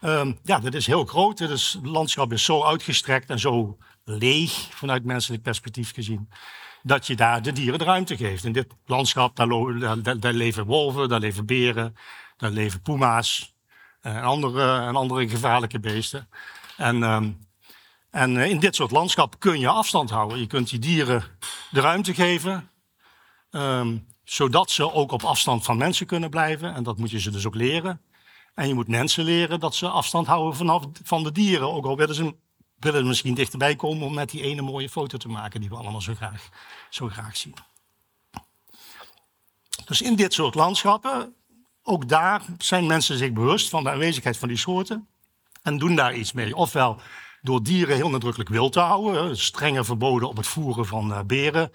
Um, 0.00 0.38
ja, 0.42 0.58
dit 0.58 0.74
is 0.74 0.86
heel 0.86 1.04
groot. 1.04 1.38
Dit 1.38 1.50
is, 1.50 1.72
het 1.72 1.86
landschap 1.86 2.32
is 2.32 2.44
zo 2.44 2.64
uitgestrekt 2.64 3.30
en 3.30 3.38
zo 3.38 3.78
leeg 4.04 4.52
vanuit 4.70 5.04
menselijk 5.04 5.42
perspectief 5.42 5.94
gezien. 5.94 6.28
Dat 6.86 7.06
je 7.06 7.16
daar 7.16 7.42
de 7.42 7.52
dieren 7.52 7.78
de 7.78 7.84
ruimte 7.84 8.16
geeft. 8.16 8.44
In 8.44 8.52
dit 8.52 8.66
landschap, 8.86 9.36
daar, 9.36 10.18
daar, 10.20 10.32
leven 10.32 10.64
wolven, 10.64 11.08
daar 11.08 11.20
leven 11.20 11.46
beren, 11.46 11.96
daar 12.36 12.50
leven 12.50 12.82
puma's 12.82 13.54
en 14.00 14.22
andere, 14.22 14.80
en 14.80 14.96
andere 14.96 15.28
gevaarlijke 15.28 15.80
beesten. 15.80 16.28
En 16.76 17.02
um, 17.02 17.38
en 18.14 18.36
eh, 18.36 18.50
in 18.50 18.58
dit 18.58 18.74
soort 18.74 18.90
landschap 18.90 19.38
kun 19.38 19.60
je 19.60 19.68
afstand 19.68 20.10
houden. 20.10 20.38
Je 20.38 20.46
kunt 20.46 20.70
die 20.70 20.78
dieren 20.78 21.24
de 21.70 21.80
ruimte 21.80 22.14
geven, 22.14 22.70
um, 23.50 24.06
zodat 24.24 24.70
ze 24.70 24.92
ook 24.92 25.12
op 25.12 25.22
afstand 25.22 25.64
van 25.64 25.76
mensen 25.76 26.06
kunnen 26.06 26.30
blijven. 26.30 26.74
En 26.74 26.82
dat 26.82 26.98
moet 26.98 27.10
je 27.10 27.20
ze 27.20 27.30
dus 27.30 27.46
ook 27.46 27.54
leren. 27.54 28.00
En 28.54 28.68
je 28.68 28.74
moet 28.74 28.88
mensen 28.88 29.24
leren 29.24 29.60
dat 29.60 29.74
ze 29.74 29.88
afstand 29.88 30.26
houden 30.26 30.56
vanaf, 30.56 30.84
van 31.02 31.22
de 31.22 31.32
dieren. 31.32 31.72
Ook 31.72 31.86
al 31.86 31.96
willen 31.96 32.14
ze, 32.14 32.34
willen 32.84 33.06
misschien 33.06 33.34
dichterbij 33.34 33.76
komen 33.76 34.06
om 34.06 34.14
met 34.14 34.30
die 34.30 34.42
ene 34.42 34.62
mooie 34.62 34.88
foto 34.88 35.16
te 35.16 35.28
maken 35.28 35.60
die 35.60 35.68
we 35.68 35.76
allemaal 35.76 36.00
zo 36.00 36.14
graag, 36.14 36.48
zo 36.90 37.08
graag 37.08 37.36
zien. 37.36 37.54
Dus 39.84 40.02
in 40.02 40.16
dit 40.16 40.32
soort 40.32 40.54
landschappen, 40.54 41.34
ook 41.82 42.08
daar 42.08 42.42
zijn 42.58 42.86
mensen 42.86 43.18
zich 43.18 43.32
bewust 43.32 43.68
van 43.68 43.84
de 43.84 43.90
aanwezigheid 43.90 44.38
van 44.38 44.48
die 44.48 44.56
soorten 44.56 45.08
en 45.62 45.78
doen 45.78 45.94
daar 45.94 46.14
iets 46.14 46.32
mee. 46.32 46.56
Ofwel 46.56 47.00
door 47.42 47.62
dieren 47.62 47.96
heel 47.96 48.10
nadrukkelijk 48.10 48.50
wild 48.50 48.72
te 48.72 48.80
houden. 48.80 49.38
Strenge 49.38 49.84
verboden 49.84 50.28
op 50.28 50.36
het 50.36 50.46
voeren 50.46 50.86
van 50.86 51.10
uh, 51.10 51.20
beren 51.22 51.70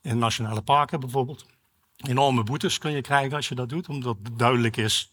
in 0.00 0.18
nationale 0.18 0.62
parken 0.62 1.00
bijvoorbeeld. 1.00 1.46
Enorme 1.96 2.42
boetes 2.42 2.78
kun 2.78 2.90
je 2.90 3.00
krijgen 3.00 3.36
als 3.36 3.48
je 3.48 3.54
dat 3.54 3.68
doet, 3.68 3.88
omdat 3.88 4.16
duidelijk 4.32 4.76
is 4.76 5.10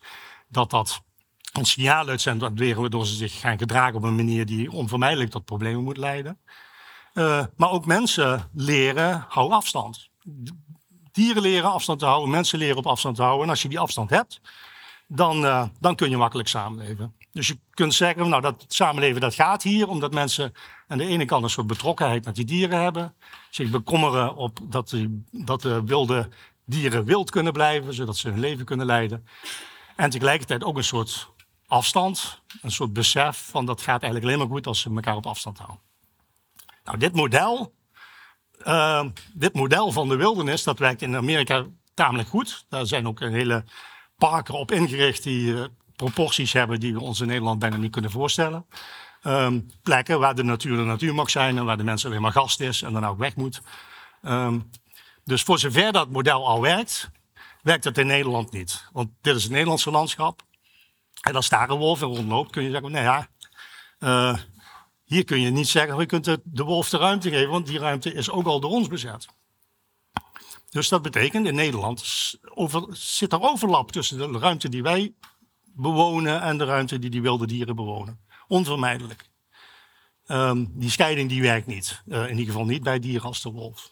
dat 0.47 0.69
dat 0.69 1.01
een 1.53 1.65
signaal 1.65 2.07
uitzendt 2.07 2.39
dat 2.39 2.55
beren 2.55 2.81
waardoor 2.81 3.05
ze 3.05 3.15
zich 3.15 3.39
gaan 3.39 3.57
gedragen 3.57 3.95
op 3.95 4.03
een 4.03 4.15
manier 4.15 4.45
die 4.45 4.71
onvermijdelijk 4.71 5.31
tot 5.31 5.45
problemen 5.45 5.83
moet 5.83 5.97
leiden. 5.97 6.39
Uh, 7.13 7.45
maar 7.55 7.71
ook 7.71 7.85
mensen 7.85 8.49
leren, 8.53 9.25
hou 9.29 9.51
afstand. 9.51 10.09
Dieren 11.11 11.41
leren 11.41 11.71
afstand 11.71 11.99
te 11.99 12.05
houden, 12.05 12.29
mensen 12.29 12.59
leren 12.59 12.77
op 12.77 12.87
afstand 12.87 13.15
te 13.15 13.21
houden. 13.21 13.43
En 13.43 13.49
als 13.49 13.61
je 13.61 13.69
die 13.69 13.79
afstand 13.79 14.09
hebt, 14.09 14.41
dan, 15.07 15.45
uh, 15.45 15.63
dan 15.79 15.95
kun 15.95 16.09
je 16.09 16.17
makkelijk 16.17 16.49
samenleven. 16.49 17.15
Dus 17.31 17.47
je 17.47 17.59
kunt 17.69 17.93
zeggen, 17.93 18.29
nou 18.29 18.41
dat 18.41 18.65
samenleven 18.67 19.21
dat 19.21 19.33
gaat 19.33 19.63
hier, 19.63 19.87
omdat 19.87 20.13
mensen 20.13 20.53
aan 20.87 20.97
de 20.97 21.05
ene 21.05 21.25
kant 21.25 21.43
een 21.43 21.49
soort 21.49 21.67
betrokkenheid 21.67 22.25
met 22.25 22.35
die 22.35 22.45
dieren 22.45 22.81
hebben. 22.81 23.15
Zich 23.49 23.69
bekommeren 23.69 24.35
op 24.35 24.59
dat, 24.63 24.89
die, 24.89 25.23
dat 25.31 25.61
de 25.61 25.83
wilde 25.83 26.29
dieren 26.65 27.05
wild 27.05 27.29
kunnen 27.29 27.53
blijven, 27.53 27.93
zodat 27.93 28.17
ze 28.17 28.29
hun 28.29 28.39
leven 28.39 28.65
kunnen 28.65 28.85
leiden. 28.85 29.27
En 29.95 30.09
tegelijkertijd 30.09 30.63
ook 30.63 30.77
een 30.77 30.83
soort 30.83 31.29
afstand, 31.69 32.41
een 32.61 32.71
soort 32.71 32.93
besef 32.93 33.47
van 33.49 33.65
dat 33.65 33.81
gaat 33.81 34.01
eigenlijk 34.01 34.23
alleen 34.23 34.37
maar 34.37 34.57
goed 34.57 34.67
als 34.67 34.79
ze 34.79 34.89
elkaar 34.89 35.15
op 35.15 35.25
afstand 35.25 35.57
houden. 35.57 35.79
Nou, 36.83 36.97
dit 36.97 37.13
model, 37.15 37.73
uh, 38.63 39.05
dit 39.33 39.53
model 39.53 39.91
van 39.91 40.09
de 40.09 40.15
wildernis, 40.15 40.63
dat 40.63 40.79
werkt 40.79 41.01
in 41.01 41.15
Amerika 41.15 41.65
tamelijk 41.93 42.29
goed. 42.29 42.65
Daar 42.69 42.85
zijn 42.85 43.07
ook 43.07 43.19
een 43.19 43.33
hele 43.33 43.63
parken 44.17 44.53
op 44.53 44.71
ingericht 44.71 45.23
die 45.23 45.51
uh, 45.51 45.63
proporties 45.95 46.53
hebben 46.53 46.79
die 46.79 46.93
we 46.93 46.99
ons 46.99 47.19
in 47.19 47.27
Nederland 47.27 47.59
bijna 47.59 47.77
niet 47.77 47.91
kunnen 47.91 48.11
voorstellen. 48.11 48.65
Um, 49.23 49.69
plekken 49.83 50.19
waar 50.19 50.35
de 50.35 50.43
natuur 50.43 50.77
de 50.77 50.83
natuur 50.83 51.15
mag 51.15 51.29
zijn 51.29 51.57
en 51.57 51.65
waar 51.65 51.77
de 51.77 51.83
mensen 51.83 52.09
alleen 52.09 52.21
maar 52.21 52.31
gast 52.31 52.59
is 52.59 52.81
en 52.81 52.93
dan 52.93 53.05
ook 53.05 53.17
weg 53.17 53.35
moet. 53.35 53.61
Um, 54.21 54.69
dus 55.23 55.43
voor 55.43 55.59
zover 55.59 55.91
dat 55.91 56.09
model 56.09 56.47
al 56.47 56.61
werkt, 56.61 57.09
werkt 57.61 57.83
het 57.83 57.97
in 57.97 58.07
Nederland 58.07 58.51
niet. 58.51 58.89
Want 58.91 59.09
dit 59.21 59.35
is 59.35 59.43
het 59.43 59.51
Nederlandse 59.51 59.91
landschap. 59.91 60.41
En 61.21 61.35
als 61.35 61.49
daar 61.49 61.69
een 61.69 61.77
wolf 61.77 61.99
rondloopt, 61.99 62.51
kun 62.51 62.63
je 62.63 62.71
zeggen, 62.71 62.91
nou 62.91 63.03
ja, 63.03 63.27
uh, 63.99 64.39
hier 65.03 65.23
kun 65.23 65.41
je 65.41 65.49
niet 65.49 65.67
zeggen, 65.67 65.99
je 65.99 66.05
kunt 66.05 66.25
de, 66.25 66.63
wolf 66.63 66.89
de 66.89 66.97
ruimte 66.97 67.29
geven, 67.29 67.49
want 67.49 67.67
die 67.67 67.79
ruimte 67.79 68.13
is 68.13 68.29
ook 68.29 68.45
al 68.45 68.59
door 68.59 68.71
ons 68.71 68.87
bezet. 68.87 69.27
Dus 70.69 70.89
dat 70.89 71.01
betekent 71.01 71.47
in 71.47 71.55
Nederland 71.55 72.33
over, 72.53 72.87
zit 72.91 73.33
er 73.33 73.41
overlap 73.41 73.91
tussen 73.91 74.31
de 74.31 74.39
ruimte 74.39 74.69
die 74.69 74.83
wij 74.83 75.13
bewonen 75.63 76.41
en 76.41 76.57
de 76.57 76.65
ruimte 76.65 76.99
die 76.99 77.09
die 77.09 77.21
wilde 77.21 77.47
dieren 77.47 77.75
bewonen. 77.75 78.19
Onvermijdelijk. 78.47 79.29
Um, 80.27 80.71
die 80.73 80.89
scheiding 80.89 81.29
die 81.29 81.41
werkt 81.41 81.67
niet. 81.67 82.01
Uh, 82.07 82.23
in 82.23 82.37
ieder 82.37 82.53
geval 82.53 82.65
niet 82.65 82.83
bij 82.83 82.99
dieren 82.99 83.27
als 83.27 83.41
de 83.41 83.51
wolf. 83.51 83.91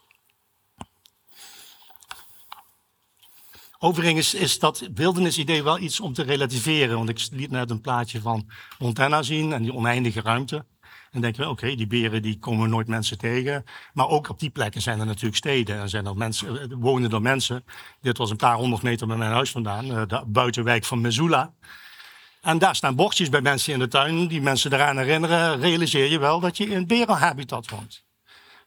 Overigens 3.80 4.34
is 4.34 4.60
dat 4.60 4.90
wildernisidee 4.94 5.64
wel 5.64 5.80
iets 5.80 6.00
om 6.00 6.14
te 6.14 6.24
relativeren. 6.24 6.98
Want 6.98 7.10
ik 7.10 7.28
liet 7.32 7.52
net 7.52 7.70
een 7.70 7.82
plaatje 7.82 8.22
van 8.22 8.50
Montana 8.80 9.22
zien 9.22 9.54
en 9.54 9.62
die 9.62 9.74
oneindige 9.74 10.22
ruimte. 10.22 10.66
En 11.12 11.22
denken 11.22 11.42
we, 11.42 11.50
oké, 11.50 11.76
die 11.76 11.88
beren 11.88 12.22
die 12.22 12.40
komen 12.40 12.70
nooit 12.70 12.88
mensen 12.88 13.18
tegen. 13.18 13.64
Maar 13.94 14.08
ook 14.08 14.30
op 14.30 14.40
die 14.40 14.50
plekken 14.50 14.82
zijn 14.82 15.00
er 15.00 15.06
natuurlijk 15.06 15.36
steden. 15.36 15.80
En 15.80 15.90
zijn 15.90 16.06
er 16.06 16.18
mensen, 16.18 16.62
eh, 16.62 16.68
wonen 16.80 17.12
er 17.12 17.22
mensen. 17.22 17.66
Dit 18.02 18.18
was 18.18 18.30
een 18.30 18.38
paar 18.38 18.56
honderd 18.56 18.82
meter 18.82 19.08
bij 19.08 19.18
mijn 19.18 19.32
huis 19.32 19.52
vandaan. 19.52 19.86
Uh, 19.86 20.02
de 20.08 20.24
buitenwijk 20.28 20.86
van 20.86 21.02
Missoula. 21.02 21.54
En 22.42 22.58
daar 22.58 22.76
staan 22.76 22.96
bordjes 22.96 23.30
bij 23.30 23.42
mensen 23.42 23.74
in 23.74 23.80
de 23.80 23.88
tuin 23.88 24.28
die 24.28 24.42
mensen 24.42 24.74
eraan 24.74 24.98
herinneren. 24.98 25.60
Realiseer 25.60 26.12
je 26.12 26.20
wel 26.20 26.40
dat 26.40 26.58
je 26.58 26.66
in 26.66 26.88
berenhabitat 26.88 27.70
woont. 27.70 28.07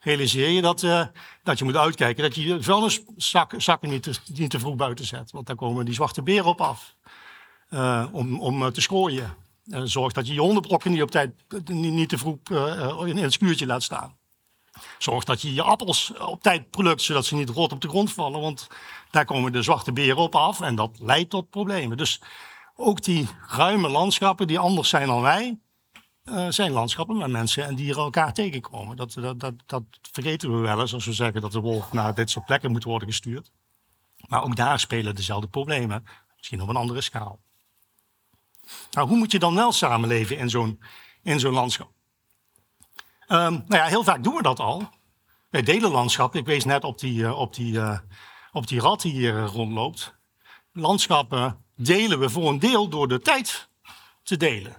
Realiseer 0.01 0.49
je 0.49 0.63
dat, 0.63 0.83
uh, 0.83 1.07
dat 1.43 1.59
je 1.59 1.65
moet 1.65 1.77
uitkijken 1.77 2.23
dat 2.23 2.35
je 2.35 2.43
je 2.43 2.63
vuilniszakken 2.63 3.89
niet 3.89 4.03
te, 4.03 4.13
niet 4.35 4.51
te 4.51 4.59
vroeg 4.59 4.77
buiten 4.77 5.05
zet. 5.05 5.31
Want 5.31 5.47
daar 5.47 5.57
komen 5.57 5.85
die 5.85 5.95
zwarte 5.95 6.23
beren 6.23 6.45
op 6.45 6.61
af. 6.61 6.95
Uh, 7.71 8.07
om, 8.13 8.41
om 8.41 8.73
te 8.73 8.81
schooien. 8.81 9.35
Zorg 9.65 10.13
dat 10.13 10.27
je 10.27 10.35
je 10.35 10.41
hondenbrokken 10.41 10.91
niet 10.91 11.03
op 11.03 11.11
tijd 11.11 11.35
niet, 11.65 11.93
niet 11.93 12.09
te 12.09 12.19
vroeg 12.19 12.39
in 13.07 13.17
het 13.17 13.33
schuurtje 13.33 13.67
laat 13.67 13.83
staan. 13.83 14.19
Zorg 14.99 15.25
dat 15.25 15.43
je 15.43 15.55
je 15.55 15.63
appels 15.63 16.13
op 16.19 16.43
tijd 16.43 16.71
plukt, 16.71 17.03
zodat 17.03 17.27
ze 17.27 17.35
niet 17.35 17.49
rot 17.49 17.73
op 17.73 17.81
de 17.81 17.89
grond 17.89 18.13
vallen. 18.13 18.41
Want 18.41 18.69
daar 19.11 19.25
komen 19.25 19.53
de 19.53 19.63
zwarte 19.63 19.93
beren 19.93 20.17
op 20.17 20.35
af 20.35 20.61
en 20.61 20.75
dat 20.75 20.99
leidt 21.01 21.31
tot 21.31 21.51
problemen. 21.51 21.97
Dus 21.97 22.21
ook 22.77 23.03
die 23.03 23.29
ruime 23.49 23.89
landschappen 23.89 24.47
die 24.47 24.59
anders 24.59 24.89
zijn 24.89 25.07
dan 25.07 25.21
wij, 25.21 25.59
uh, 26.31 26.47
zijn 26.49 26.71
landschappen 26.71 27.19
waar 27.19 27.31
mensen 27.31 27.65
en 27.65 27.75
dieren 27.75 28.03
elkaar 28.03 28.33
tegenkomen. 28.33 28.97
Dat, 28.97 29.13
dat, 29.13 29.41
dat, 29.41 29.55
dat 29.67 29.83
vergeten 30.13 30.55
we 30.55 30.59
wel 30.59 30.81
eens 30.81 30.95
als 30.95 31.05
we 31.05 31.13
zeggen 31.13 31.41
dat 31.41 31.53
de 31.53 31.61
wolf 31.61 31.93
naar 31.93 32.15
dit 32.15 32.31
soort 32.31 32.45
plekken 32.45 32.71
moet 32.71 32.85
worden 32.85 33.09
gestuurd. 33.09 33.51
Maar 34.29 34.43
ook 34.43 34.57
daar 34.57 34.81
spelen 34.81 35.15
dezelfde 35.15 35.49
problemen, 35.49 36.05
misschien 36.37 36.61
op 36.61 36.69
een 36.69 36.77
andere 36.77 37.01
schaal. 37.01 37.41
Nou, 38.91 39.09
hoe 39.09 39.17
moet 39.17 39.33
je 39.33 39.39
dan 39.39 39.55
wel 39.55 39.73
samenleven 39.73 40.39
in 41.23 41.39
zo'n 41.41 41.53
landschap? 41.53 41.91
Um, 43.29 43.65
ja, 43.69 43.85
heel 43.85 44.05
vaak 44.05 44.25
doen 44.25 44.35
we 44.35 44.43
dat 44.43 44.61
al. 44.61 44.89
Bij 45.51 45.63
delen 45.63 45.91
landschap, 45.91 46.35
ik 46.35 46.47
wees 46.47 46.65
net 46.65 46.85
op 46.85 46.99
die, 46.99 47.19
uh, 47.19 47.39
op 47.39 47.55
die, 47.55 47.73
uh, 47.73 47.99
op 48.53 48.67
die 48.67 48.81
rat 48.81 49.01
die 49.01 49.13
hier 49.13 49.45
rondloopt. 49.45 50.15
Landschappen 50.73 51.65
delen 51.77 52.19
we 52.19 52.31
voor 52.31 52.49
een 52.49 52.59
deel 52.59 52.89
door 52.89 53.09
de 53.09 53.21
tijd 53.21 53.69
te 54.23 54.37
delen. 54.37 54.77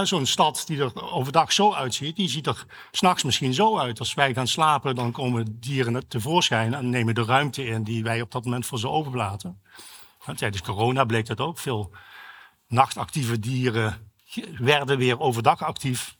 Zo'n 0.00 0.26
stad 0.26 0.62
die 0.66 0.80
er 0.80 1.12
overdag 1.12 1.52
zo 1.52 1.72
uitziet, 1.72 2.16
die 2.16 2.28
ziet 2.28 2.46
er 2.46 2.64
s'nachts 2.90 3.22
misschien 3.22 3.54
zo 3.54 3.78
uit. 3.78 3.98
Als 3.98 4.14
wij 4.14 4.34
gaan 4.34 4.46
slapen, 4.46 4.94
dan 4.94 5.12
komen 5.12 5.60
dieren 5.60 6.08
tevoorschijn 6.08 6.74
en 6.74 6.90
nemen 6.90 7.14
de 7.14 7.24
ruimte 7.24 7.64
in 7.64 7.84
die 7.84 8.02
wij 8.02 8.20
op 8.20 8.30
dat 8.30 8.44
moment 8.44 8.66
voor 8.66 8.78
ze 8.78 8.88
overlaten. 8.88 9.62
Ja, 10.26 10.34
tijdens 10.34 10.62
corona 10.62 11.04
bleek 11.04 11.26
dat 11.26 11.40
ook. 11.40 11.58
Veel 11.58 11.90
nachtactieve 12.68 13.38
dieren 13.38 14.12
werden 14.58 14.98
weer 14.98 15.20
overdag 15.20 15.62
actief. 15.62 16.16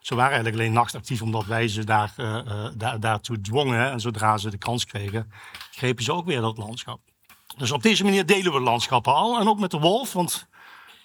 Ze 0.00 0.14
waren 0.14 0.32
eigenlijk 0.32 0.62
alleen 0.62 0.72
nachtactief 0.72 1.22
omdat 1.22 1.44
wij 1.44 1.68
ze 1.68 1.84
daar, 1.84 2.14
uh, 2.16 2.38
uh, 2.46 2.68
daar, 2.74 3.00
daartoe 3.00 3.40
dwongen. 3.40 3.90
En 3.90 4.00
zodra 4.00 4.38
ze 4.38 4.50
de 4.50 4.58
kans 4.58 4.84
kregen, 4.84 5.32
grepen 5.70 6.04
ze 6.04 6.12
ook 6.12 6.26
weer 6.26 6.40
dat 6.40 6.56
landschap. 6.56 7.00
Dus 7.56 7.70
op 7.70 7.82
deze 7.82 8.04
manier 8.04 8.26
delen 8.26 8.52
we 8.52 8.60
landschappen 8.60 9.14
al. 9.14 9.40
En 9.40 9.48
ook 9.48 9.58
met 9.58 9.70
de 9.70 9.78
wolf, 9.78 10.12
want 10.12 10.46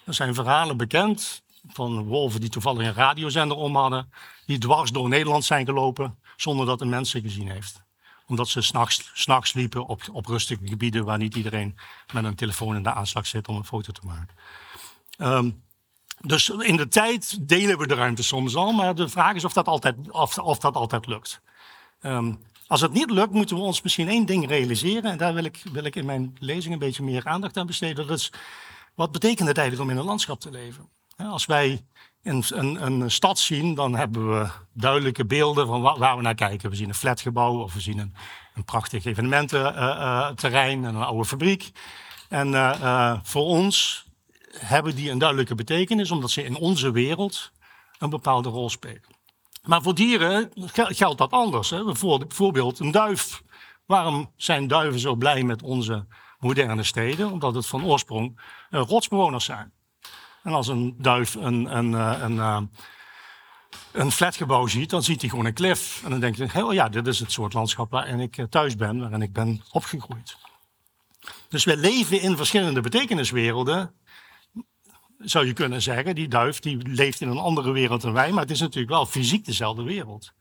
er 0.04 0.14
zijn 0.14 0.34
verhalen 0.34 0.76
bekend 0.76 1.42
van 1.72 2.02
wolven 2.02 2.40
die 2.40 2.50
toevallig 2.50 2.86
een 2.86 2.94
radiozender 2.94 3.56
om 3.56 3.76
hadden. 3.76 4.12
Die 4.46 4.58
dwars 4.58 4.90
door 4.90 5.08
Nederland 5.08 5.44
zijn 5.44 5.66
gelopen 5.66 6.18
zonder 6.36 6.66
dat 6.66 6.80
een 6.80 6.88
mens 6.88 7.10
ze 7.10 7.20
gezien 7.20 7.50
heeft. 7.50 7.82
Omdat 8.26 8.48
ze 8.48 8.60
s'nachts 8.60 9.26
nachts 9.26 9.52
liepen 9.52 9.86
op, 9.86 10.02
op 10.12 10.26
rustige 10.26 10.66
gebieden 10.66 11.04
waar 11.04 11.18
niet 11.18 11.34
iedereen 11.34 11.78
met 12.12 12.24
een 12.24 12.34
telefoon 12.34 12.76
in 12.76 12.82
de 12.82 12.92
aanslag 12.92 13.26
zit 13.26 13.48
om 13.48 13.56
een 13.56 13.64
foto 13.64 13.92
te 13.92 14.06
maken. 14.06 14.36
Um, 15.18 15.62
dus 16.20 16.48
in 16.48 16.76
de 16.76 16.88
tijd 16.88 17.48
delen 17.48 17.78
we 17.78 17.86
de 17.86 17.94
ruimte 17.94 18.22
soms 18.22 18.56
al, 18.56 18.72
maar 18.72 18.94
de 18.94 19.08
vraag 19.08 19.34
is 19.34 19.44
of 19.44 19.52
dat 19.52 19.66
altijd, 19.66 20.10
of, 20.10 20.38
of 20.38 20.58
dat 20.58 20.74
altijd 20.74 21.06
lukt. 21.06 21.40
Um, 22.02 22.38
als 22.66 22.80
het 22.80 22.92
niet 22.92 23.10
lukt, 23.10 23.32
moeten 23.32 23.56
we 23.56 23.62
ons 23.62 23.82
misschien 23.82 24.08
één 24.08 24.26
ding 24.26 24.48
realiseren. 24.48 25.10
En 25.10 25.18
daar 25.18 25.34
wil 25.34 25.44
ik, 25.44 25.62
wil 25.72 25.84
ik 25.84 25.96
in 25.96 26.06
mijn 26.06 26.36
lezing 26.38 26.72
een 26.72 26.80
beetje 26.80 27.02
meer 27.02 27.26
aandacht 27.26 27.56
aan 27.56 27.66
besteden. 27.66 28.06
Dat 28.06 28.18
is, 28.18 28.32
wat 28.94 29.12
betekent 29.12 29.48
het 29.48 29.58
eigenlijk 29.58 29.88
om 29.88 29.94
in 29.94 30.00
een 30.00 30.08
landschap 30.08 30.40
te 30.40 30.50
leven? 30.50 30.88
Als 31.26 31.46
wij 31.46 31.84
een, 32.22 32.44
een, 32.48 32.86
een 32.86 33.10
stad 33.10 33.38
zien, 33.38 33.74
dan 33.74 33.94
hebben 33.94 34.30
we 34.30 34.48
duidelijke 34.72 35.26
beelden 35.26 35.66
van 35.66 35.80
waar, 35.80 36.16
we 36.16 36.22
naar 36.22 36.34
kijken. 36.34 36.70
We 36.70 36.76
zien 36.76 36.88
een 36.88 36.94
flatgebouw 36.94 37.62
of 37.62 37.74
we 37.74 37.80
zien 37.80 37.98
een, 37.98 38.14
een 38.54 38.64
prachtig 38.64 39.04
evenemententerrein 39.04 40.84
en 40.84 40.94
een 40.94 41.02
oude 41.02 41.24
fabriek. 41.24 41.70
En 42.28 42.48
uh, 42.48 43.18
voor 43.22 43.44
ons 43.44 44.06
hebben 44.50 44.94
die 44.94 45.10
een 45.10 45.18
duidelijke 45.18 45.54
betekenis, 45.54 46.10
omdat 46.10 46.30
ze 46.30 46.44
in 46.44 46.56
onze 46.56 46.90
wereld 46.90 47.52
een 47.98 48.10
bepaalde 48.10 48.48
rol 48.48 48.70
spelen. 48.70 49.16
Maar 49.62 49.82
voor 49.82 49.94
dieren 49.94 50.50
geldt 50.72 51.18
dat 51.18 51.30
anders. 51.30 51.70
Hè? 51.70 51.84
Bijvoorbeeld 51.84 52.78
een 52.78 52.90
duif. 52.90 53.42
Waarom 53.86 54.32
zijn 54.36 54.66
duiven 54.66 55.00
zo 55.00 55.14
blij 55.14 55.42
met 55.42 55.62
onze 55.62 56.06
moderne 56.38 56.82
steden? 56.82 57.32
Omdat 57.32 57.54
het 57.54 57.66
van 57.66 57.84
oorsprong 57.84 58.40
uh, 58.70 58.80
rotsbewoners 58.80 59.44
zijn. 59.44 59.72
En 60.42 60.52
als 60.52 60.68
een 60.68 60.94
duif 60.98 61.34
een, 61.34 61.76
een, 61.76 61.92
een, 61.92 62.24
een, 62.24 62.34
uh, 62.34 62.60
een 63.92 64.12
flatgebouw 64.12 64.66
ziet, 64.66 64.90
dan 64.90 65.02
ziet 65.02 65.20
hij 65.20 65.30
gewoon 65.30 65.44
een 65.44 65.52
klif. 65.52 66.00
En 66.04 66.10
dan 66.10 66.20
denkt 66.20 66.52
hij, 66.52 66.62
oh 66.62 66.72
ja, 66.72 66.88
dit 66.88 67.06
is 67.06 67.18
het 67.18 67.32
soort 67.32 67.52
landschap 67.52 67.90
waarin 67.90 68.20
ik 68.20 68.36
eh, 68.36 68.44
thuis 68.44 68.76
ben, 68.76 69.00
waarin 69.00 69.22
ik 69.22 69.32
ben 69.32 69.62
opgegroeid. 69.70 70.36
Dus 71.48 71.64
we 71.64 71.76
leven 71.76 72.20
in 72.20 72.36
verschillende 72.36 72.80
betekeniswerelden 72.80 73.94
zou 75.18 75.46
je 75.46 75.52
kunnen 75.52 75.82
zeggen. 75.82 76.14
Die 76.14 76.28
duif 76.28 76.60
die 76.60 76.88
leeft 76.88 77.20
in 77.20 77.28
een 77.28 77.38
andere 77.38 77.72
wereld 77.72 78.00
dan 78.00 78.12
wij, 78.12 78.30
maar 78.30 78.42
het 78.42 78.50
is 78.50 78.60
natuurlijk 78.60 78.92
wel 78.92 79.06
fysiek 79.06 79.44
dezelfde 79.44 79.82
wereld. 79.82 80.32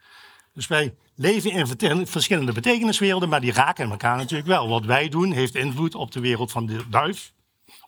Dus 0.54 0.68
wij 0.68 0.96
leven 1.16 1.52
in 1.52 2.08
verschillende 2.08 2.52
betekeniswerelden, 2.52 3.30
maar 3.30 3.42
die 3.42 3.52
raken 3.52 3.90
elkaar 3.90 4.18
natuurlijk 4.18 4.48
wel. 4.48 4.68
Wat 4.68 4.86
wij 4.86 5.10
doen 5.10 5.32
heeft 5.32 5.56
invloed 5.56 5.96
op 5.96 6.12
de 6.12 6.20
wereld 6.20 6.52
van 6.52 6.66
de 6.66 6.90
duif 6.90 7.34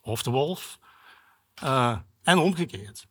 of 0.01 0.23
de 0.23 0.31
wolf 0.31 0.78
uh, 1.63 1.97
en 2.23 2.37
omgekeerd. 2.37 3.07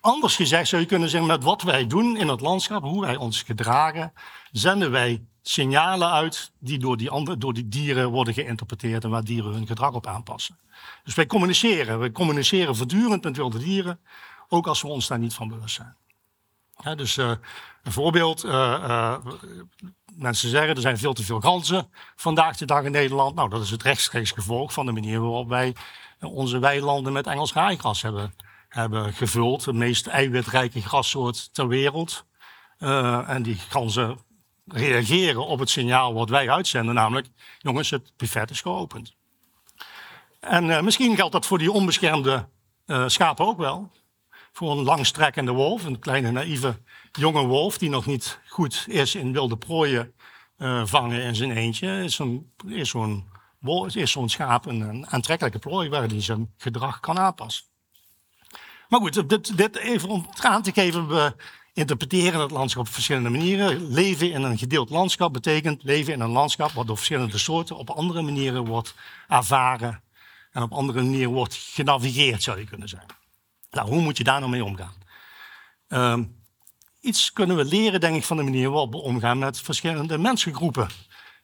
Anders 0.00 0.36
gezegd 0.36 0.68
zou 0.68 0.82
je 0.82 0.88
kunnen 0.88 1.08
zeggen, 1.08 1.28
met 1.28 1.42
wat 1.42 1.62
wij 1.62 1.86
doen 1.86 2.16
in 2.16 2.28
het 2.28 2.40
landschap, 2.40 2.82
hoe 2.82 3.00
wij 3.00 3.16
ons 3.16 3.42
gedragen, 3.42 4.12
zenden 4.52 4.90
wij 4.90 5.24
signalen 5.42 6.10
uit 6.10 6.52
die 6.58 6.78
door 6.78 6.96
die, 6.96 7.10
andere, 7.10 7.38
door 7.38 7.52
die 7.52 7.68
dieren 7.68 8.10
worden 8.10 8.34
geïnterpreteerd 8.34 9.04
en 9.04 9.10
waar 9.10 9.24
dieren 9.24 9.52
hun 9.52 9.66
gedrag 9.66 9.92
op 9.92 10.06
aanpassen. 10.06 10.58
Dus 11.04 11.14
wij 11.14 11.26
communiceren. 11.26 12.00
We 12.00 12.12
communiceren 12.12 12.76
voortdurend 12.76 13.24
met 13.24 13.36
wilde 13.36 13.58
dieren, 13.58 14.00
ook 14.48 14.66
als 14.66 14.82
we 14.82 14.88
ons 14.88 15.06
daar 15.06 15.18
niet 15.18 15.34
van 15.34 15.48
bewust 15.48 15.74
zijn. 15.74 15.96
Ja, 16.82 16.94
dus 16.94 17.16
uh, 17.16 17.30
een 17.82 17.92
voorbeeld. 17.92 18.44
Uh, 18.44 19.16
mensen 20.14 20.50
zeggen 20.50 20.74
er 20.74 20.80
zijn 20.80 20.98
veel 20.98 21.12
te 21.12 21.24
veel 21.24 21.40
ganzen 21.40 21.90
vandaag 22.16 22.56
de 22.56 22.64
dag 22.64 22.84
in 22.84 22.92
Nederland. 22.92 23.34
Nou, 23.34 23.48
dat 23.48 23.62
is 23.62 23.70
het 23.70 23.82
rechtstreeks 23.82 24.30
gevolg 24.30 24.72
van 24.72 24.86
de 24.86 24.92
manier 24.92 25.20
waarop 25.20 25.48
wij 25.48 25.74
onze 26.20 26.58
weilanden 26.58 27.12
met 27.12 27.26
Engels 27.26 27.52
raaigras 27.52 28.02
hebben, 28.02 28.34
hebben 28.68 29.12
gevuld. 29.12 29.64
De 29.64 29.72
meest 29.72 30.06
eiwitrijke 30.06 30.82
grassoort 30.82 31.54
ter 31.54 31.68
wereld. 31.68 32.24
en 32.78 33.42
die 33.42 33.54
ganzen 33.54 34.18
reageren 34.66 35.46
op 35.46 35.58
het 35.58 35.70
signaal 35.70 36.14
wat 36.14 36.28
wij 36.28 36.50
uitzenden, 36.50 36.94
namelijk: 36.94 37.28
jongens, 37.58 37.90
het 37.90 38.12
buffet 38.16 38.50
is 38.50 38.60
geopend. 38.60 39.14
En 40.40 40.64
uh, 40.64 40.80
misschien 40.80 41.16
geldt 41.16 41.32
dat 41.32 41.46
voor 41.46 41.58
die 41.58 41.72
onbeschermde 41.72 42.48
uh, 42.86 43.04
schapen 43.08 43.46
ook 43.46 43.58
wel. 43.58 43.90
Voor 44.52 44.70
een 44.70 44.84
langstrekkende 44.84 45.52
wolf, 45.52 45.84
een 45.84 45.98
kleine 45.98 46.30
naïeve 46.30 46.78
jonge 47.12 47.46
wolf 47.46 47.78
die 47.78 47.90
nog 47.90 48.06
niet 48.06 48.40
goed 48.48 48.84
is 48.88 49.14
in 49.14 49.32
wilde 49.32 49.56
prooien 49.56 50.14
vangen 50.84 51.22
in 51.22 51.34
zijn 51.34 51.50
eentje, 51.50 52.04
is 52.68 52.88
zo'n 52.88 53.28
is 53.94 54.10
zo'n 54.10 54.28
schaap 54.28 54.66
een, 54.66 55.06
aantrekkelijke 55.06 55.58
prooi 55.58 55.88
waar 55.88 56.08
hij 56.08 56.22
zijn 56.22 56.52
gedrag 56.56 57.00
kan 57.00 57.18
aanpassen. 57.18 57.64
Maar 58.88 59.00
goed, 59.00 59.28
dit, 59.28 59.56
dit 59.56 59.76
even 59.76 60.08
om 60.08 60.28
aan 60.40 60.62
te 60.62 60.72
geven, 60.72 61.08
we 61.08 61.34
interpreteren 61.72 62.40
het 62.40 62.50
landschap 62.50 62.86
op 62.86 62.92
verschillende 62.92 63.30
manieren. 63.30 63.92
Leven 63.92 64.32
in 64.32 64.42
een 64.42 64.58
gedeeld 64.58 64.90
landschap 64.90 65.32
betekent 65.32 65.82
leven 65.82 66.12
in 66.12 66.20
een 66.20 66.30
landschap 66.30 66.70
wat 66.70 66.86
door 66.86 66.96
verschillende 66.96 67.38
soorten 67.38 67.76
op 67.76 67.90
andere 67.90 68.22
manieren 68.22 68.64
wordt 68.64 68.94
ervaren 69.28 70.02
en 70.52 70.62
op 70.62 70.72
andere 70.72 71.02
manieren 71.02 71.32
wordt 71.32 71.54
genavigeerd, 71.54 72.42
zou 72.42 72.58
je 72.58 72.66
kunnen 72.66 72.88
zeggen. 72.88 73.08
Nou, 73.70 73.88
hoe 73.88 74.00
moet 74.00 74.16
je 74.16 74.24
daar 74.24 74.38
nou 74.40 74.50
mee 74.50 74.64
omgaan? 74.64 74.94
Um, 75.88 76.36
iets 77.00 77.32
kunnen 77.32 77.56
we 77.56 77.64
leren, 77.64 78.00
denk 78.00 78.16
ik, 78.16 78.24
van 78.24 78.36
de 78.36 78.42
manier 78.42 78.70
waarop 78.70 78.92
we 78.92 78.98
omgaan 78.98 79.38
met 79.38 79.60
verschillende 79.60 80.18
mensengroepen. 80.18 80.88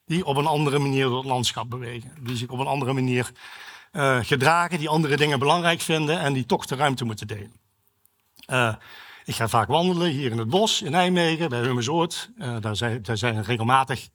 Die 0.04 0.24
op 0.24 0.36
een 0.36 0.46
andere 0.46 0.78
manier 0.78 1.04
door 1.04 1.16
het 1.16 1.26
landschap 1.26 1.70
bewegen. 1.70 2.12
Die 2.20 2.36
zich 2.36 2.48
op 2.48 2.58
een 2.58 2.66
andere 2.66 2.92
manier 2.92 3.30
uh, 3.92 4.18
gedragen, 4.22 4.78
die 4.78 4.88
andere 4.88 5.16
dingen 5.16 5.38
belangrijk 5.38 5.80
vinden 5.80 6.18
en 6.18 6.32
die 6.32 6.46
toch 6.46 6.66
de 6.66 6.74
ruimte 6.74 7.04
moeten 7.04 7.26
delen. 7.26 7.52
Uh, 8.46 8.74
ik 9.24 9.34
ga 9.34 9.48
vaak 9.48 9.68
wandelen 9.68 10.10
hier 10.10 10.30
in 10.30 10.38
het 10.38 10.48
bos 10.48 10.82
in 10.82 10.90
Nijmegen, 10.90 11.48
bij 11.48 11.60
Hummersoort. 11.60 12.30
Uh, 12.38 12.56
daar, 12.60 12.76
zijn, 12.76 13.02
daar 13.02 13.16
zijn 13.16 13.42
regelmatig 13.42 14.08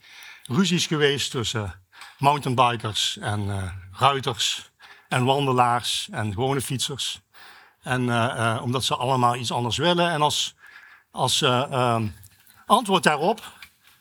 ruzies 0.44 0.86
geweest 0.86 1.32
tussen 1.32 1.82
mountainbikers 2.18 3.18
en 3.18 3.72
ruiters 3.92 4.72
en 5.08 5.26
wandelaars 5.26 6.08
en 6.12 6.34
gewone 6.34 6.62
fietsers. 6.62 7.22
En 7.82 8.02
omdat 8.62 8.84
ze 8.84 8.96
allemaal 8.96 9.36
iets 9.36 9.52
anders 9.52 9.78
willen. 9.78 10.10
En 10.10 10.22
als, 10.22 10.56
als 11.12 11.46
antwoord 12.66 13.04
daarop 13.04 13.57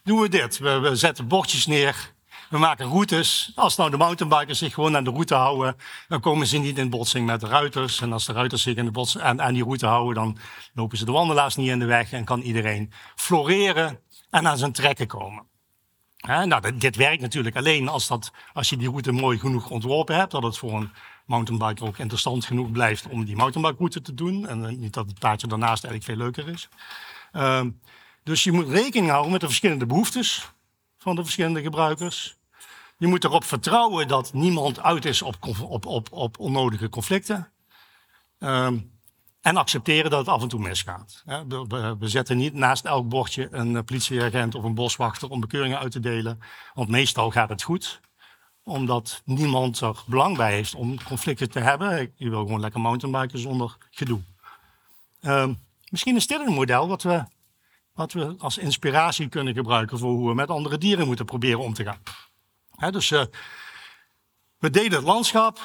doen 0.07 0.21
we 0.21 0.29
dit. 0.29 0.59
We, 0.59 0.90
zetten 0.92 1.29
bordjes 1.29 1.66
neer 1.66 2.14
We 2.51 2.59
maken 2.59 2.87
routes. 2.87 3.53
Als 3.55 3.77
nou 3.77 3.90
de 3.90 3.97
mountainbikers 3.97 4.59
zich 4.59 4.75
gewoon 4.75 4.97
aan 4.97 5.05
de 5.05 5.11
route 5.11 5.35
houden, 5.35 5.77
dan 6.09 6.21
komen 6.21 6.47
ze 6.47 6.59
niet 6.59 6.79
in 6.79 6.90
botsing 6.90 7.27
met 7.27 7.40
de 7.40 7.47
ruiters. 7.47 8.01
En 8.01 8.12
als 8.12 8.27
de 8.27 8.33
ruiters 8.33 8.62
zich 8.62 8.77
in 8.77 8.85
de 8.85 8.90
bots 8.90 9.19
aan, 9.19 9.42
aan 9.42 9.55
die 9.55 9.62
route 9.62 9.87
houden, 9.87 10.14
dan 10.14 10.38
lopen 10.75 10.99
ze 10.99 11.05
de 11.05 11.12
wandelaars 11.12 11.57
niet 11.57 11.69
in 11.69 11.79
de 11.79 11.85
weg 11.85 12.12
en 12.12 12.25
kan 12.25 12.40
iedereen 12.40 12.92
floreren 13.14 14.01
en 14.31 14.47
aan 14.47 14.59
zijn 14.59 14.73
trekken 14.73 15.07
komen. 15.07 15.47
Nou, 16.27 16.61
dit, 16.61 16.81
dit 16.81 16.97
werkt 16.97 17.21
natuurlijk 17.21 17.57
alleen 17.57 17.88
als, 17.88 18.07
dat, 18.07 18.33
als 18.53 18.69
je 18.69 18.77
die 18.77 18.88
route 18.88 19.12
mooi 19.12 19.38
genoeg 19.38 19.71
ontworpen 19.71 20.16
hebt, 20.16 20.31
dat 20.31 20.42
het 20.42 20.59
voor 20.59 20.73
een 20.73 20.90
mountainbiker 21.27 21.87
ook 21.87 21.99
interessant 21.99 22.45
genoeg 22.45 22.71
blijft 22.71 23.09
om 23.09 23.25
die 23.25 23.37
mountainbike 23.37 24.03
te 24.03 24.14
doen. 24.14 24.47
En 24.49 24.66
eh, 24.66 24.77
niet 24.77 24.95
dat 24.95 25.07
het 25.07 25.19
paardje 25.19 25.47
daarnaast 25.47 25.85
eigenlijk 25.85 26.05
veel 26.05 26.25
leuker 26.25 26.55
is. 26.55 26.69
Ehm, 27.33 27.71
dus 28.26 28.44
je 28.44 28.52
moet 28.52 28.68
rekening 28.68 29.10
houden 29.10 29.32
met 29.32 29.40
de 29.40 29.46
verschillende 29.46 29.86
behoeftes 29.86 30.52
van 30.98 31.16
de 31.16 31.22
verschillende 31.22 31.62
gebruikers. 31.62 32.36
Je 32.98 33.06
moet 33.06 33.24
erop 33.24 33.44
vertrouwen 33.44 34.08
dat 34.08 34.32
niemand 34.32 34.82
uit 34.82 35.04
is 35.04 35.22
op, 35.22 35.36
op, 35.62 35.86
op, 35.86 36.12
op 36.12 36.38
onnodige 36.38 36.88
conflicten. 36.88 37.50
Ehm, 38.38 38.78
en 39.40 39.56
accepteren 39.56 40.10
dat 40.10 40.18
het 40.18 40.28
af 40.28 40.42
en 40.42 40.48
toe 40.48 40.60
misgaat. 40.60 41.22
We, 41.98 42.08
zetten 42.08 42.36
niet 42.36 42.54
naast 42.54 42.84
elk 42.84 43.08
bordje 43.08 43.48
een 43.50 43.84
politieagent 43.84 44.54
of 44.54 44.64
een 44.64 44.74
boswachter 44.74 45.30
om 45.30 45.40
bekeuringen 45.40 45.78
uit 45.78 45.92
te 45.92 46.00
delen. 46.00 46.40
Want 46.74 46.88
meestal 46.88 47.30
gaat 47.30 47.48
het 47.48 47.62
goed 47.62 48.00
omdat 48.62 49.22
niemand 49.24 49.80
er 49.80 50.02
belang 50.06 50.36
bij 50.36 50.52
heeft 50.52 50.74
om 50.74 51.02
conflicten 51.02 51.50
te 51.50 51.60
hebben. 51.60 52.12
Je 52.16 52.30
wil 52.30 52.40
gewoon 52.40 52.60
lekker 52.60 52.80
mountainbiken 52.80 53.38
zonder 53.38 53.76
gedoe. 53.90 54.20
Uh, 55.20 55.48
misschien 55.88 56.16
is 56.16 56.26
dit 56.26 56.46
een 56.46 56.52
model 56.52 56.88
wat 56.88 57.02
we, 57.02 57.24
wat 57.96 58.12
we 58.12 58.35
als 58.38 58.59
inspiratie 58.59 59.28
kunnen 59.28 59.54
gebruiken 59.54 59.98
voor 59.98 60.11
hoe 60.11 60.28
we 60.28 60.35
met 60.35 60.48
andere 60.48 60.78
dieren 60.78 61.06
moeten 61.06 61.24
proberen 61.24 61.61
om 61.61 61.74
te 61.74 61.85
gaan. 61.85 62.92
dus 62.92 63.11
uh, 63.11 63.22
we 64.59 64.70
delen 64.70 64.92
het 64.92 65.02
landschap, 65.02 65.59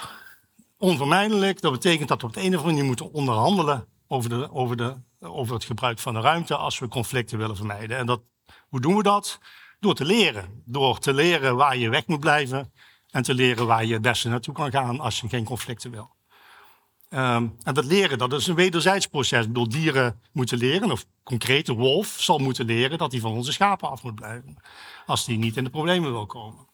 onvermijdelijk. 0.77 1.61
Dat 1.61 1.71
betekent 1.71 2.07
dat 2.07 2.21
we 2.21 2.27
op 2.27 2.33
de 2.33 2.39
een 2.39 2.45
of 2.45 2.51
andere 2.53 2.71
manier 2.71 2.85
moeten 2.85 3.11
onderhandelen 3.11 3.87
over, 4.07 4.29
de, 4.29 4.51
over, 4.51 4.77
de, 4.77 4.95
over 5.19 5.53
het 5.53 5.63
gebruik 5.63 5.99
van 5.99 6.13
de 6.13 6.19
ruimte 6.19 6.55
als 6.55 6.79
we 6.79 6.87
conflicten 6.87 7.37
willen 7.37 7.55
vermijden. 7.55 7.97
En 7.97 8.05
dat, 8.05 8.21
hoe 8.69 8.81
doen 8.81 8.95
we 8.95 9.03
dat? 9.03 9.39
Door 9.79 9.95
te 9.95 10.05
leren. 10.05 10.63
Door 10.65 10.99
te 10.99 11.13
leren 11.13 11.55
waar 11.55 11.77
je 11.77 11.89
weg 11.89 12.07
moet 12.07 12.19
blijven 12.19 12.73
en 13.09 13.23
te 13.23 13.33
leren 13.33 13.67
waar 13.67 13.85
je 13.85 13.93
het 13.93 14.01
beste 14.01 14.29
naartoe 14.29 14.53
kan 14.53 14.71
gaan 14.71 14.99
als 14.99 15.21
je 15.21 15.29
geen 15.29 15.45
conflicten 15.45 15.91
wil. 15.91 16.15
Um, 17.13 17.55
en 17.63 17.73
dat 17.73 17.85
leren, 17.85 18.17
dat 18.17 18.33
is 18.33 18.47
een 18.47 18.55
wederzijds 18.55 19.07
proces. 19.07 19.41
Ik 19.41 19.47
bedoel, 19.47 19.69
dieren 19.69 20.21
moeten 20.31 20.57
leren, 20.57 20.91
of 20.91 21.05
concreet 21.23 21.65
de 21.65 21.73
wolf 21.73 22.07
zal 22.07 22.37
moeten 22.37 22.65
leren 22.65 22.97
dat 22.97 23.11
hij 23.11 23.21
van 23.21 23.31
onze 23.31 23.51
schapen 23.51 23.89
af 23.89 24.03
moet 24.03 24.15
blijven. 24.15 24.57
Als 25.05 25.25
die 25.25 25.37
niet 25.37 25.57
in 25.57 25.63
de 25.63 25.69
problemen 25.69 26.11
wil 26.11 26.25
komen. 26.25 26.67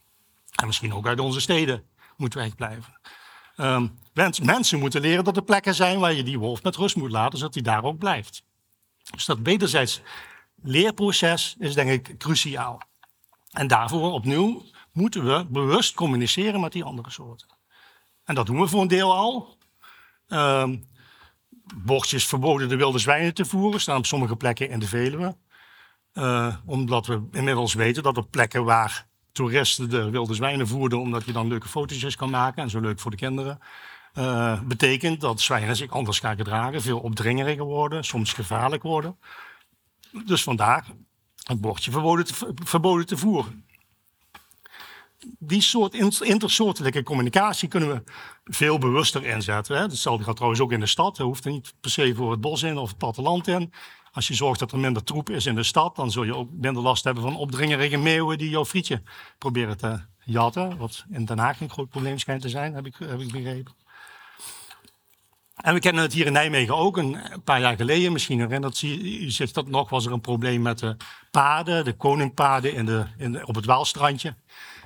En 0.55 0.67
misschien 0.67 0.93
ook 0.93 1.07
uit 1.07 1.19
onze 1.19 1.39
steden 1.39 1.83
moet 2.17 2.33
wegblijven. 2.33 2.99
Um, 3.57 3.99
mensen 4.41 4.79
moeten 4.79 5.01
leren 5.01 5.23
dat 5.23 5.35
er 5.35 5.43
plekken 5.43 5.75
zijn 5.75 5.99
waar 5.99 6.13
je 6.13 6.23
die 6.23 6.39
wolf 6.39 6.63
met 6.63 6.75
rust 6.75 6.95
moet 6.95 7.11
laten, 7.11 7.37
zodat 7.37 7.53
hij 7.53 7.63
daar 7.63 7.83
ook 7.83 7.97
blijft. 7.97 8.43
Dus 9.11 9.25
dat 9.25 9.39
wederzijds 9.43 10.01
leerproces 10.63 11.55
is 11.59 11.73
denk 11.73 11.89
ik 11.89 12.17
cruciaal. 12.17 12.81
En 13.51 13.67
daarvoor 13.67 14.11
opnieuw 14.11 14.63
moeten 14.91 15.25
we 15.25 15.45
bewust 15.49 15.93
communiceren 15.93 16.59
met 16.59 16.71
die 16.71 16.83
andere 16.83 17.11
soorten. 17.11 17.47
En 18.23 18.35
dat 18.35 18.45
doen 18.45 18.59
we 18.59 18.67
voor 18.67 18.81
een 18.81 18.87
deel 18.87 19.15
al. 19.15 19.56
Um, 20.27 20.87
bordjes 21.75 22.25
verboden 22.25 22.69
de 22.69 22.75
wilde 22.75 22.99
zwijnen 22.99 23.33
te 23.33 23.45
voeren 23.45 23.81
staan 23.81 23.97
op 23.97 24.05
sommige 24.05 24.35
plekken 24.35 24.69
in 24.69 24.79
de 24.79 24.87
Veluwe. 24.87 25.37
Uh, 26.13 26.55
omdat 26.65 27.05
we 27.05 27.27
inmiddels 27.31 27.73
weten 27.73 28.03
dat 28.03 28.17
op 28.17 28.31
plekken 28.31 28.63
waar 28.63 29.07
toeristen 29.31 29.89
de 29.89 30.09
wilde 30.09 30.33
zwijnen 30.33 30.67
voerden, 30.67 30.99
omdat 30.99 31.25
je 31.25 31.31
dan 31.31 31.47
leuke 31.47 31.67
fotootjes 31.67 32.15
kan 32.15 32.29
maken 32.29 32.63
en 32.63 32.69
zo 32.69 32.79
leuk 32.79 32.99
voor 32.99 33.11
de 33.11 33.17
kinderen, 33.17 33.59
uh, 34.17 34.61
betekent 34.61 35.21
dat 35.21 35.41
zwijnen 35.41 35.75
zich 35.75 35.91
anders 35.91 36.19
gaan 36.19 36.35
gedragen, 36.35 36.81
veel 36.81 36.99
opdringeriger 36.99 37.65
worden, 37.65 38.03
soms 38.03 38.33
gevaarlijk 38.33 38.83
worden. 38.83 39.17
Dus 40.25 40.43
vandaar 40.43 40.85
het 41.43 41.61
bordje 41.61 41.91
verboden 41.91 42.25
verboden 42.63 43.05
te 43.05 43.17
voeren 43.17 43.65
die 45.39 45.61
soort 45.61 45.93
intersoortelijke 46.19 47.03
communicatie 47.03 47.67
kunnen 47.67 47.89
we 47.89 48.03
veel 48.49 48.77
bewuster 48.77 49.25
inzetten. 49.25 49.75
Hè. 49.75 49.81
Hetzelfde 49.81 50.23
gaat 50.23 50.35
trouwens 50.35 50.61
ook 50.61 50.71
in 50.71 50.79
de 50.79 50.85
stad. 50.85 51.17
Je 51.17 51.23
hoeft 51.23 51.45
er 51.45 51.51
niet 51.51 51.73
per 51.81 51.91
se 51.91 52.15
voor 52.15 52.31
het 52.31 52.41
bos 52.41 52.63
in 52.63 52.77
of 52.77 52.89
het 52.89 52.97
platteland 52.97 53.47
in. 53.47 53.73
Als 54.11 54.27
je 54.27 54.33
zorgt 54.33 54.59
dat 54.59 54.71
er 54.71 54.79
minder 54.79 55.03
troep 55.03 55.29
is 55.29 55.45
in 55.45 55.55
de 55.55 55.63
stad, 55.63 55.95
dan 55.95 56.11
zul 56.11 56.23
je 56.23 56.35
ook 56.35 56.49
minder 56.51 56.83
last 56.83 57.03
hebben 57.03 57.23
van 57.23 57.35
opdringerige 57.35 57.97
meeuwen 57.97 58.37
die 58.37 58.49
jouw 58.49 58.65
frietje 58.65 59.01
proberen 59.37 59.77
te 59.77 59.99
jatten. 60.23 60.77
Wat 60.77 61.05
in 61.09 61.25
Den 61.25 61.39
Haag 61.39 61.61
een 61.61 61.69
groot 61.69 61.89
probleem 61.89 62.19
schijnt 62.19 62.41
te 62.41 62.49
zijn, 62.49 62.73
heb 62.73 62.85
ik, 62.85 62.97
begrepen. 63.31 63.75
En 65.55 65.73
we 65.73 65.79
kennen 65.79 66.01
het 66.01 66.13
hier 66.13 66.25
in 66.25 66.33
Nijmegen 66.33 66.75
ook 66.75 66.97
een 66.97 67.17
paar 67.43 67.59
jaar 67.59 67.75
geleden. 67.75 68.11
Misschien 68.11 68.39
herinnert 68.39 68.81
u 68.81 69.31
zich 69.31 69.51
dat 69.51 69.67
nog, 69.67 69.89
was 69.89 70.05
er 70.05 70.11
een 70.11 70.21
probleem 70.21 70.61
met 70.61 70.79
de 70.79 70.97
paden, 71.31 71.85
de 71.85 71.93
koningpaden 71.93 72.73
in 72.73 72.85
de, 72.85 73.05
in 73.17 73.45
op 73.45 73.55
het 73.55 73.65
Waalstrandje. 73.65 74.35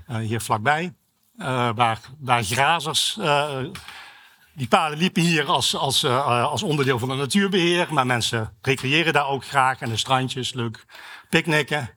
Eh, 0.05 0.17
hier 0.17 0.41
vlakbij. 0.41 0.93
Eh, 1.41 1.69
waar, 1.75 1.99
waar 2.19 2.43
grazers 2.43 3.17
eh, 3.19 3.57
die 4.53 4.67
paden 4.67 4.97
liepen 4.97 5.21
hier 5.21 5.45
als, 5.45 5.75
als, 5.75 6.05
als 6.05 6.63
onderdeel 6.63 6.99
van 6.99 7.09
het 7.09 7.19
natuurbeheer. 7.19 7.93
Maar 7.93 8.05
mensen 8.05 8.53
recreëren 8.61 9.13
daar 9.13 9.27
ook 9.27 9.45
graag. 9.45 9.79
En 9.79 9.89
de 9.89 9.97
strandjes, 9.97 10.53
leuk 10.53 10.85
picknicken. 11.29 11.89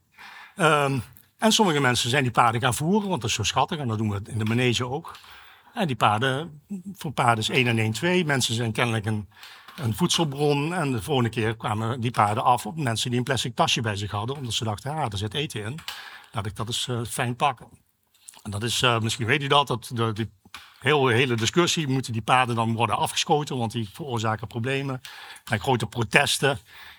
Um, 0.57 1.03
en 1.39 1.53
sommige 1.53 1.81
mensen 1.81 2.11
zijn 2.11 2.23
die 2.23 2.33
paden 2.33 2.61
gaan 2.61 2.75
voeren, 2.75 3.09
want 3.09 3.21
dat 3.21 3.31
is 3.31 3.37
zo 3.37 3.43
schattig. 3.43 3.79
En 3.79 3.89
dat 3.89 3.99
doen 3.99 4.11
we 4.11 4.21
in 4.27 4.39
de 4.39 4.45
manege 4.45 4.89
ook. 4.89 5.19
En 5.75 5.87
die 5.87 5.97
paden, 5.97 6.63
voor 6.95 7.13
paden 7.13 7.39
is 7.39 7.49
1 7.49 7.67
en 7.67 7.79
1, 7.79 7.93
2. 7.93 8.25
Mensen 8.25 8.55
zijn 8.55 8.73
kennelijk 8.73 9.07
een, 9.07 9.29
een 9.77 9.95
voedselbron. 9.95 10.75
En 10.75 10.93
de 10.93 11.03
volgende 11.03 11.31
keer 11.31 11.57
kwamen 11.57 12.01
die 12.01 12.11
paden 12.11 12.45
af 12.45 12.67
op 12.67 12.77
mensen 12.77 13.11
die 13.11 13.19
een 13.19 13.25
plastic 13.25 13.55
tasje 13.55 13.81
bij 13.81 13.97
zich 13.97 14.11
hadden. 14.11 14.37
Omdat 14.37 14.53
ze 14.53 14.65
dachten, 14.65 14.95
ja, 14.95 15.09
er 15.09 15.19
zit 15.19 15.35
eten 15.35 15.65
in. 15.65 15.79
Laat 16.33 16.47
ik 16.47 16.57
dat 16.57 16.67
eens 16.67 16.89
fijn 17.09 17.37
pakken. 17.37 17.84
En 18.45 18.51
dat 18.51 18.63
is, 18.63 18.83
uh, 18.83 19.01
misschien 19.01 19.27
weet 19.27 19.43
u 19.43 19.47
dat, 19.47 19.67
dat 19.95 20.17
die 20.17 20.31
hele, 20.79 21.13
hele 21.13 21.37
discussie 21.37 21.89
moeten 21.89 22.13
die 22.13 22.23
paden 22.23 22.55
dan 22.55 22.75
worden 22.75 22.97
afgeschoten, 22.97 23.57
want 23.57 23.73
die 23.73 23.89
veroorzaken 23.93 24.47
problemen. 24.47 25.01
En 25.45 25.61
grote 25.61 25.87
protesten 25.87 26.59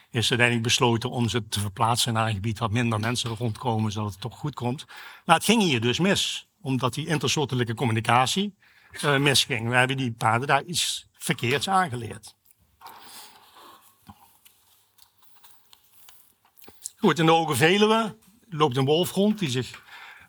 is 0.10 0.30
uiteindelijk 0.30 0.68
besloten 0.68 1.10
om 1.10 1.30
ze 1.30 1.48
te 1.48 1.60
verplaatsen 1.60 2.14
naar 2.14 2.28
een 2.28 2.34
gebied 2.34 2.60
waar 2.60 2.72
minder 2.72 3.00
mensen 3.00 3.36
rondkomen, 3.36 3.92
zodat 3.92 4.12
het 4.12 4.22
toch 4.22 4.38
goed 4.38 4.54
komt. 4.54 4.86
Maar 5.26 5.36
het 5.36 5.46
ging 5.46 5.62
hier 5.62 5.82
dus 5.82 6.00
mis, 6.00 6.48
omdat 6.62 6.94
die 6.94 7.08
intersoortelijke 7.08 7.74
communicatie 7.74 8.56
uh, 9.04 9.18
misging. 9.18 9.70
We 9.70 9.76
hebben 9.76 9.98
die 9.98 10.12
paden 10.12 10.48
daar 10.48 10.64
iets 10.64 11.08
verkeerds 11.18 11.70
aangeleerd. 11.70 12.36
Goed, 16.98 17.20
in 17.20 17.26
de 17.26 17.32
Ogen 17.32 17.56
Veluwe 17.56 18.18
loopt 18.50 18.78
een 18.78 18.86
wolf 18.86 19.12
rond 19.12 19.40
die 19.40 19.50
zich 19.50 19.84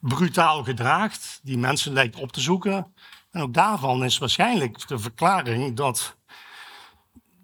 brutaal 0.08 0.64
gedraagt, 0.64 1.40
die 1.42 1.58
mensen 1.58 1.92
lijkt 1.92 2.16
op 2.16 2.32
te 2.32 2.40
zoeken. 2.40 2.94
En 3.30 3.40
ook 3.40 3.54
daarvan 3.54 4.04
is 4.04 4.18
waarschijnlijk 4.18 4.88
de 4.88 4.98
verklaring 4.98 5.76
dat 5.76 6.16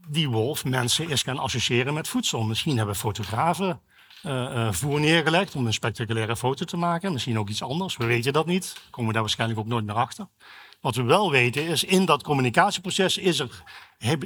die 0.08 0.28
wolf 0.28 0.64
mensen 0.64 1.08
is 1.08 1.22
gaan 1.22 1.38
associëren 1.38 1.94
met 1.94 2.08
voedsel. 2.08 2.42
Misschien 2.42 2.76
hebben 2.76 2.96
fotografen 2.96 3.80
uh, 4.26 4.72
voer 4.72 5.00
neergelegd 5.00 5.54
om 5.54 5.66
een 5.66 5.72
spectaculaire 5.72 6.36
foto 6.36 6.64
te 6.64 6.76
maken. 6.76 7.12
Misschien 7.12 7.38
ook 7.38 7.48
iets 7.48 7.62
anders. 7.62 7.96
We 7.96 8.04
weten 8.04 8.32
dat 8.32 8.46
niet. 8.46 8.76
Komen 8.90 9.06
we 9.06 9.12
daar 9.12 9.22
waarschijnlijk 9.22 9.60
ook 9.60 9.66
nooit 9.66 9.84
naar 9.84 9.96
achter. 9.96 10.28
Wat 10.80 10.94
we 10.94 11.02
wel 11.02 11.30
weten 11.30 11.66
is, 11.66 11.84
in 11.84 12.04
dat 12.04 12.22
communicatieproces 12.22 13.18
is 13.18 13.38
er, 13.38 13.62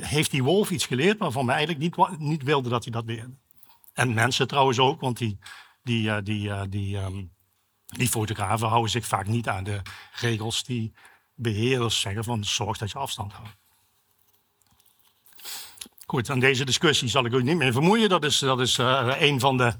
heeft 0.00 0.30
die 0.30 0.44
wolf 0.44 0.70
iets 0.70 0.86
geleerd 0.86 1.18
waarvan 1.18 1.46
we 1.46 1.52
eigenlijk 1.52 1.80
niet, 1.80 2.18
niet 2.18 2.42
wilden 2.42 2.70
dat 2.70 2.84
hij 2.84 2.92
dat 2.92 3.04
leerde. 3.06 3.34
En 3.92 4.14
mensen 4.14 4.48
trouwens 4.48 4.78
ook, 4.78 5.00
want 5.00 5.18
die, 5.18 5.38
die, 5.82 6.02
uh, 6.02 6.16
die, 6.22 6.48
uh, 6.48 6.62
die 6.68 6.96
um, 6.96 7.35
die 7.96 8.08
fotografen 8.08 8.68
houden 8.68 8.90
zich 8.90 9.06
vaak 9.06 9.26
niet 9.26 9.48
aan 9.48 9.64
de 9.64 9.82
regels 10.12 10.64
die 10.64 10.92
beheerders 11.34 12.00
zeggen 12.00 12.24
van 12.24 12.44
zorg 12.44 12.78
dat 12.78 12.90
je 12.90 12.98
afstand 12.98 13.32
houdt. 13.32 13.56
Goed, 16.06 16.30
aan 16.30 16.40
deze 16.40 16.64
discussie 16.64 17.08
zal 17.08 17.24
ik 17.24 17.32
u 17.32 17.42
niet 17.42 17.56
meer 17.56 17.72
vermoeien. 17.72 18.08
Dat 18.08 18.24
is, 18.24 18.38
dat 18.38 18.60
is 18.60 18.78
uh, 18.78 19.14
een, 19.18 19.40
van 19.40 19.56
de, 19.56 19.74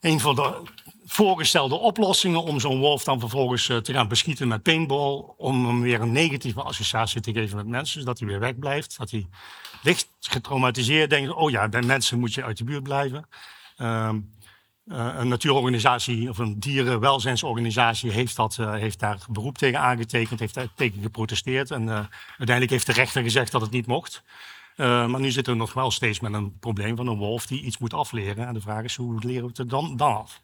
een 0.00 0.20
van 0.20 0.34
de 0.34 0.62
voorgestelde 1.04 1.74
oplossingen 1.74 2.42
om 2.42 2.60
zo'n 2.60 2.78
wolf 2.78 3.04
dan 3.04 3.20
vervolgens 3.20 3.68
uh, 3.68 3.76
te 3.76 3.92
gaan 3.92 4.08
beschieten 4.08 4.48
met 4.48 4.62
paintball. 4.62 5.24
Om 5.36 5.66
hem 5.66 5.80
weer 5.80 6.00
een 6.00 6.12
negatieve 6.12 6.62
associatie 6.62 7.20
te 7.20 7.32
geven 7.32 7.56
met 7.56 7.66
mensen, 7.66 8.00
zodat 8.00 8.18
hij 8.18 8.28
weer 8.28 8.40
wegblijft. 8.40 8.98
Dat 8.98 9.10
hij 9.10 9.26
licht 9.82 10.08
getraumatiseerd 10.20 11.10
denkt, 11.10 11.32
oh 11.32 11.50
ja, 11.50 11.68
bij 11.68 11.82
mensen 11.82 12.18
moet 12.18 12.34
je 12.34 12.44
uit 12.44 12.58
de 12.58 12.64
buurt 12.64 12.82
blijven. 12.82 13.28
Uh, 13.78 14.12
uh, 14.84 15.14
een 15.16 15.28
natuurorganisatie 15.28 16.28
of 16.28 16.38
een 16.38 16.60
dierenwelzijnsorganisatie 16.60 18.10
heeft, 18.10 18.36
dat, 18.36 18.56
uh, 18.60 18.72
heeft 18.72 18.98
daar 18.98 19.18
beroep 19.28 19.58
tegen 19.58 19.80
aangetekend, 19.80 20.40
heeft 20.40 20.54
daar 20.54 20.68
tegen 20.74 21.02
geprotesteerd. 21.02 21.70
En 21.70 21.82
uh, 21.82 21.94
uiteindelijk 22.28 22.70
heeft 22.70 22.86
de 22.86 22.92
rechter 22.92 23.22
gezegd 23.22 23.52
dat 23.52 23.60
het 23.60 23.70
niet 23.70 23.86
mocht. 23.86 24.22
maar 24.76 25.20
nu 25.20 25.30
zitten 25.30 25.52
we 25.52 25.58
nog 25.58 25.72
wel 25.72 25.90
steeds 25.90 26.20
met 26.20 26.32
een 26.32 26.58
probleem 26.58 26.96
van 26.96 27.06
een 27.06 27.18
wolf 27.18 27.46
die 27.46 27.62
iets 27.62 27.78
moet 27.78 27.94
afleren. 27.94 28.46
En 28.46 28.54
de 28.54 28.60
vraag 28.60 28.84
is, 28.84 28.96
hoe 28.96 29.20
leren 29.24 29.42
we 29.42 29.48
het 29.48 29.58
er 29.58 29.68
dan, 29.68 29.96
dan 29.96 30.16
af? 30.16 30.42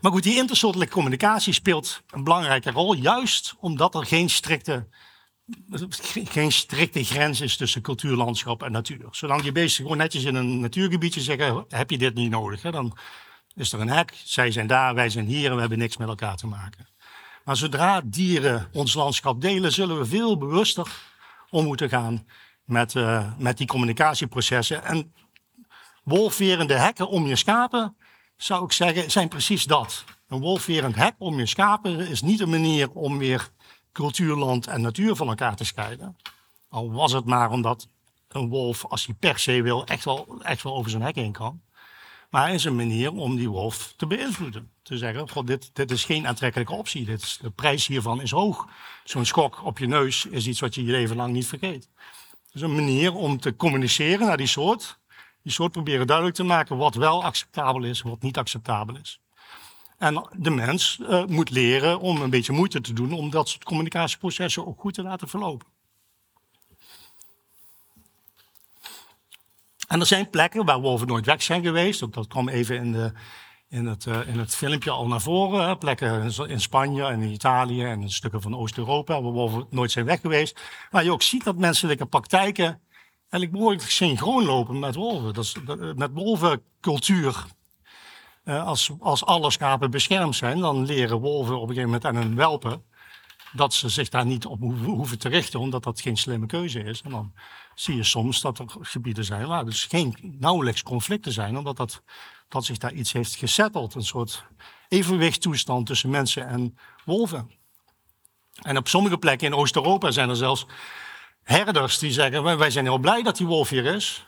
Maar 0.00 0.12
goed, 0.12 0.22
die 0.22 0.36
intersoortelijke 0.36 0.94
communicatie 0.94 1.52
speelt 1.52 2.02
een 2.10 2.24
belangrijke 2.24 2.70
rol, 2.70 2.94
juist 2.94 3.54
omdat 3.58 3.94
er 3.94 4.06
geen 4.06 4.30
strikte, 4.30 4.88
geen 6.36 6.52
strikte 6.52 7.04
grens 7.04 7.40
is 7.40 7.56
tussen 7.56 7.82
cultuur, 7.82 8.16
landschap 8.16 8.62
en 8.62 8.72
natuur. 8.72 9.08
Zolang 9.10 9.44
je 9.44 9.52
bezig 9.52 9.82
gewoon 9.82 9.96
netjes 9.96 10.24
in 10.24 10.34
een 10.34 10.60
natuurgebiedje 10.60 11.20
zeggen, 11.20 11.64
heb 11.68 11.90
je 11.90 11.98
dit 11.98 12.14
niet 12.14 12.30
nodig. 12.30 12.62
Hè? 12.62 12.70
Dan 12.70 12.96
is 13.54 13.72
er 13.72 13.80
een 13.80 13.88
hek, 13.88 14.12
zij 14.24 14.50
zijn 14.50 14.66
daar, 14.66 14.94
wij 14.94 15.08
zijn 15.08 15.26
hier 15.26 15.48
en 15.48 15.54
we 15.54 15.60
hebben 15.60 15.78
niks 15.78 15.96
met 15.96 16.08
elkaar 16.08 16.36
te 16.36 16.46
maken. 16.46 16.88
Maar 17.44 17.56
zodra 17.56 18.00
dieren 18.04 18.68
ons 18.72 18.94
landschap 18.94 19.40
delen, 19.40 19.72
zullen 19.72 19.98
we 19.98 20.04
veel 20.04 20.38
bewuster 20.38 20.88
om 21.50 21.64
moeten 21.64 21.88
gaan 21.88 22.26
met, 22.64 22.94
uh, 22.94 23.32
met 23.38 23.58
die 23.58 23.66
communicatieprocessen. 23.66 24.84
En 24.84 25.14
wolfverende 26.04 26.74
hekken 26.74 27.08
om 27.08 27.26
je 27.26 27.36
schapen, 27.36 27.96
zou 28.36 28.64
ik 28.64 28.72
zeggen, 28.72 29.10
zijn 29.10 29.28
precies 29.28 29.64
dat. 29.64 30.04
Een 30.28 30.40
wolfverend 30.40 30.96
hek 30.96 31.14
om 31.18 31.38
je 31.38 31.46
schapen 31.46 31.98
is 31.98 32.22
niet 32.22 32.40
een 32.40 32.50
manier 32.50 32.90
om 32.90 33.18
weer 33.18 33.50
cultuur, 33.94 34.36
land 34.36 34.66
en 34.66 34.80
natuur 34.80 35.16
van 35.16 35.28
elkaar 35.28 35.56
te 35.56 35.64
scheiden. 35.64 36.16
Al 36.68 36.92
was 36.92 37.12
het 37.12 37.24
maar 37.24 37.50
omdat 37.50 37.88
een 38.28 38.48
wolf, 38.48 38.84
als 38.84 39.06
hij 39.06 39.14
per 39.14 39.38
se 39.38 39.62
wil, 39.62 39.86
echt 39.86 40.04
wel, 40.04 40.40
echt 40.42 40.62
wel 40.62 40.74
over 40.74 40.90
zijn 40.90 41.02
hek 41.02 41.14
heen 41.14 41.32
kan. 41.32 41.62
Maar 42.30 42.54
is 42.54 42.64
een 42.64 42.76
manier 42.76 43.12
om 43.12 43.36
die 43.36 43.48
wolf 43.48 43.94
te 43.96 44.06
beïnvloeden. 44.06 44.70
Te 44.82 44.98
zeggen, 44.98 45.30
God, 45.30 45.46
dit, 45.46 45.70
dit 45.72 45.90
is 45.90 46.04
geen 46.04 46.26
aantrekkelijke 46.26 46.72
optie. 46.72 47.04
Dit 47.04 47.22
is, 47.22 47.38
de 47.40 47.50
prijs 47.50 47.86
hiervan 47.86 48.20
is 48.20 48.30
hoog. 48.30 48.68
Zo'n 49.04 49.24
schok 49.24 49.64
op 49.64 49.78
je 49.78 49.86
neus 49.86 50.24
is 50.24 50.46
iets 50.46 50.60
wat 50.60 50.74
je 50.74 50.84
je 50.84 50.90
leven 50.90 51.16
lang 51.16 51.32
niet 51.32 51.46
vergeet. 51.46 51.88
Is 52.52 52.60
een 52.60 52.74
manier 52.74 53.14
om 53.14 53.40
te 53.40 53.56
communiceren 53.56 54.26
naar 54.26 54.36
die 54.36 54.46
soort. 54.46 54.98
Die 55.42 55.52
soort 55.52 55.72
proberen 55.72 56.06
duidelijk 56.06 56.36
te 56.36 56.42
maken 56.42 56.76
wat 56.76 56.94
wel 56.94 57.24
acceptabel 57.24 57.84
is 57.84 58.02
wat 58.02 58.22
niet 58.22 58.38
acceptabel 58.38 58.96
is. 58.96 59.20
En 60.04 60.28
de 60.36 60.50
mens 60.50 60.98
uh, 61.00 61.24
moet 61.24 61.50
leren 61.50 62.00
om 62.00 62.20
een 62.20 62.30
beetje 62.30 62.52
moeite 62.52 62.80
te 62.80 62.92
doen 62.92 63.12
om 63.12 63.30
dat 63.30 63.48
soort 63.48 63.64
communicatieprocessen 63.64 64.66
ook 64.66 64.80
goed 64.80 64.94
te 64.94 65.02
laten 65.02 65.28
verlopen. 65.28 65.66
En 69.88 70.00
er 70.00 70.06
zijn 70.06 70.30
plekken 70.30 70.64
waar 70.64 70.80
wolven 70.80 71.06
nooit 71.06 71.26
weg 71.26 71.42
zijn 71.42 71.62
geweest. 71.62 72.02
Ook 72.02 72.12
dat 72.12 72.26
kwam 72.26 72.48
even 72.48 72.76
in, 72.76 72.92
de, 72.92 73.12
in, 73.68 73.86
het, 73.86 74.04
uh, 74.06 74.28
in 74.28 74.38
het 74.38 74.54
filmpje 74.54 74.90
al 74.90 75.06
naar 75.06 75.20
voren. 75.20 75.66
Hè. 75.66 75.76
Plekken 75.76 76.32
in 76.48 76.60
Spanje 76.60 77.04
en 77.04 77.20
in 77.20 77.32
Italië 77.32 77.84
en 77.84 78.10
stukken 78.10 78.42
van 78.42 78.56
Oost-Europa 78.56 79.22
waar 79.22 79.32
wolven 79.32 79.66
nooit 79.70 79.90
zijn 79.90 80.04
weg 80.04 80.20
geweest. 80.20 80.60
Waar 80.90 81.04
je 81.04 81.12
ook 81.12 81.22
ziet 81.22 81.44
dat 81.44 81.56
menselijke 81.56 82.06
praktijken 82.06 82.80
eigenlijk 83.28 83.52
behoorlijk 83.52 83.90
synchroon 83.90 84.44
lopen 84.44 84.78
met 84.78 84.94
wolven. 84.94 85.34
Dat 85.34 85.44
is, 85.44 85.56
dat, 85.64 85.96
met 85.96 86.10
wolvencultuur. 86.12 87.44
Uh, 88.44 88.66
als, 88.66 88.90
als 89.00 89.24
alle 89.24 89.50
schapen 89.50 89.90
beschermd 89.90 90.36
zijn, 90.36 90.58
dan 90.58 90.84
leren 90.84 91.20
wolven 91.20 91.54
op 91.54 91.62
een 91.62 91.74
gegeven 91.74 91.84
moment 91.84 92.04
aan 92.04 92.16
hun 92.16 92.36
welpen 92.36 92.84
dat 93.54 93.74
ze 93.74 93.88
zich 93.88 94.08
daar 94.08 94.26
niet 94.26 94.46
op 94.46 94.60
hoeven 94.60 95.18
te 95.18 95.28
richten, 95.28 95.60
omdat 95.60 95.82
dat 95.82 96.00
geen 96.00 96.16
slimme 96.16 96.46
keuze 96.46 96.82
is. 96.82 97.02
En 97.02 97.10
dan 97.10 97.32
zie 97.74 97.96
je 97.96 98.04
soms 98.04 98.40
dat 98.40 98.58
er 98.58 98.64
gebieden 98.80 99.24
zijn 99.24 99.46
waar 99.46 99.64
dus 99.64 99.84
geen 99.84 100.36
nauwelijks 100.38 100.82
conflicten 100.82 101.32
zijn, 101.32 101.56
omdat 101.56 101.76
dat, 101.76 102.02
dat 102.48 102.64
zich 102.64 102.78
daar 102.78 102.92
iets 102.92 103.12
heeft 103.12 103.34
gesetteld. 103.34 103.94
Een 103.94 104.04
soort 104.04 104.44
evenwichttoestand 104.88 105.86
tussen 105.86 106.10
mensen 106.10 106.46
en 106.46 106.78
wolven. 107.04 107.50
En 108.62 108.76
op 108.76 108.88
sommige 108.88 109.18
plekken 109.18 109.46
in 109.46 109.54
Oost-Europa 109.54 110.10
zijn 110.10 110.28
er 110.28 110.36
zelfs 110.36 110.66
herders 111.42 111.98
die 111.98 112.12
zeggen: 112.12 112.58
Wij 112.58 112.70
zijn 112.70 112.84
heel 112.84 112.98
blij 112.98 113.22
dat 113.22 113.36
die 113.36 113.46
wolf 113.46 113.68
hier 113.68 113.84
is. 113.84 114.26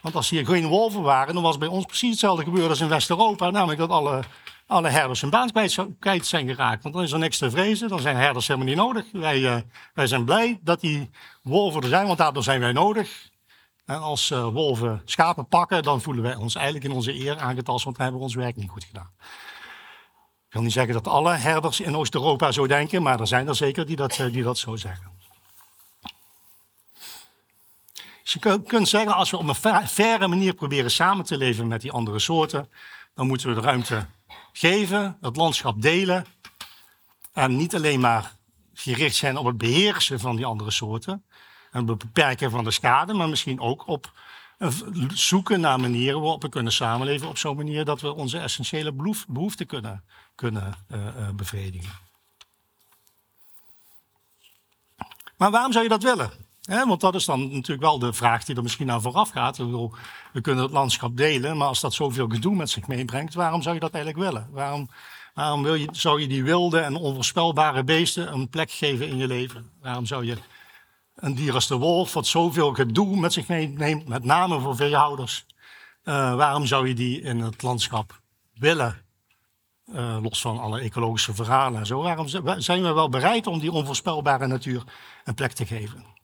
Want 0.00 0.14
als 0.14 0.30
hier 0.30 0.46
geen 0.46 0.66
wolven 0.66 1.02
waren, 1.02 1.34
dan 1.34 1.42
was 1.42 1.58
bij 1.58 1.68
ons 1.68 1.84
precies 1.84 2.10
hetzelfde 2.10 2.44
gebeurd 2.44 2.68
als 2.68 2.80
in 2.80 2.88
West-Europa. 2.88 3.50
Namelijk 3.50 3.78
dat 3.78 3.90
alle 3.90 4.22
alle 4.68 4.88
herders 4.88 5.20
hun 5.20 5.30
baan 5.30 5.50
kwijt 5.98 6.26
zijn 6.26 6.48
geraakt. 6.48 6.82
Want 6.82 6.94
dan 6.94 7.04
is 7.04 7.12
er 7.12 7.18
niks 7.18 7.38
te 7.38 7.50
vrezen, 7.50 7.88
dan 7.88 8.00
zijn 8.00 8.16
herders 8.16 8.46
helemaal 8.46 8.68
niet 8.68 8.76
nodig. 8.76 9.04
Wij, 9.12 9.38
uh, 9.38 9.56
wij 9.94 10.06
zijn 10.06 10.24
blij 10.24 10.58
dat 10.62 10.80
die 10.80 11.10
wolven 11.42 11.82
er 11.82 11.88
zijn, 11.88 12.06
want 12.06 12.18
daardoor 12.18 12.42
zijn 12.42 12.60
wij 12.60 12.72
nodig. 12.72 13.28
En 13.84 14.00
als 14.00 14.30
uh, 14.30 14.46
wolven 14.46 15.02
schapen 15.04 15.46
pakken, 15.46 15.82
dan 15.82 16.00
voelen 16.00 16.22
wij 16.22 16.34
ons 16.34 16.54
eigenlijk 16.54 16.84
in 16.84 16.92
onze 16.92 17.14
eer 17.14 17.38
aangetast, 17.38 17.84
want 17.84 17.96
we 17.96 18.02
hebben 18.02 18.20
ons 18.20 18.34
werk 18.34 18.56
niet 18.56 18.70
goed 18.70 18.84
gedaan. 18.84 19.10
Ik 20.46 20.54
wil 20.54 20.62
niet 20.62 20.72
zeggen 20.72 20.94
dat 20.94 21.08
alle 21.08 21.32
herders 21.32 21.80
in 21.80 21.96
Oost-Europa 21.96 22.52
zo 22.52 22.66
denken, 22.66 23.02
maar 23.02 23.20
er 23.20 23.26
zijn 23.26 23.48
er 23.48 23.56
zeker 23.56 23.86
die 23.86 23.96
dat, 23.96 24.18
uh, 24.18 24.32
die 24.32 24.42
dat 24.42 24.58
zo 24.58 24.76
zeggen. 24.76 25.17
Dus 28.28 28.42
je 28.42 28.62
kunt 28.62 28.88
zeggen, 28.88 29.14
als 29.14 29.30
we 29.30 29.36
op 29.36 29.48
een 29.48 29.88
verre 29.88 30.28
manier 30.28 30.54
proberen 30.54 30.90
samen 30.90 31.24
te 31.24 31.36
leven 31.36 31.66
met 31.66 31.80
die 31.80 31.92
andere 31.92 32.18
soorten, 32.18 32.70
dan 33.14 33.26
moeten 33.26 33.48
we 33.48 33.54
de 33.54 33.60
ruimte 33.60 34.06
geven, 34.52 35.16
het 35.20 35.36
landschap 35.36 35.82
delen. 35.82 36.26
En 37.32 37.56
niet 37.56 37.74
alleen 37.74 38.00
maar 38.00 38.32
gericht 38.74 39.16
zijn 39.16 39.36
op 39.36 39.46
het 39.46 39.58
beheersen 39.58 40.20
van 40.20 40.36
die 40.36 40.44
andere 40.44 40.70
soorten. 40.70 41.24
En 41.70 41.86
het 41.86 41.98
beperken 41.98 42.50
van 42.50 42.64
de 42.64 42.70
schade, 42.70 43.14
maar 43.14 43.28
misschien 43.28 43.60
ook 43.60 43.86
op 43.86 44.12
zoeken 45.14 45.60
naar 45.60 45.80
manieren 45.80 46.20
waarop 46.20 46.42
we 46.42 46.48
kunnen 46.48 46.72
samenleven 46.72 47.28
op 47.28 47.38
zo'n 47.38 47.56
manier 47.56 47.84
dat 47.84 48.00
we 48.00 48.14
onze 48.14 48.38
essentiële 48.38 48.92
behoeften 49.28 49.66
kunnen, 49.66 50.04
kunnen 50.34 50.74
uh, 50.92 51.06
uh, 51.06 51.28
bevredigen. 51.30 51.92
Maar 55.36 55.50
waarom 55.50 55.72
zou 55.72 55.84
je 55.84 55.90
dat 55.90 56.02
willen? 56.02 56.47
Want 56.68 57.00
dat 57.00 57.14
is 57.14 57.24
dan 57.24 57.52
natuurlijk 57.52 57.80
wel 57.80 57.98
de 57.98 58.12
vraag 58.12 58.44
die 58.44 58.56
er 58.56 58.62
misschien 58.62 58.90
aan 58.90 59.02
vooraf 59.02 59.30
gaat. 59.30 59.56
we 59.56 60.40
kunnen 60.42 60.62
het 60.64 60.72
landschap 60.72 61.16
delen, 61.16 61.56
maar 61.56 61.68
als 61.68 61.80
dat 61.80 61.94
zoveel 61.94 62.28
gedoe 62.28 62.54
met 62.54 62.70
zich 62.70 62.86
meebrengt, 62.86 63.34
waarom 63.34 63.62
zou 63.62 63.74
je 63.74 63.80
dat 63.80 63.92
eigenlijk 63.94 64.24
willen? 64.24 64.48
Waarom, 64.50 64.88
waarom 65.34 65.62
wil 65.62 65.74
je, 65.74 65.88
zou 65.90 66.20
je 66.20 66.28
die 66.28 66.44
wilde 66.44 66.80
en 66.80 66.96
onvoorspelbare 66.96 67.84
beesten 67.84 68.32
een 68.32 68.48
plek 68.48 68.70
geven 68.70 69.08
in 69.08 69.16
je 69.16 69.26
leven? 69.26 69.70
Waarom 69.80 70.06
zou 70.06 70.24
je 70.24 70.36
een 71.14 71.34
dier 71.34 71.54
als 71.54 71.66
de 71.66 71.76
wolf, 71.76 72.12
wat 72.12 72.26
zoveel 72.26 72.74
gedoe 72.74 73.16
met 73.16 73.32
zich 73.32 73.48
meeneemt, 73.48 74.08
met 74.08 74.24
name 74.24 74.60
voor 74.60 74.76
veehouders, 74.76 75.46
uh, 76.04 76.34
waarom 76.34 76.66
zou 76.66 76.88
je 76.88 76.94
die 76.94 77.20
in 77.20 77.40
het 77.40 77.62
landschap 77.62 78.20
willen? 78.54 79.06
Uh, 79.94 80.18
los 80.22 80.40
van 80.40 80.58
alle 80.58 80.80
ecologische 80.80 81.34
verhalen 81.34 81.80
en 81.80 81.86
zo. 81.86 82.02
Waarom 82.02 82.28
zijn 82.58 82.82
we 82.82 82.92
wel 82.92 83.08
bereid 83.08 83.46
om 83.46 83.58
die 83.58 83.72
onvoorspelbare 83.72 84.46
natuur 84.46 84.82
een 85.24 85.34
plek 85.34 85.52
te 85.52 85.66
geven? 85.66 86.17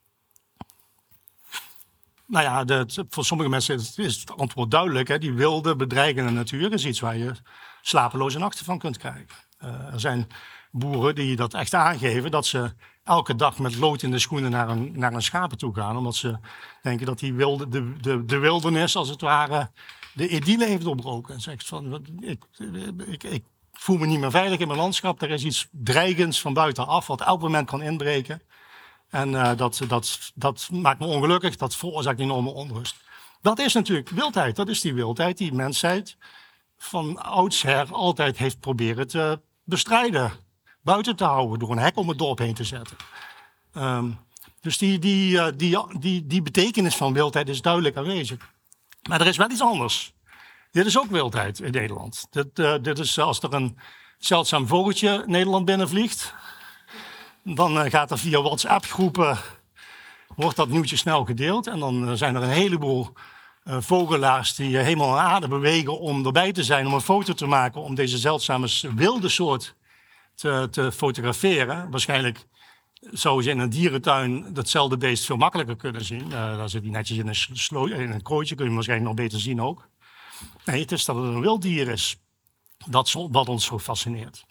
Nou 2.34 2.66
ja, 2.66 2.84
voor 3.08 3.24
sommige 3.24 3.50
mensen 3.50 3.74
is 3.96 4.20
het 4.20 4.36
antwoord 4.36 4.70
duidelijk. 4.70 5.08
Hè. 5.08 5.18
Die 5.18 5.32
wilde, 5.32 5.76
bedreigende 5.76 6.30
natuur 6.30 6.72
is 6.72 6.86
iets 6.86 7.00
waar 7.00 7.16
je 7.16 7.32
slapeloze 7.82 8.38
nachten 8.38 8.64
van 8.64 8.78
kunt 8.78 8.98
krijgen. 8.98 9.26
Uh, 9.64 9.92
er 9.92 10.00
zijn 10.00 10.26
boeren 10.70 11.14
die 11.14 11.36
dat 11.36 11.54
echt 11.54 11.74
aangeven, 11.74 12.30
dat 12.30 12.46
ze 12.46 12.74
elke 13.04 13.36
dag 13.36 13.58
met 13.58 13.76
lood 13.76 14.02
in 14.02 14.10
de 14.10 14.18
schoenen 14.18 14.50
naar 14.50 14.68
een, 14.68 14.92
naar 14.98 15.12
een 15.12 15.22
schapen 15.22 15.58
toe 15.58 15.74
gaan. 15.74 15.96
Omdat 15.96 16.14
ze 16.14 16.38
denken 16.82 17.06
dat 17.06 17.18
die 17.18 17.34
wilde, 17.34 17.68
de, 17.68 17.92
de, 18.00 18.24
de 18.24 18.38
wildernis, 18.38 18.96
als 18.96 19.08
het 19.08 19.20
ware, 19.20 19.70
de 20.12 20.28
idylle 20.28 20.66
heeft 20.66 20.84
doorbroken. 20.84 21.34
En 21.34 21.40
zegt 21.40 21.66
van, 21.66 22.06
ik, 22.20 22.44
ik, 23.06 23.22
ik 23.22 23.44
voel 23.72 23.96
me 23.96 24.06
niet 24.06 24.20
meer 24.20 24.30
veilig 24.30 24.58
in 24.58 24.66
mijn 24.66 24.78
landschap. 24.78 25.22
Er 25.22 25.30
is 25.30 25.44
iets 25.44 25.68
dreigends 25.70 26.40
van 26.40 26.52
buitenaf, 26.52 27.06
wat 27.06 27.20
elk 27.20 27.40
moment 27.40 27.66
kan 27.66 27.82
inbreken. 27.82 28.42
En 29.14 29.32
uh, 29.32 29.56
dat, 29.56 29.80
dat, 29.88 30.32
dat 30.34 30.68
maakt 30.72 30.98
me 30.98 31.06
ongelukkig, 31.06 31.56
dat 31.56 31.76
veroorzaakt 31.76 32.20
enorme 32.20 32.50
onrust. 32.50 32.96
Dat 33.40 33.58
is 33.58 33.72
natuurlijk 33.72 34.08
wildheid, 34.08 34.56
dat 34.56 34.68
is 34.68 34.80
die 34.80 34.94
wildheid 34.94 35.38
die 35.38 35.52
mensheid 35.52 36.16
van 36.78 37.22
oudsher 37.22 37.92
altijd 37.92 38.36
heeft 38.36 38.60
proberen 38.60 39.06
te 39.06 39.40
bestrijden. 39.64 40.32
Buiten 40.82 41.16
te 41.16 41.24
houden, 41.24 41.58
door 41.58 41.70
een 41.70 41.78
hek 41.78 41.96
om 41.96 42.08
het 42.08 42.18
dorp 42.18 42.38
heen 42.38 42.54
te 42.54 42.64
zetten. 42.64 42.96
Um, 43.76 44.18
dus 44.60 44.78
die, 44.78 44.98
die, 44.98 45.32
uh, 45.32 45.46
die, 45.56 45.78
die, 45.98 46.26
die 46.26 46.42
betekenis 46.42 46.96
van 46.96 47.12
wildheid 47.12 47.48
is 47.48 47.62
duidelijk 47.62 47.96
aanwezig. 47.96 48.50
Maar 49.08 49.20
er 49.20 49.26
is 49.26 49.36
wel 49.36 49.50
iets 49.50 49.62
anders. 49.62 50.14
Dit 50.70 50.86
is 50.86 50.98
ook 50.98 51.10
wildheid 51.10 51.60
in 51.60 51.72
Nederland. 51.72 52.26
Dit, 52.30 52.58
uh, 52.58 52.74
dit 52.82 52.98
is 52.98 53.18
als 53.18 53.42
er 53.42 53.54
een 53.54 53.78
zeldzaam 54.18 54.66
vogeltje 54.66 55.24
Nederland 55.26 55.64
binnenvliegt 55.64 56.34
dan 57.44 57.80
eh, 57.80 57.90
gaat 57.90 58.10
er 58.10 58.18
via 58.18 58.42
WhatsApp-groepen, 58.42 59.38
wordt 60.36 60.56
dat 60.56 60.68
nieuwtje 60.68 60.96
snel 60.96 61.24
gedeeld. 61.24 61.66
En 61.66 61.78
dan 61.78 62.08
eh, 62.08 62.14
zijn 62.14 62.34
er 62.34 62.42
een 62.42 62.48
heleboel 62.48 63.12
uh, 63.64 63.76
vogelaars 63.80 64.54
die 64.54 64.76
helemaal 64.76 65.18
aan 65.18 65.26
aarde 65.26 65.48
bewegen 65.48 66.00
om 66.00 66.26
erbij 66.26 66.52
te 66.52 66.62
zijn, 66.62 66.86
om 66.86 66.94
een 66.94 67.00
foto 67.00 67.32
te 67.32 67.46
maken, 67.46 67.80
om 67.80 67.94
deze 67.94 68.18
zeldzame 68.18 68.68
wilde 68.94 69.28
soort 69.28 69.74
te, 70.34 70.68
te 70.70 70.92
fotograferen. 70.92 71.90
Waarschijnlijk 71.90 72.46
zou 73.00 73.42
je 73.42 73.50
in 73.50 73.58
een 73.58 73.70
dierentuin 73.70 74.52
datzelfde 74.52 74.96
beest 74.96 75.24
veel 75.24 75.36
makkelijker 75.36 75.76
kunnen 75.76 76.04
zien. 76.04 76.28
Daar 76.28 76.68
zit 76.68 76.82
hij 76.82 76.90
netjes 76.90 77.18
in 77.18 77.28
een, 77.28 77.92
in 78.00 78.10
een 78.10 78.22
kooitje, 78.22 78.54
kun 78.54 78.64
je 78.64 78.70
hem 78.70 78.74
waarschijnlijk 78.74 79.08
nog 79.08 79.26
beter 79.26 79.40
zien 79.40 79.62
ook. 79.62 79.88
Nee, 80.64 80.80
het 80.80 80.92
is 80.92 81.04
dat 81.04 81.16
het 81.16 81.24
een 81.24 81.40
wild 81.40 81.62
dier 81.62 81.88
is. 81.88 82.16
Dat 82.86 83.12
wat 83.30 83.48
ons 83.48 83.64
zo 83.64 83.78
fascineert. 83.78 84.44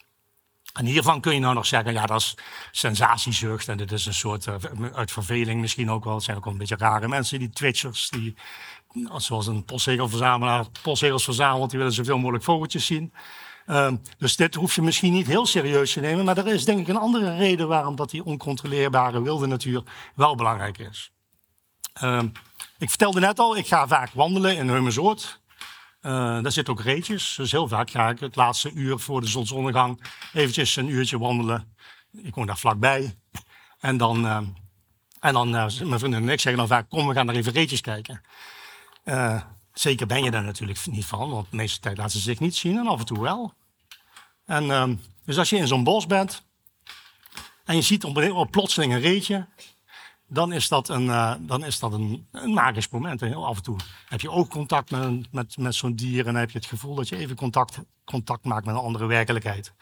En 0.74 0.84
hiervan 0.84 1.20
kun 1.20 1.34
je 1.34 1.40
nou 1.40 1.54
nog 1.54 1.66
zeggen, 1.66 1.92
ja, 1.92 2.06
dat 2.06 2.20
is 2.20 2.36
sensatiezucht 2.70 3.68
en 3.68 3.76
dit 3.76 3.92
is 3.92 4.06
een 4.06 4.14
soort 4.14 4.46
uh, 4.46 4.54
uit 4.94 5.12
verveling 5.12 5.60
misschien 5.60 5.90
ook 5.90 6.04
wel. 6.04 6.14
Het 6.14 6.22
zijn 6.22 6.36
ook 6.36 6.44
wel 6.44 6.52
een 6.52 6.58
beetje 6.58 6.76
rare 6.76 7.08
mensen, 7.08 7.38
die 7.38 7.50
twitchers, 7.50 8.08
die 8.10 8.34
zoals 9.16 9.46
een 9.46 9.64
postzegelverzamelaar 9.64 10.64
postzegels 10.82 11.24
verzamelt, 11.24 11.70
die 11.70 11.78
willen 11.78 11.94
zoveel 11.94 12.18
mogelijk 12.18 12.44
vogeltjes 12.44 12.86
zien. 12.86 13.12
Ehm, 13.66 13.96
dus 14.18 14.36
dit 14.36 14.54
hoef 14.54 14.74
je 14.74 14.82
misschien 14.82 15.12
niet 15.12 15.26
heel 15.26 15.46
serieus 15.46 15.92
te 15.92 16.00
nemen. 16.00 16.24
Maar 16.24 16.38
er 16.38 16.46
is 16.46 16.64
denk 16.64 16.78
ik 16.78 16.88
een 16.88 16.96
andere 16.96 17.36
reden 17.36 17.68
waarom 17.68 17.96
dat 17.96 18.10
die 18.10 18.24
oncontroleerbare 18.24 19.22
wilde 19.22 19.46
natuur 19.46 19.82
wel 20.14 20.34
belangrijk 20.34 20.78
is. 20.78 21.12
Ehm, 21.92 22.28
ik 22.78 22.88
vertelde 22.88 23.20
net 23.20 23.38
al, 23.38 23.56
ik 23.56 23.66
ga 23.66 23.86
vaak 23.86 24.10
wandelen 24.12 24.56
in 24.56 24.68
Heumensoort. 24.68 25.40
Uh, 26.06 26.12
daar 26.42 26.52
zitten 26.52 26.74
ook 26.74 26.80
reetjes. 26.80 27.34
Dus 27.36 27.52
heel 27.52 27.68
vaak 27.68 27.90
ga 27.90 28.08
ik 28.08 28.20
het 28.20 28.36
laatste 28.36 28.72
uur 28.72 28.98
voor 28.98 29.20
de 29.20 29.26
zonsondergang 29.26 30.04
eventjes 30.32 30.76
een 30.76 30.88
uurtje 30.88 31.18
wandelen. 31.18 31.74
Ik 32.22 32.34
woon 32.34 32.46
daar 32.46 32.58
vlakbij. 32.58 33.18
En 33.78 33.96
dan, 33.96 34.24
uh, 34.24 34.36
en 35.20 35.32
dan 35.32 35.48
uh, 35.48 35.80
mijn 35.80 35.98
vrienden 35.98 36.22
en 36.22 36.28
ik 36.28 36.40
zeggen 36.40 36.56
dan 36.56 36.66
vaak, 36.66 36.88
kom 36.88 37.08
we 37.08 37.14
gaan 37.14 37.26
naar 37.26 37.34
even 37.34 37.52
reetjes 37.52 37.80
kijken. 37.80 38.20
zeker 39.72 40.06
ben 40.06 40.24
je 40.24 40.30
daar 40.30 40.42
natuurlijk 40.42 40.86
niet 40.86 41.06
van, 41.06 41.30
want 41.30 41.50
de 41.50 41.56
meeste 41.56 41.80
tijd 41.80 41.96
laten 41.96 42.12
ze 42.12 42.20
zich 42.20 42.40
niet 42.40 42.56
zien 42.56 42.78
en 42.78 42.86
af 42.86 42.98
en 42.98 43.06
toe 43.06 43.20
wel. 43.20 43.54
En, 44.44 44.70
ehm, 44.70 44.96
dus 45.24 45.38
als 45.38 45.50
je 45.50 45.56
in 45.56 45.66
zo'n 45.66 45.84
bos 45.84 46.06
bent 46.06 46.44
en 47.64 47.76
je 47.76 47.82
ziet 47.82 48.04
op, 48.04 48.16
op 48.16 48.50
plotseling 48.50 48.92
een 48.92 49.00
reetje, 49.00 49.46
dan 50.28 50.52
is 50.52 50.68
dat 50.68 50.88
een, 50.88 51.04
uh, 51.04 51.34
dan 51.40 51.64
is 51.64 51.78
dat 51.78 51.92
een, 51.92 52.26
een 52.32 52.52
magisch 52.52 52.88
moment. 52.88 53.20
heel 53.20 53.46
af 53.46 53.56
en 53.56 53.62
toe 53.62 53.76
heb 54.08 54.20
je 54.20 54.30
ook 54.30 54.48
contact 54.48 54.90
met, 54.90 55.32
met, 55.32 55.56
met 55.56 55.74
zo'n 55.74 55.94
dier 55.94 56.18
en 56.18 56.32
dan 56.32 56.40
heb 56.40 56.50
je 56.50 56.58
het 56.58 56.66
gevoel 56.66 56.94
dat 56.94 57.08
je 57.08 57.16
even 57.16 57.36
contact, 57.36 57.78
contact 58.04 58.44
maakt 58.44 58.66
met 58.66 58.74
een 58.74 58.80
andere 58.80 59.06
werkelijkheid. 59.06 59.72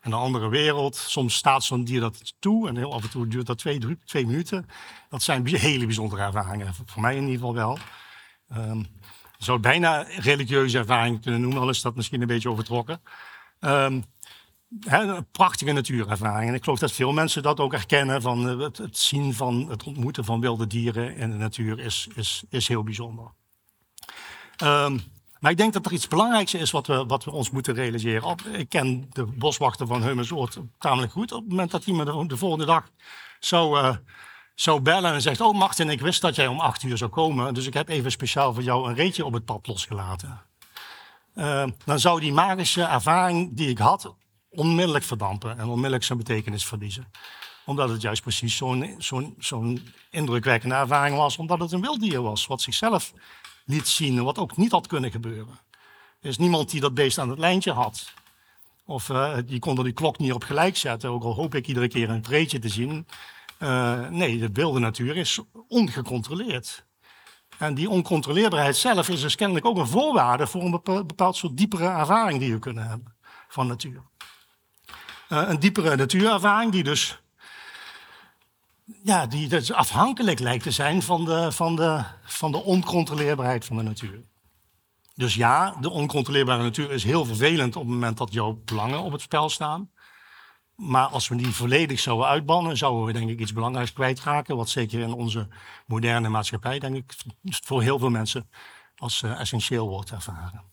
En 0.00 0.12
een 0.12 0.18
andere 0.18 0.48
wereld. 0.48 0.96
Soms 0.96 1.34
staat 1.34 1.64
zo'n 1.64 1.84
dier 1.84 2.00
dat 2.00 2.34
toe 2.38 2.68
en 2.68 2.76
heel 2.76 2.92
af 2.92 3.02
en 3.02 3.10
toe 3.10 3.26
duurt 3.28 3.46
dat 3.46 3.58
twee, 3.58 3.78
drie, 3.78 3.98
twee 4.04 4.26
minuten. 4.26 4.66
Dat 5.08 5.22
zijn 5.22 5.46
hele 5.56 5.86
bijzondere 5.86 6.22
ervaringen, 6.22 6.74
voor 6.86 7.02
mij 7.02 7.16
in 7.16 7.22
ieder 7.22 7.34
geval 7.34 7.54
wel. 7.54 7.78
Um, 8.56 8.86
zou 9.38 9.58
het 9.58 9.66
bijna 9.66 10.04
religieuze 10.08 10.78
ervaring 10.78 11.22
kunnen 11.22 11.40
noemen, 11.40 11.60
al 11.60 11.68
is 11.68 11.82
dat 11.82 11.94
misschien 11.94 12.20
een 12.20 12.26
beetje 12.26 12.50
overtrokken. 12.50 13.00
Um, 13.60 14.04
een 14.80 15.26
prachtige 15.32 15.72
natuurervaring. 15.72 16.48
En 16.48 16.54
ik 16.54 16.64
geloof 16.64 16.78
dat 16.78 16.92
veel 16.92 17.12
mensen 17.12 17.42
dat 17.42 17.60
ook 17.60 17.72
herkennen. 17.72 18.22
Van 18.22 18.48
eh, 18.48 18.58
het, 18.58 18.98
zien 18.98 19.34
van 19.34 19.70
het 19.70 19.82
ontmoeten 19.82 20.24
van 20.24 20.40
wilde 20.40 20.66
dieren 20.66 21.16
in 21.16 21.30
de 21.30 21.36
natuur 21.36 21.78
is, 21.78 22.08
is, 22.14 22.42
is 22.48 22.68
heel 22.68 22.82
bijzonder. 22.82 23.30
Um, 24.62 25.00
maar 25.40 25.50
ik 25.50 25.56
denk 25.56 25.72
dat 25.72 25.86
er 25.86 25.92
iets 25.92 26.08
belangrijks 26.08 26.54
is 26.54 26.70
wat 26.70 26.86
we, 26.86 27.04
wat 27.06 27.24
we 27.24 27.30
ons 27.30 27.50
moeten 27.50 27.74
realiseren. 27.74 28.36
Ik 28.52 28.68
ken 28.68 29.06
de 29.12 29.24
boswachter 29.24 29.86
van 29.86 30.02
Heumensoort 30.02 30.58
tamelijk 30.78 31.12
goed. 31.12 31.32
Op 31.32 31.40
het 31.40 31.48
moment 31.48 31.70
dat 31.70 31.84
hij 31.84 31.94
me 31.94 32.26
de, 32.26 32.36
volgende 32.36 32.64
dag 32.64 32.90
zou, 33.40 33.80
uh, 33.80 33.96
zou 34.54 34.80
bellen 34.80 35.12
en 35.12 35.22
zegt... 35.22 35.40
Oh 35.40 35.58
Martin, 35.58 35.90
ik 35.90 36.00
wist 36.00 36.20
dat 36.20 36.34
jij 36.34 36.46
om 36.46 36.60
acht 36.60 36.82
uur 36.82 36.96
zou 36.96 37.10
komen. 37.10 37.54
Dus 37.54 37.66
ik 37.66 37.74
heb 37.74 37.88
even 37.88 38.10
speciaal 38.10 38.54
voor 38.54 38.62
jou 38.62 38.88
een 38.88 38.94
reetje 38.94 39.24
op 39.24 39.32
het 39.32 39.44
pad 39.44 39.66
losgelaten. 39.66 40.40
Uh, 41.34 41.64
dan 41.84 41.98
zou 41.98 42.20
die 42.20 42.32
magische 42.32 42.82
ervaring 42.82 43.56
die 43.56 43.68
ik 43.68 43.78
had 43.78 44.14
onmiddellijk 44.54 45.04
verdampen 45.04 45.58
en 45.58 45.68
onmiddellijk 45.68 46.04
zijn 46.04 46.18
betekenis 46.18 46.66
verliezen. 46.66 47.10
Omdat 47.64 47.88
het 47.88 48.02
juist 48.02 48.22
precies 48.22 48.62
zo'n 49.38 49.88
indrukwekkende 50.10 50.74
ervaring 50.74 51.16
was, 51.16 51.36
omdat 51.36 51.58
het 51.58 51.72
een 51.72 51.80
wilddier 51.80 52.22
was, 52.22 52.46
wat 52.46 52.60
zichzelf 52.60 53.12
liet 53.64 53.88
zien 53.88 54.18
en 54.18 54.24
wat 54.24 54.38
ook 54.38 54.56
niet 54.56 54.72
had 54.72 54.86
kunnen 54.86 55.10
gebeuren. 55.10 55.58
Er 56.20 56.28
is 56.28 56.38
niemand 56.38 56.70
die 56.70 56.80
dat 56.80 56.94
beest 56.94 57.18
aan 57.18 57.30
het 57.30 57.38
lijntje 57.38 57.72
had. 57.72 58.12
Of 58.86 59.08
uh, 59.08 59.36
die 59.46 59.58
kon 59.58 59.78
er 59.78 59.84
die 59.84 59.92
klok 59.92 60.18
niet 60.18 60.32
op 60.32 60.44
gelijk 60.44 60.76
zetten, 60.76 61.10
ook 61.10 61.22
al 61.22 61.34
hoop 61.34 61.54
ik 61.54 61.66
iedere 61.66 61.88
keer 61.88 62.10
een 62.10 62.22
treetje 62.22 62.58
te 62.58 62.68
zien. 62.68 63.06
Uh, 63.58 64.08
nee, 64.08 64.38
de 64.38 64.50
wilde 64.52 64.78
natuur 64.78 65.16
is 65.16 65.40
ongecontroleerd. 65.68 66.84
En 67.58 67.74
die 67.74 67.90
oncontroleerbaarheid 67.90 68.76
zelf 68.76 69.08
is 69.08 69.20
dus 69.20 69.34
kennelijk 69.34 69.66
ook 69.66 69.76
een 69.76 69.86
voorwaarde 69.86 70.46
voor 70.46 70.62
een 70.62 71.06
bepaald 71.06 71.36
soort 71.36 71.56
diepere 71.56 71.88
ervaring 71.88 72.38
die 72.38 72.52
we 72.52 72.58
kunnen 72.58 72.88
hebben 72.88 73.14
van 73.48 73.66
natuur. 73.66 74.02
Uh, 75.32 75.48
een 75.48 75.60
diepere 75.60 75.96
natuurervaring 75.96 76.72
die 76.72 76.82
dus, 76.82 77.22
ja, 79.02 79.26
die 79.26 79.48
dus 79.48 79.72
afhankelijk 79.72 80.38
lijkt 80.38 80.62
te 80.62 80.70
zijn 80.70 81.02
van 81.02 81.24
de, 81.24 81.52
van, 81.52 81.76
de, 81.76 82.04
van 82.22 82.52
de 82.52 82.62
oncontroleerbaarheid 82.62 83.64
van 83.64 83.76
de 83.76 83.82
natuur. 83.82 84.22
Dus 85.14 85.34
ja, 85.34 85.76
de 85.80 85.90
oncontroleerbare 85.90 86.62
natuur 86.62 86.90
is 86.90 87.04
heel 87.04 87.24
vervelend 87.24 87.76
op 87.76 87.82
het 87.82 87.92
moment 87.92 88.18
dat 88.18 88.32
jouw 88.32 88.60
belangen 88.64 89.00
op 89.00 89.12
het 89.12 89.20
spel 89.20 89.48
staan. 89.48 89.90
Maar 90.74 91.06
als 91.06 91.28
we 91.28 91.36
die 91.36 91.54
volledig 91.54 92.00
zouden 92.00 92.26
uitbannen, 92.26 92.76
zouden 92.76 93.04
we 93.04 93.12
denk 93.12 93.30
ik 93.30 93.40
iets 93.40 93.52
belangrijks 93.52 93.92
kwijtraken. 93.92 94.56
Wat 94.56 94.68
zeker 94.68 95.00
in 95.00 95.12
onze 95.12 95.48
moderne 95.86 96.28
maatschappij, 96.28 96.78
denk 96.78 96.96
ik, 96.96 97.14
voor 97.64 97.82
heel 97.82 97.98
veel 97.98 98.10
mensen 98.10 98.50
als 98.96 99.22
uh, 99.22 99.40
essentieel 99.40 99.88
wordt 99.88 100.10
ervaren. 100.10 100.71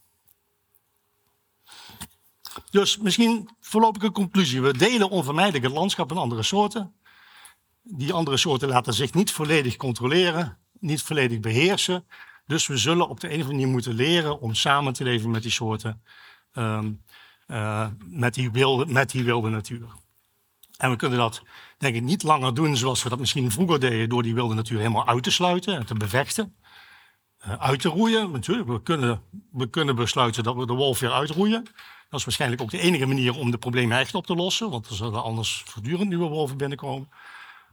Dus 2.70 2.98
misschien 2.98 3.50
voorlopige 3.60 4.12
conclusie. 4.12 4.62
We 4.62 4.78
delen 4.78 5.10
onvermijdelijk 5.10 5.64
het 5.64 5.74
landschap 5.74 6.12
in 6.12 6.18
andere 6.18 6.44
soorten. 6.44 6.94
Die 7.84 8.14
andere 8.14 8.38
soorten 8.38 8.68
laten 8.68 8.94
zich 8.94 9.14
niet 9.14 9.32
volledig 9.32 9.76
controleren, 9.76 10.58
niet 10.80 11.02
volledig 11.02 11.40
beheersen. 11.40 12.06
Dus 12.46 12.68
we 12.68 12.78
zullen 12.78 13.10
op 13.10 13.20
de 13.20 13.28
een 13.28 13.34
of 13.34 13.40
andere 13.40 13.58
manier 13.58 13.74
moeten 13.74 13.94
leren 13.94 14.40
om 14.40 14.54
samen 14.54 14.94
te 14.94 15.04
leven 15.04 15.32
met 15.32 15.42
die 15.42 15.52
soorten, 15.52 16.02
um, 16.54 17.02
uh, 17.48 17.88
met, 18.06 18.34
die 18.34 18.52
wilde, 18.52 18.86
met 18.86 19.12
die 19.12 19.24
wilde 19.24 19.50
natuur. 19.50 19.88
En 20.78 20.90
we 20.90 20.96
kunnen 20.96 21.18
dat 21.18 21.42
denk 21.78 21.96
ik 21.96 22.02
niet 22.02 22.24
langer 22.24 22.54
doen 22.54 22.78
zoals 22.78 23.04
we 23.04 23.10
dat 23.10 23.20
misschien 23.20 23.52
vroeger 23.52 23.80
deden, 23.80 24.10
door 24.10 24.24
die 24.24 24.34
wilde 24.34 24.54
natuur 24.54 24.78
helemaal 24.78 25.08
uit 25.08 25.24
te 25.24 25.32
sluiten 25.32 25.76
en 25.76 25.86
te 25.86 25.94
bevechten. 25.94 26.56
Uh, 27.48 27.54
uit 27.54 27.82
te 27.82 27.90
roeien. 27.90 28.32
Natuurlijk, 28.32 28.68
we 28.68 28.82
kunnen, 28.82 29.22
we 29.52 29.70
kunnen 29.70 29.96
besluiten 29.96 30.44
dat 30.44 30.56
we 30.56 30.66
de 30.66 30.74
wolf 30.74 31.00
weer 31.00 31.12
uitroeien. 31.12 31.68
Dat 32.10 32.20
is 32.20 32.26
waarschijnlijk 32.26 32.62
ook 32.62 32.72
de 32.72 32.80
enige 32.80 33.06
manier 33.06 33.36
om 33.36 33.52
de 33.52 33.58
problemen 33.58 33.98
echt 33.98 34.16
op 34.16 34.26
te 34.26 34.36
lossen, 34.36 34.70
want 34.70 34.88
er 34.88 34.96
zullen 34.96 35.24
anders 35.24 35.64
voortdurend 35.66 36.10
nieuwe 36.10 36.28
wolven 36.28 36.58
binnenkomen. 36.58 37.10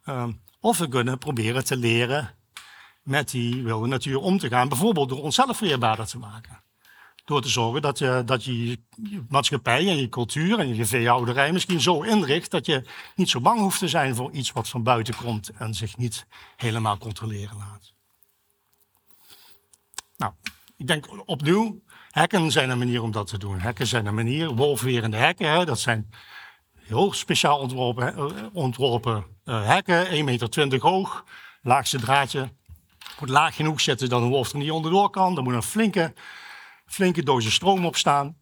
Uh, 0.05 0.27
of 0.61 0.79
we 0.79 0.89
kunnen 0.89 1.19
proberen 1.19 1.65
te 1.65 1.77
leren 1.77 2.35
met 3.03 3.31
die 3.31 3.63
wilde 3.63 3.87
natuur 3.87 4.19
om 4.19 4.39
te 4.39 4.49
gaan, 4.49 4.69
bijvoorbeeld 4.69 5.09
door 5.09 5.23
onszelf 5.23 5.59
weerbaarder 5.59 6.07
te 6.07 6.19
maken. 6.19 6.61
Door 7.25 7.43
te 7.43 7.49
zorgen 7.49 7.83
dat 7.83 7.99
je, 7.99 8.23
dat 8.27 8.45
je 8.45 8.69
je 8.69 8.79
maatschappij 9.29 9.89
en 9.89 9.97
je 9.97 10.09
cultuur 10.09 10.59
en 10.59 10.75
je 10.75 10.87
veehouderij 10.87 11.53
misschien 11.53 11.81
zo 11.81 12.03
inricht 12.03 12.51
dat 12.51 12.67
je 12.67 12.83
niet 13.15 13.31
zo 13.31 13.41
bang 13.41 13.61
hoeft 13.61 13.79
te 13.79 13.89
zijn 13.89 14.15
voor 14.15 14.31
iets 14.31 14.53
wat 14.53 14.69
van 14.69 14.83
buiten 14.83 15.17
komt 15.17 15.51
en 15.51 15.75
zich 15.75 15.97
niet 15.97 16.27
helemaal 16.57 16.99
controleren 16.99 17.57
laat. 17.57 17.93
Nou, 20.17 20.33
ik 20.77 20.87
denk 20.87 21.29
opnieuw, 21.29 21.83
Hekken 22.17 22.51
zijn 22.51 22.71
een 22.71 22.79
manier 22.79 23.03
om 23.03 23.11
dat 23.11 23.27
te 23.27 23.39
doen. 23.39 23.61
Hekken 23.61 23.87
zijn 23.87 24.07
een 24.07 24.15
manier, 24.15 24.55
wolfwerende 24.55 25.17
hekken, 25.17 25.51
hè, 25.51 25.65
dat 25.65 25.81
zijn 25.81 26.11
heel 26.79 27.13
speciaal 27.13 27.59
ontworpen, 27.59 28.17
eh, 28.17 28.47
ontworpen 28.53 29.25
uh, 29.45 29.67
hekken, 29.67 30.07
1,20 30.07 30.25
meter 30.25 30.81
hoog, 30.81 31.25
laagste 31.63 31.99
draadje. 31.99 32.53
Moet 33.21 33.29
laag 33.29 33.57
genoeg 33.57 33.81
zetten 33.81 34.09
dat 34.09 34.23
een 34.23 34.29
wolf 34.29 34.53
er 34.53 34.59
niet 34.59 34.71
onderdoor 34.71 35.11
kan. 35.11 35.37
Er 35.37 35.43
moet 35.43 35.55
een 35.55 35.63
flinke, 35.63 36.15
flinke 36.87 37.23
dosis 37.23 37.55
stroom 37.55 37.87
op 37.87 37.97
staan. 37.97 38.37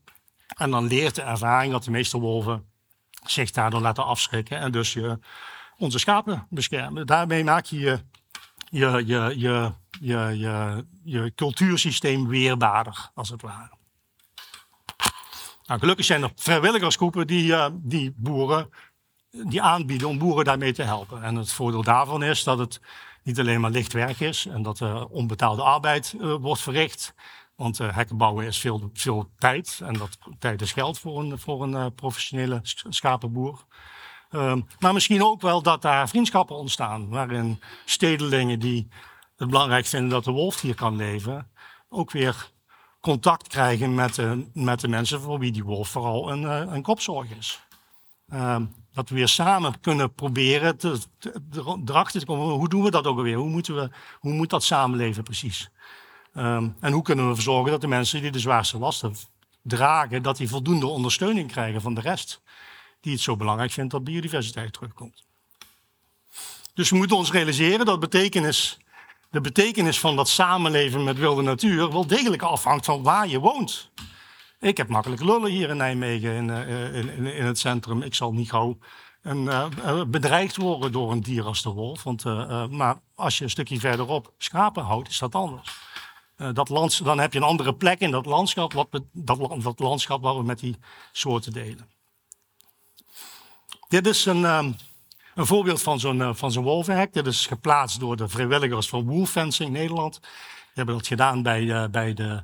En 0.56 0.70
dan 0.70 0.86
leert 0.86 1.14
de 1.14 1.22
ervaring 1.22 1.72
dat 1.72 1.84
de 1.84 1.90
meeste 1.90 2.18
wolven 2.18 2.64
zich 3.26 3.50
daardoor 3.50 3.80
laten 3.80 4.04
afschrikken 4.04 4.58
en 4.58 4.72
dus 4.72 4.92
je, 4.92 5.18
onze 5.78 5.98
schapen 5.98 6.46
beschermen. 6.50 7.06
Daarmee 7.06 7.44
maak 7.44 7.64
je 7.64 7.78
je, 7.78 8.00
je, 8.74 9.02
je, 9.06 9.34
je 9.36 9.72
je, 10.00 10.38
je, 10.38 10.84
je 11.04 11.32
cultuursysteem 11.34 12.28
weerbaarder, 12.28 13.10
als 13.14 13.28
het 13.28 13.42
ware. 13.42 13.72
Nou, 15.66 15.80
gelukkig 15.80 16.04
zijn 16.04 16.22
er 16.22 16.32
vrijwilligersgroepen 16.36 17.26
die, 17.26 17.46
uh, 17.46 17.66
die 17.72 18.14
boeren 18.16 18.70
die 19.30 19.62
aanbieden 19.62 20.08
om 20.08 20.18
boeren 20.18 20.44
daarmee 20.44 20.72
te 20.72 20.82
helpen. 20.82 21.22
En 21.22 21.34
het 21.34 21.52
voordeel 21.52 21.82
daarvan 21.82 22.22
is 22.22 22.44
dat 22.44 22.58
het 22.58 22.80
niet 23.22 23.38
alleen 23.38 23.60
maar 23.60 23.70
licht 23.70 23.92
werk 23.92 24.20
is 24.20 24.46
en 24.46 24.62
dat 24.62 24.80
er 24.80 25.06
onbetaalde 25.06 25.62
arbeid 25.62 26.14
uh, 26.20 26.34
wordt 26.34 26.60
verricht. 26.60 27.14
Want 27.56 27.80
uh, 27.80 27.94
hekken 27.94 28.16
bouwen 28.16 28.46
is 28.46 28.58
veel, 28.58 28.90
veel 28.92 29.30
tijd 29.38 29.80
en 29.84 29.94
dat 29.94 30.18
tijd 30.38 30.62
is 30.62 30.72
geld 30.72 30.98
voor 30.98 31.20
een, 31.20 31.38
voor 31.38 31.62
een 31.62 31.94
professionele 31.94 32.60
schapenboer. 32.88 33.64
Ehm, 34.34 34.60
maar 34.78 34.92
misschien 34.92 35.24
ook 35.24 35.40
wel 35.40 35.62
dat 35.62 35.82
daar 35.82 36.08
vriendschappen 36.08 36.56
ontstaan, 36.56 37.08
waarin 37.08 37.60
stedelingen 37.84 38.58
die 38.58 38.88
het 39.36 39.48
belangrijk 39.50 39.86
vinden 39.86 40.10
dat 40.10 40.24
de 40.24 40.30
wolf 40.30 40.60
hier 40.60 40.74
kan 40.74 40.96
leven, 40.96 41.50
ook 41.88 42.10
weer 42.10 42.50
contact 43.00 43.48
krijgen 43.48 43.94
met 43.94 44.14
de, 44.14 44.46
met 44.52 44.80
de 44.80 44.88
mensen 44.88 45.20
voor 45.20 45.38
wie 45.38 45.52
die 45.52 45.64
wolf 45.64 45.88
vooral 45.88 46.32
een, 46.32 46.44
eh, 46.44 46.74
een 46.74 46.82
kopzorg 46.82 47.30
is. 47.30 47.60
Ehm, 48.28 48.64
dat 48.92 49.08
we 49.08 49.14
weer 49.14 49.28
samen 49.28 49.80
kunnen 49.80 50.14
proberen 50.14 50.76
te, 50.76 50.98
te, 51.18 51.40
erachter 51.84 52.20
te 52.20 52.26
komen, 52.26 52.46
hoe 52.46 52.68
doen 52.68 52.82
we 52.82 52.90
dat 52.90 53.06
ook 53.06 53.16
alweer? 53.16 53.36
Hoe, 53.36 53.48
moeten 53.48 53.74
we, 53.74 53.90
hoe 54.20 54.32
moet 54.32 54.50
dat 54.50 54.64
samenleven 54.64 55.22
precies? 55.22 55.70
Um, 56.36 56.76
en 56.80 56.92
hoe 56.92 57.02
kunnen 57.02 57.24
we 57.24 57.30
ervoor 57.30 57.44
zorgen 57.44 57.70
dat 57.70 57.80
de 57.80 57.86
mensen 57.86 58.22
die 58.22 58.30
de 58.30 58.38
zwaarste 58.38 58.78
lasten 58.78 59.14
dragen, 59.62 60.22
dat 60.22 60.36
die 60.36 60.48
voldoende 60.48 60.86
ondersteuning 60.86 61.50
krijgen 61.50 61.80
van 61.80 61.94
de 61.94 62.00
rest, 62.00 62.42
die 63.04 63.12
het 63.12 63.22
zo 63.22 63.36
belangrijk 63.36 63.70
vindt 63.70 63.90
dat 63.90 64.04
biodiversiteit 64.04 64.72
terugkomt. 64.72 65.24
Dus 66.74 66.90
we 66.90 66.96
moeten 66.96 67.16
ons 67.16 67.30
realiseren 67.30 67.86
dat 67.86 68.00
betekenis 68.00 68.78
de 69.34 69.40
betekenis 69.40 70.00
van 70.00 70.16
dat 70.16 70.28
samenleven 70.28 71.04
met 71.04 71.18
wilde 71.18 71.42
natuur 71.42 71.92
wel 71.92 72.06
degelijk 72.06 72.42
afhangt 72.42 72.84
van 72.84 73.02
waar 73.02 73.28
je 73.28 73.38
woont. 73.38 73.90
Ik 74.60 74.76
heb 74.76 74.88
makkelijk 74.88 75.22
lullen 75.22 75.50
hier 75.50 75.68
in 75.68 75.76
Nijmegen 75.76 76.32
in, 76.32 76.48
uh, 76.48 76.94
in, 76.94 77.08
in, 77.08 77.26
in, 77.26 77.44
het 77.44 77.58
centrum. 77.58 78.02
Ik 78.02 78.14
zal 78.14 78.32
niet 78.32 78.50
gauw 78.50 78.78
een, 79.22 79.44
uh, 79.44 80.04
bedreigd 80.06 80.56
worden 80.56 80.92
door 80.92 81.12
een 81.12 81.20
dier 81.20 81.44
als 81.44 81.62
de 81.62 81.70
wolf. 81.70 82.02
Want, 82.02 82.24
maar 82.70 83.00
als 83.14 83.38
je 83.38 83.44
een 83.44 83.50
stukje 83.50 83.80
verderop 83.80 84.32
schapen 84.38 84.84
houdt, 84.84 85.08
is 85.08 85.18
dat 85.18 85.34
anders. 85.34 85.78
dat 86.52 86.68
lands, 86.68 86.98
dan 86.98 87.18
heb 87.18 87.32
je 87.32 87.38
een 87.38 87.44
andere 87.44 87.74
plek 87.74 88.00
in 88.00 88.10
dat 88.10 88.26
landschap, 88.26 88.72
wat 88.72 88.88
dat 89.12 89.78
landschap 89.78 90.22
waar 90.22 90.36
we 90.36 90.42
met 90.42 90.58
die 90.58 90.76
soorten 91.12 91.52
delen. 91.52 91.93
Dit 93.88 94.06
is 94.06 94.26
een, 94.26 94.44
um, 94.44 94.76
een 95.34 95.46
voorbeeld 95.46 95.82
van 95.82 96.00
zo'n 96.00 96.36
van 96.36 96.52
zo'n 96.52 96.64
wolvenhek. 96.64 97.12
Dit 97.12 97.26
is 97.26 97.46
geplaatst 97.46 98.00
door 98.00 98.16
de 98.16 98.28
vrijwilligers 98.28 98.88
van 98.88 99.04
Wolf 99.06 99.30
Fencing 99.30 99.70
Nederland. 99.70 100.20
Die 100.20 100.30
hebben 100.74 100.94
dat 100.94 101.06
gedaan 101.06 101.42
bij, 101.42 101.90
bij 101.90 102.14
de 102.14 102.42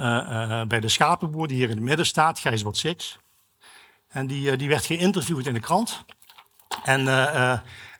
uh, 0.00 0.62
bij 0.62 0.80
de 0.80 0.88
schapenboer 0.88 1.48
die 1.48 1.56
hier 1.56 1.68
in 1.68 1.76
het 1.76 1.84
midden 1.84 2.06
staat, 2.06 2.38
Gijsbert 2.38 2.76
Six. 2.76 3.18
En 4.08 4.26
die, 4.26 4.56
die 4.56 4.68
werd 4.68 4.86
geïnterviewd 4.86 5.46
in 5.46 5.54
de 5.54 5.60
krant. 5.60 6.04
En, 6.84 7.08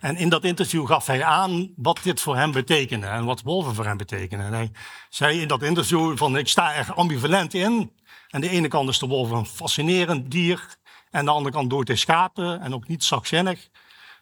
en 0.01 0.17
in 0.17 0.29
dat 0.29 0.45
interview 0.45 0.87
gaf 0.87 1.07
hij 1.07 1.25
aan 1.25 1.73
wat 1.77 2.01
dit 2.03 2.21
voor 2.21 2.37
hem 2.37 2.53
betekende 2.53 3.07
en 3.07 3.25
wat 3.25 3.43
wolven 3.43 3.75
voor 3.75 3.85
hem 3.85 3.97
betekenen. 3.97 4.47
En 4.47 4.53
hij 4.53 4.71
zei 5.09 5.41
in 5.41 5.49
dat 5.49 5.63
interview 5.63 6.17
van 6.17 6.37
ik 6.37 6.49
sta 6.49 6.75
er 6.75 6.93
ambivalent 6.93 7.55
in. 7.55 7.93
Aan 8.31 8.41
de 8.41 8.49
ene 8.49 8.69
kant 8.69 8.89
is 8.89 8.99
de 8.99 9.07
wolf 9.07 9.31
een 9.31 9.47
fascinerend 9.47 10.31
dier. 10.31 10.79
En 11.11 11.19
aan 11.19 11.25
de 11.25 11.31
andere 11.31 11.55
kant 11.55 11.71
dood 11.71 11.89
hij 11.89 11.97
schapen 11.97 12.61
en 12.61 12.75
ook 12.75 12.89
niet 12.89 13.05
zachtzinnig. 13.05 13.69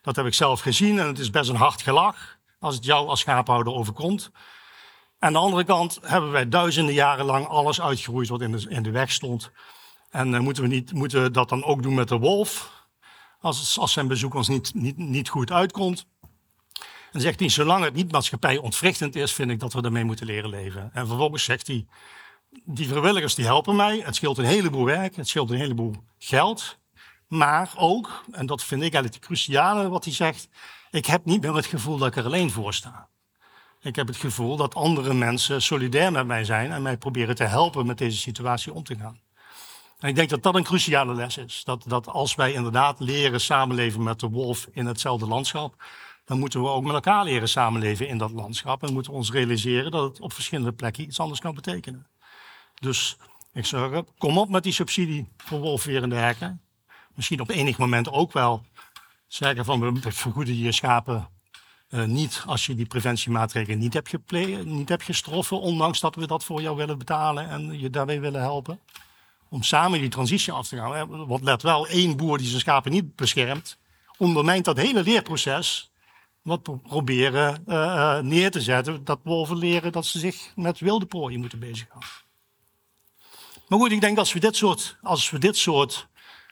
Dat 0.03 0.17
heb 0.17 0.27
ik 0.27 0.35
zelf 0.35 0.61
gezien 0.61 0.99
en 0.99 1.07
het 1.07 1.19
is 1.19 1.31
best 1.31 1.51
een 1.51 1.57
hard 1.57 1.83
gelach 1.83 2.39
als 2.59 2.75
het 2.75 2.85
jou 2.85 3.09
als 3.09 3.21
schaaphouder 3.21 3.73
overkomt. 3.73 4.31
Aan 5.19 5.33
de 5.33 5.39
andere 5.39 5.65
kant 5.65 5.99
hebben 6.03 6.31
wij 6.31 6.49
duizenden 6.49 6.95
jaren 6.95 7.25
lang 7.25 7.47
alles 7.47 7.81
uitgeroeid 7.81 8.29
wat 8.29 8.41
in 8.41 8.53
de, 8.53 8.67
in 8.69 8.83
de 8.83 8.91
weg 8.91 9.13
stond. 9.13 9.51
En 10.11 10.33
uh, 10.33 10.41
moeten, 10.41 10.63
we 10.63 10.69
niet, 10.69 10.93
moeten 10.93 11.33
dat 11.33 11.49
dan 11.49 11.65
ook 11.65 11.83
doen 11.83 11.95
met 11.95 12.09
de 12.09 12.19
wolf? 12.19 12.77
Als, 13.41 13.79
als 13.79 13.93
zijn 13.93 14.09
bezoek 14.09 14.35
ons 14.35 14.49
niet, 14.49 14.75
niet, 14.75 14.97
niet 14.97 15.29
goed 15.29 15.53
uitkomt. 15.53 16.07
En 17.13 17.21
zegt 17.21 17.41
hij, 17.41 17.49
zolang 17.49 17.85
het 17.85 17.95
niet 17.95 18.13
maatschappij 18.13 18.57
ontwrichtend 18.59 19.17
is, 19.17 19.33
vind 19.33 19.51
ik 19.51 19.61
dat 19.61 19.73
we 19.73 19.83
ermee 19.83 20.05
moeten 20.05 20.27
leren 20.27 20.51
leven. 20.51 20.91
En 20.93 21.07
vervolgens 21.07 21.45
zegt 21.45 21.67
hij, 21.67 21.87
die 22.65 22.89
vrijwilligers 22.89 23.35
die 23.35 23.45
helpen 23.45 23.77
mij. 23.77 24.01
Het 24.05 24.15
scheelt 24.15 24.39
een 24.39 24.45
heleboel 24.45 24.85
werk, 24.85 25.17
het 25.17 25.29
scheelt 25.29 25.51
een 25.51 25.59
heleboel 25.59 25.95
geld. 26.19 26.78
Maar 27.29 27.73
ook, 27.77 28.25
en 28.31 28.47
dat 28.47 28.65
vind 28.65 28.83
ik 28.83 28.93
eigenlijk 28.93 29.15
het 29.15 29.25
cruciale 29.25 29.89
wat 29.89 30.05
hij 30.05 30.13
zegt, 30.13 30.49
ik 30.91 31.07
heb 31.07 31.25
niet 31.25 31.41
meer 31.41 31.55
het 31.55 31.67
gevoel 31.67 31.99
dat 31.99 32.09
ik 32.09 32.17
er 32.17 32.25
alleen 32.25 32.51
voor 32.51 32.75
sta. 32.75 33.09
Ik 33.81 33.97
heb 33.97 34.07
het 34.07 34.17
gevoel 34.17 34.57
dat 34.57 34.75
andere 34.75 35.15
mensen 35.15 35.63
solidair 35.63 36.13
met 36.13 36.27
mij 36.27 36.45
zijn 36.45 36.73
en 36.73 36.83
mij 36.83 36.97
proberen 36.97 37.35
te 37.35 37.45
helpen 37.45 37.87
met 37.87 37.99
deze 37.99 38.19
situatie 38.19 38.73
om 38.73 38.85
te 38.85 38.97
gaan. 38.97 39.21
En 39.99 40.09
ik 40.09 40.15
denk 40.15 40.29
dat 40.29 40.43
dat 40.43 40.55
een 40.55 40.65
cruciale 40.65 41.15
les 41.15 41.37
is. 41.37 41.63
Dat, 41.65 41.85
dat 41.87 42.09
als 42.09 42.35
wij 42.35 42.53
inderdaad 42.53 43.01
leren 43.01 43.41
samenleven 43.41 44.03
met 44.03 44.21
de 44.21 44.29
wolf 44.29 44.69
in 44.73 44.87
hetzelfde 44.87 45.27
landschap, 45.27 45.85
dan 46.25 46.39
moeten 46.39 46.63
we 46.63 46.69
ook 46.69 46.85
met 46.85 46.95
elkaar 46.95 47.25
leren 47.25 47.49
samenleven 47.49 48.09
in 48.09 48.19
dat 48.19 48.31
landschap. 48.31 48.83
En 48.83 48.93
moeten 48.93 49.13
we 49.13 49.19
ons 49.19 49.31
realiseren 49.31 49.91
dat 49.91 50.03
het 50.03 50.21
op 50.21 50.33
verschillende 50.33 50.73
plekken 50.73 51.05
iets 51.05 51.21
anders 51.21 51.41
kan 51.41 51.55
betekenen. 51.55 52.07
Dus 52.75 53.17
ik 53.53 53.67
zeg, 53.67 54.03
kom 54.19 54.39
op 54.39 54.49
met 54.49 54.63
die 54.63 54.73
subsidie 54.73 55.29
voor 55.37 55.59
wolfwerende 55.59 56.17
hekken. 56.17 56.61
Misschien 57.19 57.41
op 57.41 57.51
enig 57.51 57.79
moment 57.79 58.11
ook 58.11 58.33
wel 58.33 58.65
zeggen 59.27 59.65
van 59.65 60.01
we 60.01 60.13
vergoeden 60.13 60.59
je 60.59 60.73
schapen 60.73 61.29
uh, 61.91 62.05
niet 62.05 62.43
als 62.47 62.67
je 62.67 62.75
die 62.75 62.87
preventiemaatregelen 62.87 63.79
niet 63.79 63.95
hebt, 63.95 64.09
gepleegd, 64.09 64.65
niet 64.65 64.89
hebt 64.89 65.03
gestroffen, 65.03 65.61
ondanks 65.61 66.01
dat 66.01 66.15
we 66.15 66.27
dat 66.27 66.45
voor 66.45 66.63
jou 66.63 66.77
willen 66.77 66.99
betalen 66.99 67.49
en 67.49 67.79
je 67.79 67.91
daarbij 67.91 68.21
willen 68.21 68.41
helpen. 68.41 68.81
Om 69.49 69.63
samen 69.63 70.01
die 70.01 70.09
transitie 70.09 70.53
af 70.53 70.69
te 70.69 70.77
gaan. 70.77 71.27
Want 71.27 71.43
let 71.43 71.63
wel, 71.63 71.87
één 71.87 72.17
boer 72.17 72.39
die 72.39 72.47
zijn 72.47 72.61
schapen 72.61 72.93
niet 72.93 73.17
beschermt, 73.17 73.79
ondermijnt 74.17 74.65
dat 74.65 74.77
hele 74.77 75.03
leerproces. 75.03 75.91
Wat 76.43 76.61
we 76.67 76.79
proberen 76.79 77.65
uh, 77.67 78.19
neer 78.19 78.51
te 78.51 78.61
zetten, 78.61 79.05
dat 79.05 79.19
wolven 79.23 79.57
leren 79.57 79.93
dat 79.93 80.07
ze 80.07 80.19
zich 80.19 80.53
met 80.57 80.79
wilde 80.79 81.07
prooien 81.07 81.41
moeten 81.41 81.59
bezighouden. 81.59 82.09
Maar 83.69 83.79
goed, 83.79 83.93
ik 83.93 84.01
denk 84.01 84.17
dat 84.17 84.25
als 84.25 84.33
we 84.33 84.41
dit 84.41 84.57
soort, 84.57 84.97
als 85.03 85.31
we 85.31 85.39
dit 85.39 85.57
soort 85.57 86.09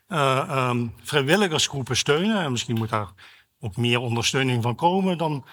uh, 0.09 0.69
um, 0.71 0.95
vrijwilligersgroepen 1.03 1.97
steunen, 1.97 2.43
en 2.43 2.51
misschien 2.51 2.79
moet 2.79 2.89
daar 2.89 3.09
ook 3.61 3.77
meer 3.77 4.01
ondersteuning 4.01 4.63
van 4.63 4.75
komen, 4.75 5.19
dan 5.19 5.45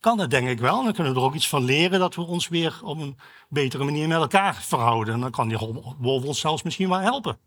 kan 0.00 0.18
het 0.18 0.30
denk 0.30 0.48
ik 0.48 0.58
wel. 0.58 0.82
Dan 0.84 0.92
kunnen 0.92 1.12
we 1.12 1.18
er 1.18 1.24
ook 1.24 1.34
iets 1.34 1.48
van 1.48 1.64
leren 1.64 1.98
dat 1.98 2.14
we 2.14 2.22
ons 2.22 2.48
weer 2.48 2.80
op 2.82 2.98
een 2.98 3.18
betere 3.48 3.84
manier 3.84 4.08
met 4.08 4.18
elkaar 4.18 4.54
verhouden. 4.54 5.14
En 5.14 5.20
dan 5.20 5.30
kan 5.30 5.48
die 5.48 5.58
wolf 5.98 6.24
ons 6.24 6.40
zelfs 6.40 6.62
misschien 6.62 6.88
wel 6.88 6.98
helpen 6.98 7.38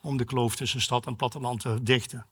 om 0.00 0.16
de 0.16 0.24
kloof 0.24 0.56
tussen 0.56 0.80
stad 0.80 1.06
en 1.06 1.16
platteland 1.16 1.60
te 1.60 1.82
dichten. 1.82 2.26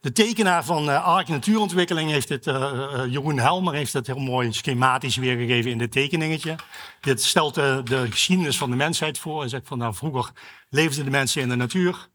De 0.00 0.12
tekenaar 0.12 0.64
van 0.64 0.88
uh, 0.88 1.04
Ark 1.04 1.28
Natuurontwikkeling 1.28 2.10
heeft 2.10 2.28
het, 2.28 2.46
uh, 2.46 3.02
Jeroen 3.08 3.38
Helmer 3.38 3.74
heeft 3.74 3.92
het 3.92 4.06
heel 4.06 4.18
mooi 4.18 4.52
schematisch 4.52 5.16
weergegeven 5.16 5.70
in 5.70 5.78
dit 5.78 5.92
tekeningetje. 5.92 6.56
Dit 7.00 7.22
stelt 7.22 7.54
de, 7.54 7.80
de 7.84 8.10
geschiedenis 8.10 8.58
van 8.58 8.70
de 8.70 8.76
mensheid 8.76 9.18
voor. 9.18 9.40
Hij 9.40 9.48
zegt 9.48 9.66
van 9.66 9.78
nou, 9.78 9.94
vroeger 9.94 10.32
leefden 10.68 11.04
de 11.04 11.10
mensen 11.10 11.42
in 11.42 11.48
de 11.48 11.56
natuur. 11.56 12.08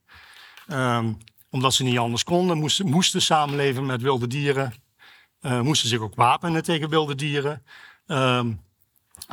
Um, 0.72 1.18
omdat 1.50 1.74
ze 1.74 1.84
niet 1.84 1.98
anders 1.98 2.24
konden, 2.24 2.58
moesten, 2.58 2.90
moesten 2.90 3.22
samenleven 3.22 3.86
met 3.86 4.02
wilde 4.02 4.28
dieren. 4.28 4.74
Uh, 5.42 5.62
moesten 5.62 5.90
zich 5.90 6.00
ook 6.00 6.16
wapenen 6.16 6.64
tegen 6.64 6.90
wilde 6.90 7.16
dieren. 7.16 7.64
Uh, 8.08 8.42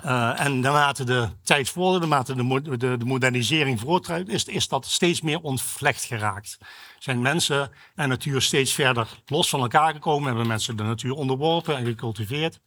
uh, 0.05 0.41
en 0.41 0.61
naarmate 0.61 1.05
de 1.05 1.29
tijd 1.43 1.69
vorderde, 1.69 2.07
naarmate 2.07 2.35
de, 2.35 2.77
de, 2.77 2.97
de 2.97 3.05
modernisering 3.05 3.81
voortruidt, 3.81 4.29
is, 4.29 4.45
is 4.45 4.69
dat 4.69 4.87
steeds 4.87 5.21
meer 5.21 5.41
ontvlecht 5.41 6.05
geraakt. 6.05 6.59
Zijn 6.99 7.23
mensen 7.23 7.71
en 7.95 8.09
natuur 8.09 8.43
steeds 8.43 8.73
verder 8.73 9.09
los 9.27 9.49
van 9.49 9.61
elkaar 9.61 9.93
gekomen, 9.93 10.27
hebben 10.27 10.47
mensen 10.47 10.77
de 10.77 10.83
natuur 10.83 11.13
onderworpen 11.13 11.77
en 11.77 11.85
gecultiveerd. 11.85 12.61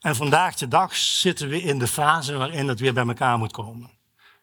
En 0.00 0.16
vandaag 0.16 0.54
de 0.54 0.68
dag 0.68 0.96
zitten 0.96 1.48
we 1.48 1.62
in 1.62 1.78
de 1.78 1.88
fase 1.88 2.36
waarin 2.36 2.68
het 2.68 2.80
weer 2.80 2.94
bij 2.94 3.06
elkaar 3.06 3.38
moet 3.38 3.52
komen. 3.52 3.97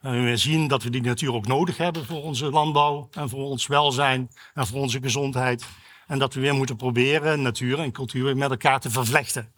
En 0.06 0.26
we 0.26 0.38
zien 0.38 0.68
dat 0.68 0.84
we 0.84 0.90
die 0.90 1.02
natuur 1.02 1.34
ook 1.34 1.48
nodig 1.48 1.78
hebben 1.78 2.06
voor 2.06 2.24
onze 2.24 2.50
landbouw 2.50 3.08
en 3.12 3.30
voor 3.30 3.44
ons 3.44 3.68
welzijn 3.68 4.30
en 4.54 4.68
voor 4.68 4.82
onze 4.82 5.02
gezondheid. 5.02 5.66
En 6.08 6.20
dat 6.20 6.34
we 6.34 6.40
weer 6.40 6.54
moeten 6.54 6.76
proberen 6.76 7.42
natuur 7.42 7.80
en 7.80 7.92
cultuur 7.92 8.38
met 8.38 8.50
elkaar 8.50 8.80
te 8.80 8.90
vervlechten. 8.90 9.54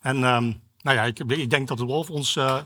En 0.00 0.16
um, 0.16 0.62
nou 0.82 0.96
ja, 0.96 1.02
ik, 1.02 1.18
ik, 1.18 1.50
denk 1.50 1.68
dat 1.68 1.78
de 1.78 1.84
wolf 1.84 2.10
ons, 2.10 2.36
uh, 2.36 2.58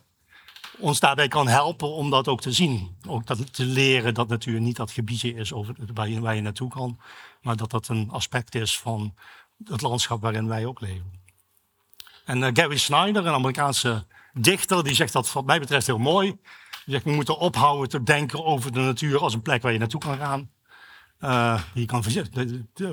ons 0.79 1.01
daarbij 1.01 1.29
kan 1.29 1.49
helpen 1.49 1.89
om 1.89 2.11
dat 2.11 2.29
ook 2.29 2.41
te 2.41 2.53
zien. 2.53 2.97
Ook 3.09 3.27
dat, 3.27 3.55
te 3.55 3.65
leren 3.65 4.15
dat 4.15 4.29
natuur 4.29 4.61
niet 4.61 4.77
dat 4.77 4.91
gebiedje 4.91 5.35
is 5.35 5.53
waar, 5.95 6.35
je, 6.35 6.41
naartoe 6.41 6.71
kan. 6.71 6.99
Maar 7.43 7.57
dat 7.57 7.71
dat 7.71 7.89
een 7.89 8.11
aspect 8.11 8.55
is 8.55 8.79
van 8.79 9.15
het 9.65 9.81
landschap 9.81 10.21
waarin 10.21 10.49
wij 10.49 10.67
ook 10.67 10.81
leven. 10.81 11.13
En 12.25 12.39
uh, 12.39 12.49
Gary 12.53 12.79
Snyder, 12.79 13.27
een 13.27 13.35
Amerikaanse 13.35 14.07
dichter, 14.33 14.85
die 14.85 14.95
zegt 14.95 15.13
dat 15.13 15.33
wat 15.33 15.45
mij 15.45 15.61
betreft 15.61 15.87
heel 15.87 15.99
mooi. 15.99 16.39
We 16.91 17.13
moeten 17.13 17.39
ophouden 17.39 17.89
te 17.89 18.03
denken 18.03 18.45
over 18.45 18.73
de 18.73 18.81
natuur 18.81 19.19
als 19.19 19.35
een 19.35 19.43
plek 19.43 19.63
waar 19.63 19.73
je 19.73 19.79
naartoe 19.79 20.01
kan 20.01 20.19
gaan. 20.19 20.51
Uh, 21.21 21.63
je 21.75 21.85
kan 21.85 22.05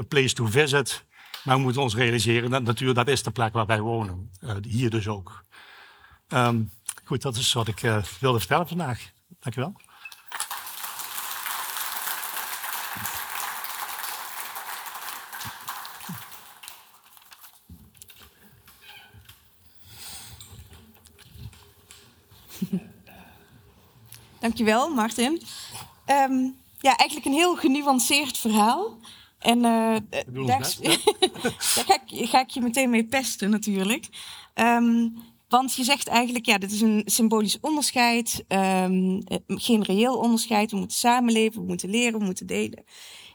place 0.08 0.34
to 0.34 0.46
visit. 0.46 1.06
Maar 1.44 1.56
we 1.56 1.62
moeten 1.62 1.82
ons 1.82 1.96
realiseren 1.96 2.50
dat 2.50 2.64
natuur, 2.64 2.94
dat 2.94 3.08
is 3.08 3.24
de 3.24 3.32
plek 3.32 3.54
waar 3.54 3.66
wij 3.66 3.82
wonen. 3.82 4.32
Uh, 4.42 4.52
hier 4.62 4.90
dus 4.90 5.08
ook. 5.08 5.44
Um, 6.30 6.72
goed, 7.04 7.22
dat 7.22 7.36
is 7.36 7.54
wat 7.54 7.68
ik 7.68 7.84
uh, 7.84 8.04
wilde 8.20 8.40
vertellen 8.40 8.68
vandaag. 8.68 9.12
Dankjewel. 9.40 9.76
Dankjewel, 24.48 24.90
Martin. 24.90 25.42
Um, 26.30 26.56
ja, 26.80 26.96
eigenlijk 26.96 27.26
een 27.26 27.34
heel 27.34 27.56
genuanceerd 27.56 28.38
verhaal. 28.38 28.98
En 29.40 29.58
uh, 29.58 29.64
daar, 29.64 30.26
daar 30.48 30.66
ga, 31.58 32.00
ik, 32.08 32.30
ga, 32.30 32.42
ik, 32.42 32.50
je 32.50 32.62
meteen 32.62 32.90
mee 32.90 33.06
pesten, 33.06 33.50
natuurlijk. 33.50 34.08
Um, 34.56 35.14
want 35.48 35.74
je 35.74 35.84
zegt 35.84 36.08
eigenlijk, 36.08 36.46
ja, 36.46 36.58
dit 36.58 36.72
is 36.72 36.82
een 36.82 37.02
symbolisch 37.06 37.60
onderscheid, 37.62 38.44
um, 38.48 39.22
geen 39.48 39.84
reëel 39.84 40.18
onderscheid. 40.18 40.72
We 40.72 40.78
moeten 40.78 40.98
samenleven, 40.98 41.62
we 41.62 41.68
moeten 41.68 41.90
leren, 41.90 42.20
we 42.20 42.26
moeten 42.26 42.48
delen. 42.48 42.84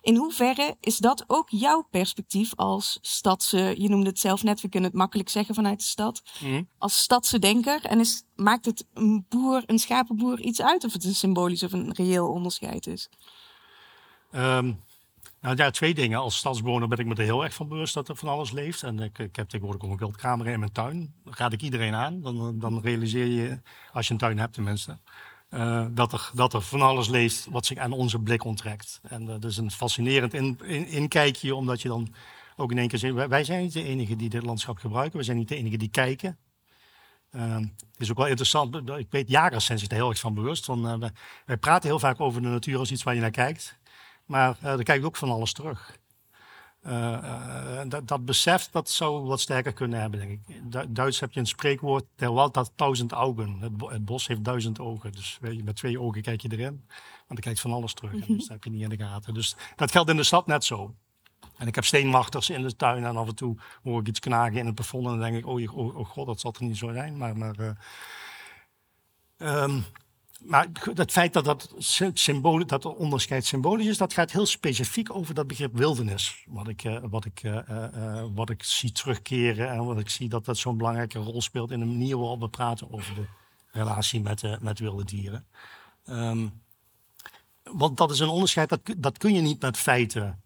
In 0.02 0.16
hoeverre 0.16 0.76
is 0.80 0.96
dat 0.96 1.24
ook 1.26 1.48
jouw 1.50 1.86
perspectief 1.90 2.52
als 2.54 2.98
stadse, 3.00 3.74
je 3.78 3.88
noemde 3.88 4.08
het 4.08 4.18
zelf 4.18 4.42
net, 4.42 4.60
we 4.60 4.68
kunnen 4.68 4.90
het 4.90 4.98
makkelijk 4.98 5.28
zeggen 5.28 5.54
vanuit 5.54 5.78
de 5.78 5.84
stad, 5.84 6.22
mm. 6.40 6.68
als 6.78 7.02
stadse 7.02 7.38
denker? 7.38 7.84
En 7.84 8.00
is, 8.00 8.22
maakt 8.36 8.64
het 8.64 8.86
een 8.94 9.26
boer, 9.28 9.62
een 9.66 9.78
schapenboer 9.78 10.40
iets 10.40 10.62
uit 10.62 10.84
of 10.84 10.92
het 10.92 11.04
een 11.04 11.14
symbolisch 11.14 11.62
of 11.62 11.72
een 11.72 11.92
reëel 11.92 12.28
onderscheid 12.28 12.86
is? 12.86 13.08
Um, 14.34 14.82
nou 15.40 15.56
ja, 15.56 15.70
twee 15.70 15.94
dingen. 15.94 16.18
Als 16.18 16.36
stadsbewoner 16.36 16.88
ben 16.88 16.98
ik 16.98 17.06
me 17.06 17.14
er 17.14 17.22
heel 17.22 17.44
erg 17.44 17.54
van 17.54 17.68
bewust 17.68 17.94
dat 17.94 18.08
er 18.08 18.16
van 18.16 18.28
alles 18.28 18.50
leeft. 18.50 18.82
En 18.82 18.98
ik, 18.98 19.18
ik 19.18 19.36
heb 19.36 19.48
tegenwoordig 19.48 19.84
ook 19.84 19.90
een 19.90 19.98
wildkamer 19.98 20.46
in 20.46 20.58
mijn 20.58 20.72
tuin. 20.72 21.14
Dat 21.24 21.36
raad 21.36 21.52
ik 21.52 21.62
iedereen 21.62 21.94
aan. 21.94 22.20
Dan, 22.20 22.58
dan 22.58 22.80
realiseer 22.80 23.26
je, 23.26 23.60
als 23.92 24.06
je 24.06 24.12
een 24.12 24.18
tuin 24.18 24.38
hebt 24.38 24.52
tenminste, 24.52 24.98
eh, 25.52 25.86
dat, 25.90 26.12
er, 26.12 26.30
dat 26.34 26.54
er 26.54 26.62
van 26.62 26.82
alles 26.82 27.08
leest 27.08 27.46
wat 27.50 27.66
zich 27.66 27.78
aan 27.78 27.92
onze 27.92 28.18
blik 28.18 28.44
onttrekt. 28.44 29.00
En 29.02 29.24
dat 29.24 29.44
is 29.44 29.56
een 29.56 29.70
fascinerend 29.70 30.34
in, 30.34 30.58
in, 30.64 30.86
inkijkje, 30.86 31.54
omdat 31.54 31.82
je 31.82 31.88
dan 31.88 32.14
ook 32.56 32.70
in 32.70 32.78
één 32.78 32.88
keer 32.88 32.98
zegt... 32.98 33.14
wij- 33.28 33.44
zijn 33.44 33.62
niet 33.62 33.72
de 33.72 33.82
enigen 33.84 34.18
die 34.18 34.28
dit 34.28 34.42
landschap 34.42 34.78
gebruiken. 34.78 35.18
We 35.18 35.24
zijn 35.24 35.36
niet 35.36 35.48
de 35.48 35.56
enigen 35.56 35.78
die 35.78 35.88
kijken. 35.88 36.38
Eh, 37.30 37.56
het 37.56 37.98
is 37.98 38.10
ook 38.10 38.16
wel 38.16 38.26
interessant. 38.26 38.90
Ik 38.90 39.10
weet, 39.10 39.28
jagers 39.28 39.64
zijn 39.64 39.78
zich 39.78 39.88
er 39.88 39.94
heel 39.94 40.08
erg 40.08 40.18
van 40.20 40.34
bewust. 40.34 40.64
Van, 40.64 40.88
eh, 40.88 41.10
wij, 41.46 41.56
praten 41.56 41.88
heel 41.88 41.98
vaak 41.98 42.20
over 42.20 42.42
de 42.42 42.48
natuur 42.48 42.78
als 42.78 42.90
iets 42.90 43.02
waar 43.02 43.14
je 43.14 43.20
naar 43.20 43.30
kijkt. 43.30 43.78
Maar 44.26 44.56
daar 44.60 44.82
kijk 44.82 45.04
ook 45.04 45.16
van 45.16 45.30
alles 45.30 45.52
terug. 45.52 45.98
Uh, 46.86 46.92
uh, 46.92 47.80
dat, 47.88 48.08
dat 48.08 48.24
besef 48.24 48.68
dat 48.70 48.90
zou 48.90 49.26
wat 49.26 49.40
sterker 49.40 49.72
kunnen 49.72 50.00
hebben, 50.00 50.20
denk 50.20 50.30
ik. 50.30 50.72
Du 50.72 50.92
Duits 50.92 51.20
heb 51.20 51.32
je 51.32 51.40
een 51.40 51.46
spreekwoord, 51.46 52.04
der 52.14 52.32
Wald 52.32 52.54
had 52.54 52.72
duizend 52.76 53.14
ogen. 53.14 53.56
Het, 53.60 53.76
bo 53.76 53.90
het, 53.90 54.04
bos 54.04 54.26
heeft 54.26 54.44
duizend 54.44 54.80
ogen. 54.80 55.12
Dus 55.12 55.38
weet 55.40 55.56
je, 55.56 55.64
met 55.64 55.76
twee 55.76 56.00
ogen 56.00 56.22
kijk 56.22 56.40
je 56.40 56.52
erin. 56.52 56.66
Want 56.66 57.26
dan 57.26 57.36
kijkt 57.36 57.60
van 57.60 57.72
alles 57.72 57.94
terug. 57.94 58.12
Mm 58.12 58.22
-hmm. 58.22 58.36
Dus 58.36 58.46
dat 58.46 58.52
heb 58.52 58.64
je 58.64 58.70
niet 58.70 58.82
in 58.82 58.88
de 58.88 58.96
gaten. 58.96 59.34
Dus 59.34 59.56
dat 59.76 59.90
geldt 59.90 60.10
in 60.10 60.16
de 60.16 60.22
stad 60.22 60.46
net 60.46 60.64
zo. 60.64 60.94
En 61.56 61.66
ik 61.66 61.74
heb 61.74 61.84
steenwachters 61.84 62.50
in 62.50 62.62
de 62.62 62.76
tuin 62.76 63.04
en 63.04 63.16
af 63.16 63.28
en 63.28 63.34
toe 63.34 63.56
hoor 63.82 64.00
ik 64.00 64.08
iets 64.08 64.20
knagen 64.20 64.58
in 64.58 64.66
het 64.66 64.74
plafond. 64.74 65.04
En 65.04 65.10
dan 65.10 65.20
denk 65.20 65.36
ik, 65.36 65.46
oh, 65.46 65.76
oh, 65.76 65.96
oh 65.96 66.08
god, 66.08 66.26
dat 66.26 66.40
zal 66.40 66.54
er 66.58 66.64
niet 66.64 66.76
zo 66.76 66.92
zijn. 66.92 67.16
Maar, 67.16 67.36
maar 67.36 67.58
uh, 67.58 69.62
um, 69.62 69.84
maar 70.44 70.68
het 70.94 71.12
feit 71.12 71.32
dat 71.32 71.44
dat, 71.44 71.74
symbool, 72.12 72.66
dat 72.66 72.84
onderscheid 72.84 73.46
symbolisch 73.46 73.86
is, 73.86 73.98
dat 73.98 74.12
gaat 74.12 74.32
heel 74.32 74.46
specifiek 74.46 75.14
over 75.14 75.34
dat 75.34 75.46
begrip 75.46 75.76
wildernis. 75.76 76.44
Wat 76.46 76.68
ik, 76.68 76.84
uh, 76.84 76.98
wat 77.10 77.24
ik, 77.24 77.42
uh, 77.42 77.58
uh, 77.70 78.24
wat 78.34 78.50
ik 78.50 78.62
zie 78.62 78.92
terugkeren 78.92 79.70
en 79.70 79.84
wat 79.84 79.98
ik 79.98 80.08
zie 80.08 80.28
dat 80.28 80.44
dat 80.44 80.58
zo'n 80.58 80.76
belangrijke 80.76 81.18
rol 81.18 81.42
speelt 81.42 81.70
in 81.70 81.78
de 81.78 81.84
manier 81.84 82.18
waarop 82.18 82.40
we 82.40 82.48
praten 82.48 82.92
over 82.92 83.14
de 83.14 83.24
relatie 83.70 84.20
met, 84.20 84.60
met 84.60 84.78
wilde 84.78 85.04
dieren. 85.04 85.46
Um, 86.08 86.60
want 87.62 87.96
dat 87.96 88.10
is 88.10 88.18
een 88.18 88.28
onderscheid, 88.28 88.68
dat, 88.68 88.80
dat 88.96 89.18
kun 89.18 89.34
je 89.34 89.40
niet 89.40 89.60
met 89.60 89.76
feiten 89.76 90.42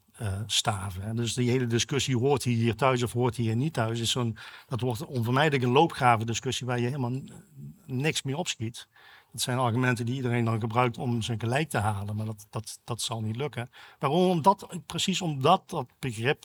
staven. 0.46 1.16
Dus 1.16 1.34
die 1.34 1.50
hele 1.50 1.66
discussie, 1.66 2.16
hoort 2.16 2.44
hij 2.44 2.52
hier 2.52 2.76
thuis 2.76 3.02
of 3.02 3.12
hoort 3.12 3.36
hij 3.36 3.44
hier 3.44 3.56
niet 3.56 3.72
thuis, 3.72 4.00
is 4.00 4.10
zo'n, 4.10 4.36
dat 4.68 4.80
wordt 4.80 5.06
onvermijdelijk 5.06 5.62
een 5.62 5.70
loopgraven 5.70 6.26
discussie 6.26 6.66
waar 6.66 6.78
je 6.80 6.86
helemaal 6.86 7.20
niks 7.86 8.22
meer 8.22 8.36
opschiet. 8.36 8.88
Dat 9.36 9.44
zijn 9.44 9.58
argumenten 9.58 10.06
die 10.06 10.14
iedereen 10.14 10.44
dan 10.44 10.60
gebruikt 10.60 10.98
om 10.98 11.22
zijn 11.22 11.40
gelijk 11.40 11.68
te 11.68 11.78
halen, 11.78 12.16
maar 12.16 12.26
dat, 12.26 12.46
dat, 12.50 12.78
dat 12.84 13.00
zal 13.00 13.20
niet 13.20 13.36
lukken. 13.36 13.70
Waarom? 13.98 14.30
Omdat, 14.30 14.66
precies 14.86 15.20
omdat 15.20 15.70
dat 15.70 15.86
begrip 15.98 16.44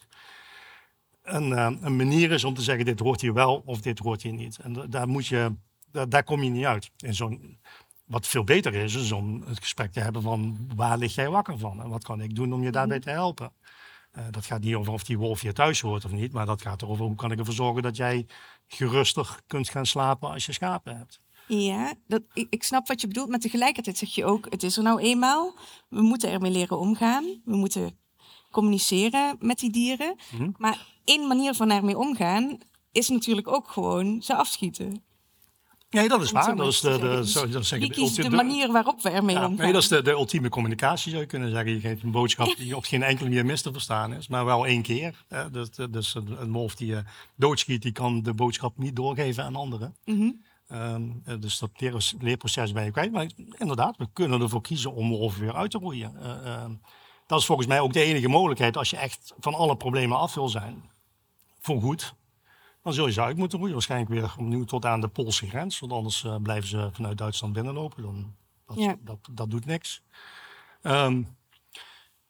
een, 1.23 1.49
uh, 1.49 1.69
een 1.81 1.95
manier 1.95 2.31
is 2.31 2.43
om 2.43 2.53
te 2.53 2.61
zeggen: 2.61 2.85
dit 2.85 2.99
hoort 2.99 3.21
hier 3.21 3.33
wel 3.33 3.61
of 3.65 3.81
dit 3.81 3.99
hoort 3.99 4.21
hier 4.21 4.33
niet. 4.33 4.57
En 4.57 4.89
daar, 4.89 5.07
moet 5.07 5.27
je, 5.27 5.55
daar, 5.91 6.09
daar 6.09 6.23
kom 6.23 6.43
je 6.43 6.49
niet 6.49 6.65
uit. 6.65 6.91
In 6.97 7.15
zo'n, 7.15 7.59
wat 8.05 8.27
veel 8.27 8.43
beter 8.43 8.73
is, 8.73 8.95
is 8.95 9.11
om 9.11 9.43
het 9.45 9.59
gesprek 9.59 9.91
te 9.91 9.99
hebben 9.99 10.21
van 10.21 10.69
waar 10.75 10.97
lig 10.97 11.15
jij 11.15 11.29
wakker 11.29 11.57
van 11.57 11.81
en 11.81 11.89
wat 11.89 12.03
kan 12.03 12.21
ik 12.21 12.35
doen 12.35 12.53
om 12.53 12.63
je 12.63 12.71
daarbij 12.71 12.99
te 12.99 13.09
helpen. 13.09 13.53
Uh, 14.17 14.23
dat 14.31 14.45
gaat 14.45 14.61
niet 14.61 14.75
over 14.75 14.93
of 14.93 15.03
die 15.03 15.17
wolf 15.17 15.41
hier 15.41 15.53
thuis 15.53 15.81
hoort 15.81 16.05
of 16.05 16.11
niet, 16.11 16.31
maar 16.31 16.45
dat 16.45 16.61
gaat 16.61 16.81
erover 16.81 17.05
hoe 17.05 17.15
kan 17.15 17.31
ik 17.31 17.39
ervoor 17.39 17.53
zorgen 17.53 17.81
dat 17.81 17.95
jij 17.95 18.25
gerustig 18.67 19.41
kunt 19.47 19.69
gaan 19.69 19.85
slapen 19.85 20.29
als 20.29 20.45
je 20.45 20.51
schapen 20.51 20.97
hebt. 20.97 21.21
Ja, 21.57 21.93
dat, 22.07 22.21
ik, 22.33 22.47
ik, 22.49 22.63
snap 22.63 22.87
wat 22.87 23.01
je 23.01 23.07
bedoelt, 23.07 23.29
maar 23.29 23.39
tegelijkertijd 23.39 23.97
zeg 23.97 24.15
je 24.15 24.25
ook, 24.25 24.47
het 24.49 24.63
is 24.63 24.77
er 24.77 24.83
nou 24.83 24.99
eenmaal. 24.99 25.55
We 25.89 26.01
moeten 26.01 26.31
ermee 26.31 26.51
leren 26.51 26.79
omgaan. 26.79 27.41
We 27.45 27.55
moeten 27.55 27.97
communiceren 28.51 29.35
met 29.39 29.59
die 29.59 29.71
dieren. 29.71 30.15
Mhm. 30.15 30.35
Mm 30.35 30.41
-hmm. 30.41 30.55
Maar 30.57 30.85
één 31.03 31.27
manier 31.27 31.53
van 31.53 31.71
ermee 31.71 31.97
omgaan 31.97 32.57
is 32.91 33.09
natuurlijk 33.09 33.47
ook 33.47 33.67
gewoon 33.67 34.21
ze 34.21 34.35
afschieten. 34.35 35.03
Nee, 35.89 36.07
dat 36.07 36.21
is 36.21 36.31
waar. 36.31 36.55
Dat 36.55 36.67
is 36.67 36.79
de, 36.79 36.99
de, 36.99 37.27
zo, 37.27 37.49
dat 37.49 37.69
wie 37.69 37.91
kiest 37.91 38.15
de, 38.15 38.21
de 38.21 38.29
manier 38.29 38.71
waarop 38.71 39.01
we 39.01 39.09
ermee 39.09 39.35
ja, 39.35 39.45
omgaan? 39.45 39.63
Nee, 39.63 39.73
dat 39.73 39.81
is 39.81 39.87
de, 39.87 40.01
de 40.01 40.11
ultieme 40.11 40.49
communicatie, 40.49 41.09
zou 41.09 41.21
je 41.21 41.27
kunnen 41.27 41.49
zeggen. 41.49 41.71
Je 41.71 41.79
geeft 41.79 42.03
een 42.03 42.11
boodschap 42.11 42.55
die 42.57 42.75
op 42.75 42.83
geen 42.83 43.03
enkele 43.03 43.29
manier 43.29 43.45
mis 43.45 43.61
te 43.61 43.71
verstaan 43.71 44.13
is, 44.13 44.27
maar 44.27 44.45
wel 44.45 44.65
één 44.65 44.81
keer. 44.81 45.25
Hè. 45.27 45.49
Dus, 45.49 45.69
dus 45.89 46.15
een, 46.15 46.41
een 46.41 46.51
wolf 46.51 46.75
die 46.75 46.87
je 46.87 47.03
doodschiet, 47.35 47.81
die 47.81 47.91
kan 47.91 48.21
de 48.21 48.33
boodschap 48.33 48.77
niet 48.77 48.95
doorgeven 48.95 49.43
aan 49.43 49.55
anderen. 49.55 49.95
Mm 50.05 50.17
-hmm. 50.17 50.41
Um, 50.73 51.23
dus 51.39 51.59
dat 51.59 51.69
leerproces 52.19 52.71
ben 52.71 52.83
je 52.83 52.91
kwijt. 52.91 53.11
Maar 53.11 53.29
inderdaad, 53.57 53.97
we 53.97 54.07
kunnen 54.13 54.41
ervoor 54.41 54.61
kiezen 54.61 54.93
om 54.93 55.09
wolven 55.09 55.41
weer 55.41 55.55
uit 55.55 55.71
te 55.71 55.77
roeien. 55.77 56.13
Uh, 56.15 56.45
uh, 56.45 56.65
dat 57.25 57.39
is 57.39 57.45
volgens 57.45 57.67
mij 57.67 57.79
ook 57.79 57.93
de 57.93 58.01
enige 58.01 58.27
mogelijkheid 58.27 58.77
als 58.77 58.89
je 58.89 58.97
echt 58.97 59.33
van 59.39 59.53
alle 59.53 59.77
problemen 59.77 60.17
af 60.17 60.33
wil 60.33 60.49
zijn. 60.49 60.89
Voor 61.59 61.81
goed. 61.81 62.15
Dan 62.83 62.93
zul 62.93 63.05
je 63.05 63.11
ze 63.11 63.21
uit 63.21 63.37
moeten 63.37 63.57
roeien. 63.57 63.73
Waarschijnlijk 63.73 64.11
weer 64.11 64.33
opnieuw 64.37 64.63
tot 64.63 64.85
aan 64.85 65.01
de 65.01 65.07
Poolse 65.07 65.47
grens. 65.47 65.79
Want 65.79 65.91
anders 65.91 66.23
uh, 66.23 66.35
blijven 66.35 66.69
ze 66.69 66.89
vanuit 66.91 67.17
Duitsland 67.17 67.53
binnenlopen. 67.53 68.03
Dan, 68.03 68.35
dat, 68.65 68.77
ja. 68.77 68.95
dat, 68.99 69.29
dat, 69.31 69.51
doet 69.51 69.65
niks. 69.65 70.03
Um, 70.81 71.37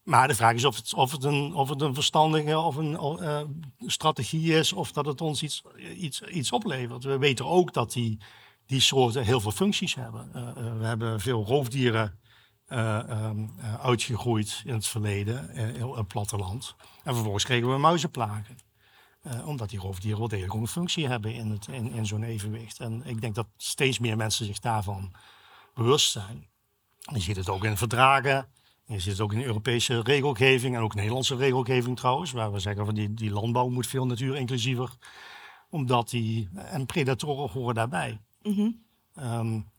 maar 0.04 0.28
de 0.28 0.36
vraag 0.36 0.54
is 0.54 0.66
of 0.66 0.76
het, 0.76 0.94
of 0.94 1.24
een, 1.24 1.54
of 1.54 1.72
verstandige 1.78 2.58
of 2.58 2.76
een 2.76 2.92
uh, 2.92 3.42
strategie 3.78 4.54
is, 4.54 4.74
of 4.74 4.92
dat 4.92 5.06
het 5.06 5.22
ons 5.22 5.44
iets, 5.44 5.64
iets, 5.96 6.22
iets 6.22 6.52
oplevert. 6.52 7.04
We 7.04 7.18
weten 7.18 7.46
ook 7.46 7.74
dat 7.74 7.92
die, 7.92 8.20
die 8.66 8.80
soorten 8.80 9.24
heel 9.24 9.40
veel 9.40 9.52
functies 9.52 9.96
hebben. 9.96 10.32
Uh, 10.36 10.42
uh, 10.42 10.78
we 10.78 10.86
hebben 10.86 11.20
veel 11.20 11.46
roofdieren 11.46 12.20
um, 12.68 13.52
uitgegroeid 13.82 14.62
in 14.66 14.74
het 14.74 14.88
verleden, 14.88 15.50
in 15.54 15.90
het 15.90 16.08
platteland. 16.08 16.76
En 17.04 17.14
vervolgens 17.14 17.44
kregen 17.44 17.72
we 17.72 17.78
muizenplagen. 17.78 18.58
omdat 19.46 19.70
die 19.70 19.80
roofdieren 19.80 20.20
wel 20.20 20.28
degelijk 20.28 20.54
een 20.54 20.68
functie 20.68 21.08
hebben 21.08 21.34
in, 21.34 21.60
in, 21.72 21.92
in 21.92 22.06
zo'n 22.06 22.24
evenwicht. 22.24 22.80
En 22.80 23.04
ik 23.06 23.22
denk 23.22 23.36
dat 23.36 23.48
steeds 23.58 24.00
meer 24.00 24.18
mensen 24.18 24.46
zich 24.46 24.60
daarvan 24.60 25.14
bewust 25.74 26.12
zijn. 26.12 26.48
Je 27.00 27.20
ziet 27.20 27.36
het 27.36 27.50
ook 27.50 27.64
in 27.64 27.78
verdragen. 27.78 28.48
Je 28.92 29.00
ziet 29.00 29.12
het 29.12 29.22
ook 29.22 29.34
in 29.34 29.40
de 29.40 29.46
Europese 29.46 30.02
regelgeving 30.02 30.76
en 30.76 30.82
ook 30.82 30.96
Nederlandse 30.96 31.36
regelgeving 31.36 31.98
trouwens, 31.98 32.32
waar 32.32 32.52
we 32.52 32.60
zeggen 32.60 32.86
van 32.86 32.96
die, 32.96 33.14
die 33.14 33.32
landbouw 33.32 33.70
moet 33.70 33.88
veel 33.88 34.06
natuurinclusiever, 34.06 34.90
omdat 35.70 36.10
die 36.10 36.50
en 36.54 36.86
predatoren 36.86 37.50
horen 37.50 37.76
daarbij. 37.76 38.20
Mm 38.42 38.54
-hmm. 38.54 38.84
um, 39.24 39.70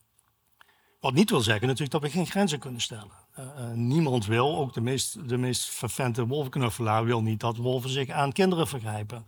wat 0.99 1.13
niet 1.13 1.29
wil 1.29 1.41
zeggen 1.41 1.67
natuurlijk 1.67 1.91
dat 1.91 2.01
we 2.01 2.09
geen 2.09 2.25
grenzen 2.25 2.59
kunnen 2.59 2.81
stellen. 2.81 3.11
Uh, 3.39 3.45
uh, 3.45 3.71
niemand 3.71 4.25
wil, 4.25 4.57
ook 4.57 4.73
de 4.73 4.81
meest, 4.81 5.29
de 5.29 5.37
meest 5.37 5.69
vervente 5.69 6.27
wolvenknuffelaar 6.27 7.05
wil 7.05 7.21
niet 7.21 7.39
dat 7.39 7.57
wolven 7.57 7.89
zich 7.89 8.09
aan 8.09 8.31
kinderen 8.31 8.67
vergrijpen. 8.67 9.25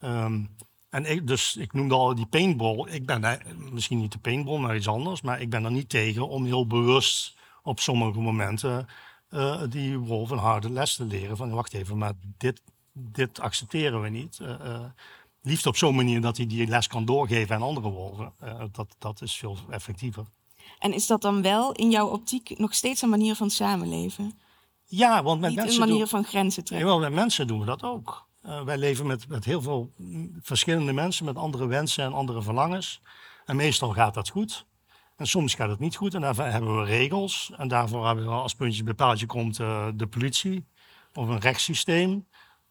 Um, 0.00 0.56
en 0.90 1.10
ik, 1.10 1.26
dus 1.26 1.56
ik 1.56 1.72
noemde 1.72 1.94
al 1.94 2.14
die 2.14 2.26
paintball. 2.26 2.86
Ik 2.90 3.06
ben 3.06 3.20
daar, 3.20 3.46
misschien 3.70 3.98
niet 3.98 4.12
de 4.12 4.18
paintball, 4.18 4.58
maar 4.58 4.76
iets 4.76 4.88
anders, 4.88 5.20
maar 5.20 5.40
ik 5.40 5.50
ben 5.50 5.64
er 5.64 5.70
niet 5.70 5.88
tegen 5.88 6.28
om 6.28 6.44
heel 6.44 6.66
bewust 6.66 7.36
op 7.62 7.80
sommige 7.80 8.20
momenten 8.20 8.86
uh, 9.32 9.62
die 9.68 9.98
wolf 9.98 10.30
een 10.30 10.38
harde 10.38 10.70
les 10.70 10.94
te 10.94 11.04
leren. 11.04 11.36
Van 11.36 11.50
wacht 11.50 11.74
even, 11.74 11.98
maar 11.98 12.12
dit, 12.38 12.62
dit 12.92 13.40
accepteren 13.40 14.02
we 14.02 14.08
niet. 14.08 14.38
Uh, 14.42 14.80
liefst 15.42 15.66
op 15.66 15.76
zo'n 15.76 15.94
manier 15.94 16.20
dat 16.20 16.36
hij 16.36 16.46
die 16.46 16.66
les 16.66 16.86
kan 16.86 17.04
doorgeven 17.04 17.54
aan 17.54 17.62
andere 17.62 17.88
wolven. 17.88 18.32
dat, 18.72 18.96
dat 18.98 19.22
is 19.22 19.36
veel 19.36 19.58
effectiever. 19.70 20.24
En 20.78 20.92
is 20.92 21.06
dat 21.06 21.22
dan 21.22 21.42
wel 21.42 21.72
in 21.72 21.90
jouw 21.90 22.08
optiek 22.08 22.58
nog 22.58 22.74
steeds 22.74 23.02
een 23.02 23.08
manier 23.08 23.34
van 23.34 23.50
samenleven? 23.50 24.38
Ja, 24.84 25.22
want 25.22 25.40
met 25.40 25.50
niet 25.50 25.58
mensen. 25.58 25.74
een 25.74 25.88
manier 25.88 25.98
doen, 25.98 26.08
van 26.08 26.24
grenzen 26.24 26.64
trekken. 26.64 26.88
Jawel, 26.88 27.02
met 27.02 27.12
mensen 27.12 27.46
doen 27.46 27.60
we 27.60 27.66
dat 27.66 27.82
ook. 27.82 28.26
wij 28.64 28.78
leven 28.78 29.06
met, 29.06 29.28
met 29.28 29.44
heel 29.44 29.62
veel 29.62 29.92
verschillende 30.40 30.92
mensen 30.92 31.24
met 31.24 31.36
andere 31.36 31.66
wensen 31.66 32.04
en 32.04 32.12
andere 32.12 32.42
verlangens. 32.42 33.00
En 33.44 33.56
meestal 33.56 33.90
gaat 33.90 34.14
dat 34.14 34.28
goed. 34.28 34.66
En 35.22 35.28
soms 35.28 35.54
gaat 35.54 35.68
het 35.68 35.78
niet 35.78 35.96
goed 35.96 36.14
en 36.14 36.20
daarvoor 36.20 36.44
hebben 36.44 36.78
we 36.78 36.84
regels. 36.84 37.52
En 37.56 37.68
daarvoor 37.68 38.06
hebben 38.06 38.24
we 38.24 38.30
als 38.30 38.54
puntje 38.54 38.82
bij 38.82 38.94
paaltje 38.94 39.26
komt 39.26 39.58
uh, 39.58 39.86
de 39.94 40.06
politie 40.06 40.64
of 41.14 41.28
een 41.28 41.38
rechtssysteem. 41.40 42.26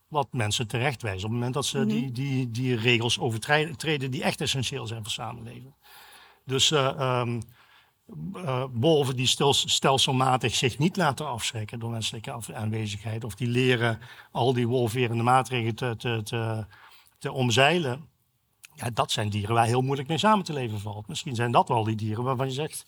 Wat 0.08 0.28
mensen 0.32 0.68
terechtwijzen 0.68 1.24
op 1.24 1.30
het 1.30 1.34
moment 1.34 1.54
dat 1.54 1.66
ze 1.66 1.78
Mhm. 1.78 1.88
die, 1.88 2.12
die, 2.12 2.52
die 2.52 2.76
regels 2.76 3.20
overtreden 3.20 4.12
die 4.12 4.24
echt 4.24 4.42
essentieel 4.42 4.88
zijn 4.88 5.04
voor 5.04 5.12
samenleven. 5.12 5.76
Dus 6.46 6.72
uh, 6.72 7.20
um, 7.20 7.42
uh, 8.36 8.64
wolven 8.72 9.16
die 9.16 9.28
stel, 9.28 9.54
stelselmatig 9.54 10.56
zich 10.56 10.78
niet 10.78 10.98
laten 10.98 11.28
afschrikken 11.28 11.80
door 11.80 11.90
menselijke 11.92 12.32
af- 12.32 12.50
aanwezigheid. 12.50 13.24
Of 13.24 13.36
die 13.36 13.48
leren 13.48 14.00
al 14.32 14.54
die 14.54 14.68
wolverende 14.68 15.24
maatregelen 15.24 15.76
te, 15.76 15.96
te, 15.98 16.22
te, 16.24 16.66
te 17.20 17.32
omzeilen. 17.32 18.10
Ja, 18.76 18.90
dat 18.90 19.12
zijn 19.12 19.30
dieren 19.30 19.56
waar 19.56 19.66
heel 19.66 19.82
moeilijk 19.82 20.08
mee 20.08 20.18
samen 20.18 20.46
te 20.46 20.54
leven 20.54 20.80
valt. 20.80 21.08
Misschien 21.08 21.36
zijn 21.36 21.52
dat 21.52 21.68
wel 21.68 21.84
die 21.84 21.96
dieren 21.96 22.24
waarvan 22.24 22.48
je 22.48 22.54
zegt, 22.54 22.86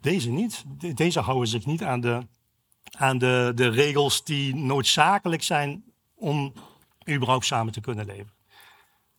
deze 0.00 0.30
niet. 0.30 0.64
De- 0.78 0.94
Deze 0.94 1.20
houden 1.20 1.48
zich 1.48 1.66
niet 1.66 1.82
aan 1.82 2.00
de, 2.00 2.26
aan 2.90 3.18
de, 3.18 3.52
de 3.54 3.68
regels 3.68 4.24
die 4.24 4.54
noodzakelijk 4.54 5.42
zijn 5.42 5.84
om 6.14 6.52
überhaupt 7.10 7.44
samen 7.46 7.72
te 7.72 7.80
kunnen 7.80 8.06
leven. 8.06 8.32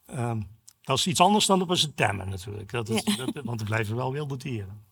Ehm, 0.06 0.41
dat 0.82 0.97
is 0.97 1.08
iets 1.08 1.20
anders 1.20 1.45
dan 1.45 1.62
op 1.62 1.70
een 1.70 1.93
temmen 1.95 2.30
natuurlijk. 2.30 2.72
Dat 2.72 2.89
is, 2.89 3.01
Ja. 3.04 3.26
dat- 3.26 3.43
want 3.43 3.60
er 3.60 3.66
blijven 3.66 3.95
wel 3.95 4.12
wilde 4.12 4.38
dieren. 4.38 4.84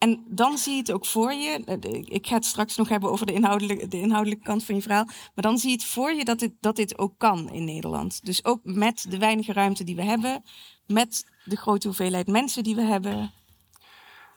En 0.00 0.24
dan 0.28 0.58
zie 0.58 0.72
je 0.72 0.78
het 0.78 0.92
ook 0.92 1.06
voor 1.06 1.32
je. 1.32 1.64
eh, 1.64 2.02
Ik 2.04 2.26
ga 2.26 2.34
het 2.34 2.44
straks 2.44 2.76
nog 2.76 2.88
hebben 2.88 3.10
over 3.10 3.26
de 3.26 3.32
inhoudelijke, 3.32 3.88
de 3.88 4.00
inhoudelijke 4.00 4.44
kant 4.44 4.64
van 4.64 4.74
je 4.74 4.82
verhaal. 4.82 5.04
Maar 5.04 5.44
dan 5.44 5.58
zie 5.58 5.68
je 5.70 5.76
het 5.76 5.84
voor 5.84 6.12
je 6.12 6.24
dat 6.24 6.38
dit, 6.38 6.52
dat 6.60 6.76
dit 6.76 6.98
ook 6.98 7.14
kan 7.18 7.50
in 7.50 7.64
Nederland. 7.64 8.24
Dus 8.24 8.44
ook 8.44 8.60
met 8.62 9.06
de 9.08 9.18
weinige 9.18 9.52
ruimte 9.52 9.84
die 9.84 9.96
we 9.96 10.04
hebben. 10.04 10.42
Met 10.86 11.30
de 11.44 11.56
grote 11.56 11.86
hoeveelheid 11.86 12.26
mensen 12.26 12.62
die 12.62 12.74
we 12.74 12.82
hebben. 12.82 13.32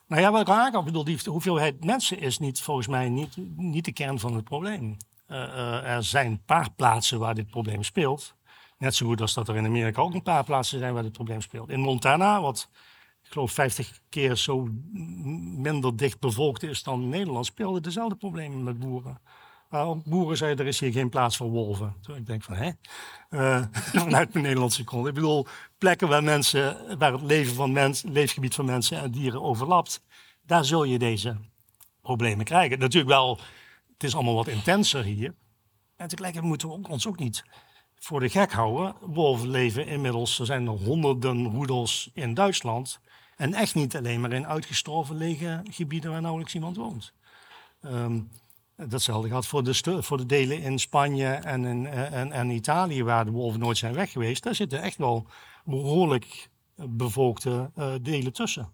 Nou 0.08 0.22
ja, 0.22 0.32
wat 0.32 0.42
ik 0.42 0.50
aangaan, 0.50 0.80
ik 0.80 0.86
bedoel, 0.86 1.04
die 1.04 1.20
hoeveelheid 1.26 1.86
mensen 1.86 2.20
is 2.20 2.40
niet, 2.40 2.62
volgens 2.62 2.88
mij 2.88 3.10
niet, 3.10 3.36
niet 3.56 3.86
de 3.86 3.94
kern 3.94 4.20
van 4.20 4.36
het 4.36 4.44
probleem. 4.44 4.98
Uh, 5.28 5.38
uh, 5.38 5.96
er 5.96 6.04
zijn 6.04 6.32
een 6.32 6.44
paar 6.46 6.72
plaatsen 6.72 7.20
waar 7.20 7.36
dit 7.36 7.50
probleem 7.50 7.84
speelt. 7.84 8.36
Net 8.78 8.96
zo 8.96 9.06
goed 9.06 9.22
als 9.22 9.34
dat 9.34 9.48
er 9.48 9.56
in 9.56 9.66
Amerika 9.66 10.02
ook 10.02 10.14
een 10.14 10.22
paar 10.24 10.44
plaatsen 10.44 10.80
zijn 10.80 10.94
waar 10.94 11.04
dit 11.04 11.12
probleem 11.12 11.42
speelt. 11.42 11.70
In 11.70 11.80
Montana, 11.80 12.42
wat 12.42 12.70
geloof 13.34 13.52
50 13.52 14.00
keer 14.10 14.36
zo 14.36 14.68
minder 15.58 15.98
dicht 15.98 16.20
bevolkt 16.20 16.64
is 16.64 16.84
dan 16.84 17.10
Nederland, 17.10 17.46
speelden 17.46 17.84
dezelfde 17.84 18.16
problemen 18.16 18.64
met 18.64 18.80
boeren. 18.80 19.22
Waarom 19.70 20.02
boeren 20.06 20.38
zeiden, 20.38 20.66
er 20.66 20.72
is 20.72 20.80
hier 20.80 20.92
geen 20.92 21.10
plaats 21.10 21.38
voor 21.38 21.50
wolven. 21.50 21.96
Toen 22.02 22.16
ik 22.16 22.26
denk 22.26 22.44
van, 22.44 22.56
hè? 22.56 22.72
Vanuit 24.00 24.34
mijn 24.34 24.46
Nederlandse 24.46 24.86
grond. 24.86 25.08
Ik 25.08 25.14
bedoel, 25.14 25.48
plekken 25.78 26.08
waar 26.08 26.24
mensen, 26.24 26.98
waar 26.98 27.12
het 27.12 27.22
leven 27.22 27.54
van 27.54 27.72
mens, 27.72 28.04
leefgebied 28.04 28.56
van 28.56 28.66
mensen 28.66 29.00
en 29.00 29.12
dieren 29.12 29.42
overlapt, 29.42 30.02
daar 30.46 30.66
zul 30.66 30.84
je 30.84 31.00
deze 31.00 31.38
problemen 32.02 32.46
krijgen. 32.46 32.80
Natuurlijk 32.80 33.14
wel, 33.14 33.40
het 33.94 34.04
is 34.04 34.16
allemaal 34.16 34.36
wat 34.36 34.48
intenser 34.48 35.04
hier. 35.04 35.36
En 35.96 36.08
tegelijkertijd 36.08 36.50
moeten 36.50 36.70
we 36.70 36.88
ons 36.88 37.08
ook 37.08 37.20
niet 37.20 37.44
voor 37.96 38.20
de 38.20 38.30
gek 38.30 38.52
houden. 38.52 38.96
Wolven 39.02 39.50
leven 39.50 39.88
inmiddels, 39.88 40.40
er 40.40 40.46
zijn 40.46 40.68
er 40.68 40.74
honderden 40.74 41.46
roedels 41.46 42.10
in 42.14 42.34
Duitsland. 42.34 43.00
En 43.38 43.54
echt 43.54 43.76
niet 43.76 43.96
alleen 43.96 44.22
maar 44.22 44.32
in 44.32 44.48
uitgestorven 44.48 45.16
lege 45.16 45.62
gebieden 45.70 46.12
waar 46.12 46.22
nauwelijks 46.22 46.54
iemand 46.54 46.78
woont. 46.78 47.14
Um, 47.86 48.30
Datzelfde 48.76 49.30
geldt 49.30 49.48
voor 49.48 49.64
de, 49.64 50.04
voor 50.04 50.18
de 50.18 50.26
delen 50.26 50.62
in 50.62 50.80
Spanje 50.80 51.28
en 51.28 51.66
in 51.66 51.88
en, 51.88 52.32
en 52.32 52.50
Italië, 52.50 53.04
waar 53.04 53.26
de 53.26 53.32
wolven 53.32 53.60
nooit 53.60 53.78
zijn 53.78 53.94
weg 53.94 54.12
geweest. 54.12 54.44
Daar 54.44 54.56
zitten 54.56 54.82
echt 54.82 54.98
wel 54.98 55.28
behoorlijk 55.64 56.50
bevolkte 56.76 57.72
uh, 57.78 57.94
delen 58.02 58.34
tussen. 58.34 58.74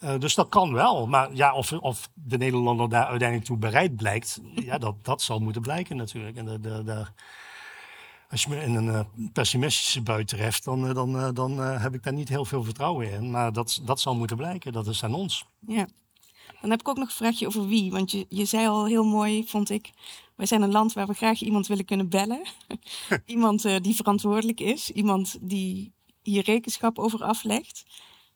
Uh, 0.00 0.18
dus 0.18 0.34
dat 0.34 0.48
kan 0.48 0.72
wel. 0.72 1.06
Maar 1.06 1.34
ja, 1.34 1.54
of, 1.54 1.72
of 1.72 2.10
de 2.14 2.38
Nederlander 2.38 2.88
daar 2.88 3.06
uiteindelijk 3.06 3.48
toe 3.48 3.56
bereid 3.56 3.96
blijkt, 3.96 4.40
ja, 4.54 4.78
dat, 4.78 5.04
dat 5.04 5.22
zal 5.22 5.38
moeten 5.38 5.62
blijken 5.62 5.96
natuurlijk. 5.96 6.36
En 6.36 6.44
de, 6.44 7.06
als 8.30 8.42
je 8.42 8.48
me 8.48 8.62
in 8.62 8.74
een 8.74 8.86
uh, 8.86 9.00
pessimistische 9.32 10.02
bui 10.02 10.24
treft, 10.24 10.64
dan, 10.64 10.94
dan, 10.94 11.34
dan 11.34 11.58
heb 11.58 11.94
ik 11.94 12.02
daar 12.02 12.12
niet 12.12 12.28
heel 12.28 12.44
veel 12.44 12.64
vertrouwen 12.64 13.10
in. 13.10 13.30
Maar 13.30 13.52
dat, 13.52 13.80
dat 13.84 14.00
zal 14.00 14.14
moeten 14.14 14.36
blijken. 14.36 14.72
Dat 14.72 14.86
is 14.86 15.04
aan 15.04 15.14
ons. 15.14 15.44
Ja. 15.66 15.86
Dan 16.60 16.70
heb 16.70 16.80
ik 16.80 16.88
ook 16.88 16.96
nog 16.96 17.08
een 17.08 17.14
vraagje 17.14 17.46
over 17.46 17.66
wie. 17.66 17.90
Want 17.90 18.10
je, 18.10 18.26
je 18.28 18.44
zei 18.44 18.66
al 18.66 18.86
heel 18.86 19.04
mooi, 19.04 19.46
vond 19.46 19.70
ik. 19.70 19.90
Wij 20.34 20.46
zijn 20.46 20.62
een 20.62 20.70
land 20.70 20.92
waar 20.92 21.06
we 21.06 21.14
graag 21.14 21.40
iemand 21.40 21.66
willen 21.66 21.84
kunnen 21.84 22.08
bellen. 22.08 22.42
iemand 23.24 23.64
uh, 23.64 23.76
die 23.80 23.94
verantwoordelijk 23.94 24.60
is. 24.60 24.90
Iemand 24.90 25.38
die 25.40 25.92
hier 26.22 26.44
rekenschap 26.44 26.98
over 26.98 27.24
aflegt. 27.24 27.84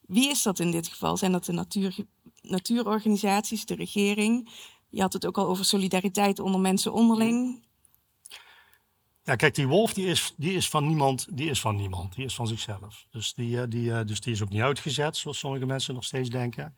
Wie 0.01 0.31
is 0.31 0.43
dat 0.43 0.59
in 0.59 0.71
dit 0.71 0.89
geval? 0.89 1.17
Zijn 1.17 1.33
dat 1.33 1.45
de 1.45 1.53
natuur, 1.53 1.97
natuurorganisaties, 2.41 3.67
de 3.67 3.75
regering? 3.75 4.49
Je 4.89 5.01
had 5.01 5.13
het 5.13 5.27
ook 5.27 5.39
al 5.39 5.47
over 5.47 5.65
solidariteit 5.65 6.39
onder 6.39 6.61
mensen 6.61 6.93
onderling. 6.93 7.63
Ja, 9.25 9.37
kijk, 9.37 9.55
die 9.55 9.67
wolf 9.67 9.95
die 9.95 10.07
is, 10.07 10.35
die 10.37 10.53
is 10.53 10.69
van 10.69 10.87
niemand, 10.87 11.27
die 11.31 11.51
is 11.51 11.61
van 11.61 11.77
niemand, 11.77 12.15
die 12.15 12.25
is 12.25 12.35
van 12.35 12.47
zichzelf. 12.47 13.07
Dus 13.11 13.35
die, 13.35 13.61
eh, 13.61 13.69
die, 13.69 13.93
eh, 13.93 14.07
dus 14.07 14.21
die 14.21 14.33
is 14.33 14.43
ook 14.43 14.49
niet 14.49 14.63
uitgezet, 14.63 15.17
zoals 15.17 15.39
sommige 15.39 15.67
mensen 15.67 15.95
nog 15.95 16.05
steeds 16.05 16.29
denken. 16.29 16.77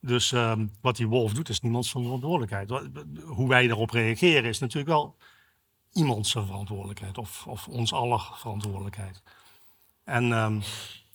Dus 0.00 0.32
ehm, 0.32 0.66
wat 0.80 0.96
die 0.96 1.06
wolf 1.06 1.32
doet, 1.32 1.48
is 1.48 1.60
niemands 1.60 1.90
verantwoordelijkheid. 1.90 2.70
Hoe 3.24 3.48
wij 3.48 3.66
daarop 3.66 3.90
reageren, 3.90 4.44
is 4.44 4.58
natuurlijk 4.58 4.88
wel 4.88 5.16
iemands 5.92 6.32
verantwoordelijkheid. 6.32 7.18
Of, 7.18 7.46
of 7.46 7.68
ons 7.68 7.92
aller 7.92 8.30
verantwoordelijkheid. 8.34 9.22
En 10.04 10.32
ehm, 10.32 10.60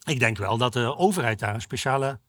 ik 0.03 0.19
denk 0.19 0.37
wel 0.37 0.57
dat 0.57 0.73
de 0.73 0.97
overheid 0.97 1.39
daar 1.39 1.53
een 1.53 1.61
speciale 1.61 2.19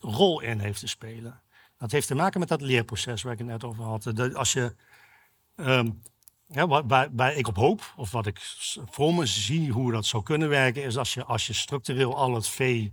rol 0.00 0.40
in 0.40 0.58
heeft 0.58 0.80
te 0.80 0.86
spelen. 0.86 1.40
Dat 1.78 1.90
heeft 1.90 2.06
te 2.06 2.14
maken 2.14 2.40
met 2.40 2.48
dat 2.48 2.60
leerproces 2.60 3.22
waar 3.22 3.32
ik 3.32 3.38
het 3.38 3.48
net 3.48 3.64
over 3.64 3.84
had. 3.84 4.34
als 4.34 4.52
je, 4.52 4.74
um, 5.56 6.02
ja, 6.48 6.84
waar, 7.12 7.34
ik 7.34 7.48
op 7.48 7.56
hoop, 7.56 7.94
of 7.96 8.10
wat 8.10 8.26
ik 8.26 8.38
voor 8.90 9.14
me 9.14 9.26
zie 9.26 9.72
hoe 9.72 9.92
dat 9.92 10.06
zou 10.06 10.22
kunnen 10.22 10.48
werken, 10.48 10.82
is 10.82 10.96
als 10.96 11.14
je, 11.14 11.24
als 11.24 11.46
je 11.46 11.52
structureel 11.52 12.16
al 12.16 12.34
het 12.34 12.48
vee 12.48 12.92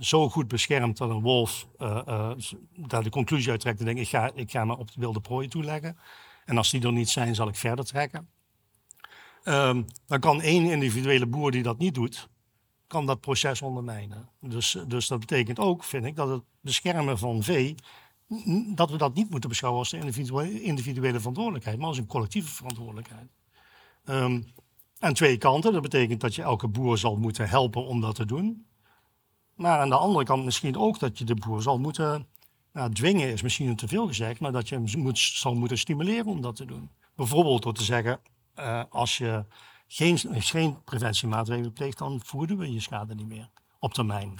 zo 0.00 0.28
goed 0.28 0.48
beschermd 0.48 0.96
dat 0.96 1.10
een 1.10 1.20
wolf 1.20 1.66
uh, 1.78 2.00
uh, 2.08 2.30
daar 2.76 3.02
de 3.02 3.10
conclusie 3.10 3.50
uit 3.50 3.60
trekt 3.60 3.78
en 3.78 3.84
denkt, 3.84 4.00
ik 4.00 4.08
ga, 4.08 4.30
ik 4.34 4.50
ga 4.50 4.64
me 4.64 4.76
op 4.76 4.92
de 4.92 5.00
wilde 5.00 5.20
prooi 5.20 5.48
toeleggen. 5.48 5.98
En 6.44 6.56
als 6.56 6.70
die 6.70 6.82
er 6.82 6.92
niet 6.92 7.08
zijn, 7.08 7.34
zal 7.34 7.48
ik 7.48 7.56
verder 7.56 7.84
trekken. 7.84 8.28
Um, 9.44 9.84
dan 10.06 10.20
kan 10.20 10.40
één 10.40 10.70
individuele 10.70 11.26
boer 11.26 11.50
die 11.50 11.62
dat 11.62 11.78
niet 11.78 11.94
doet, 11.94 12.28
kan 12.86 13.06
dat 13.06 13.20
proces 13.20 13.62
ondermijnen. 13.62 14.28
Dus, 14.40 14.76
dus 14.86 15.06
dat 15.06 15.20
betekent 15.20 15.58
ook, 15.58 15.84
vind 15.84 16.04
ik, 16.04 16.16
dat 16.16 16.28
het 16.28 16.42
beschermen 16.60 17.18
van 17.18 17.42
vee, 17.42 17.74
dat 18.74 18.90
we 18.90 18.96
dat 18.96 19.14
niet 19.14 19.30
moeten 19.30 19.48
beschouwen 19.48 19.80
als 19.80 19.90
de 19.90 20.62
individuele, 20.62 21.18
verantwoordelijkheid, 21.18 21.78
maar 21.78 21.86
als 21.86 21.98
een 21.98 22.06
collectieve 22.06 22.54
verantwoordelijkheid. 22.54 23.28
Um, 24.04 24.46
aan 24.98 25.12
twee 25.12 25.38
kanten, 25.38 25.72
dat 25.72 25.82
betekent 25.82 26.20
dat 26.20 26.34
je 26.34 26.42
elke 26.42 26.68
boer 26.68 26.98
zal 26.98 27.16
moeten 27.16 27.48
helpen 27.48 27.86
om 27.86 28.00
dat 28.00 28.14
te 28.14 28.24
doen. 28.24 28.66
Maar 29.54 29.80
aan 29.80 29.88
de 29.88 29.96
andere 29.96 30.24
kant 30.24 30.44
misschien 30.44 30.76
ook 30.76 30.98
dat 30.98 31.18
je 31.18 31.24
de 31.24 31.34
boer 31.34 31.62
zal 31.62 31.78
moeten 31.78 32.26
nou, 32.72 32.92
dwingen, 32.92 33.32
is 33.32 33.42
misschien 33.42 33.76
te 33.76 33.88
veel 33.88 34.06
gezegd, 34.06 34.40
maar 34.40 34.52
dat 34.52 34.68
je 34.68 34.74
hem 34.74 35.02
moet, 35.02 35.18
zal 35.18 35.54
moeten 35.54 35.78
stimuleren 35.78 36.26
om 36.26 36.40
dat 36.40 36.56
te 36.56 36.64
doen. 36.64 36.90
Bijvoorbeeld 37.14 37.62
door 37.62 37.74
te 37.74 37.84
zeggen, 37.84 38.20
uh, 38.58 38.82
als 38.90 39.18
je 39.18 39.44
geen, 39.86 40.18
geen 40.32 40.82
preventiemaatregelen 40.84 41.72
pleegt, 41.72 41.98
dan 41.98 42.20
voeden 42.24 42.58
we 42.58 42.72
je 42.72 42.80
schade 42.80 43.14
niet 43.14 43.28
meer 43.28 43.50
op 43.78 43.94
termijn. 43.94 44.34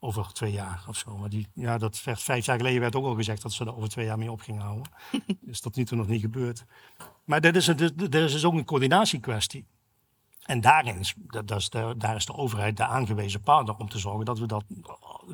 Over 0.00 0.32
twee 0.32 0.52
jaar 0.52 0.84
of 0.88 0.96
zo. 0.96 1.16
Maar 1.16 1.28
die, 1.28 1.48
ja, 1.54 1.78
dat 1.78 2.04
werd, 2.04 2.22
vijf 2.22 2.46
jaar 2.46 2.56
geleden 2.56 2.80
werd 2.80 2.96
ook 2.96 3.04
al 3.04 3.14
gezegd 3.14 3.42
dat 3.42 3.52
ze 3.52 3.64
er 3.64 3.76
over 3.76 3.88
twee 3.88 4.04
jaar 4.04 4.18
mee 4.18 4.30
op 4.30 4.40
gingen 4.40 4.62
houden. 4.62 4.92
is 5.46 5.60
tot 5.60 5.76
nu 5.76 5.84
toe 5.84 5.96
nog 5.96 6.06
niet 6.06 6.20
gebeurd. 6.20 6.64
Maar 7.24 7.40
dit 7.40 7.56
is, 7.56 7.64
dit 7.66 8.14
is 8.14 8.32
dus 8.32 8.44
ook 8.44 8.52
een 8.52 8.64
coördinatiekwestie. 8.64 9.66
En 10.42 10.60
daarin 10.60 10.98
is, 10.98 11.14
dat 11.26 11.50
is 11.50 11.70
de, 11.70 11.94
daar 11.98 12.16
is 12.16 12.26
de 12.26 12.34
overheid 12.34 12.76
de 12.76 12.86
aangewezen 12.86 13.40
partner 13.40 13.76
om 13.76 13.88
te 13.88 13.98
zorgen 13.98 14.24
dat 14.24 14.38
we 14.38 14.46
dat 14.46 14.64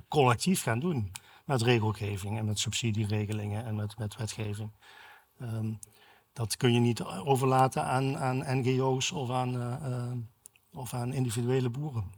collectief 0.09 0.63
gaan 0.63 0.81
doen. 0.81 1.13
Met 1.45 1.63
regelgeving 1.63 2.39
en 2.39 2.45
met 2.45 2.59
subsidieregelingen 2.59 3.65
en 3.65 3.77
met, 3.77 3.99
met 3.99 4.17
wetgeving. 4.17 4.71
Um, 5.41 5.79
dat 6.33 6.57
kun 6.57 6.73
je 6.73 6.81
niet 6.81 7.03
overlaten 7.03 7.85
aan, 7.85 8.19
aan 8.19 8.59
NGO's 8.59 9.13
of 9.13 9.31
aan, 9.31 9.55
uh, 9.57 9.77
uh, 9.89 10.13
of 10.73 10.95
aan 10.95 11.13
individuele 11.13 11.71
boeren. 11.71 12.13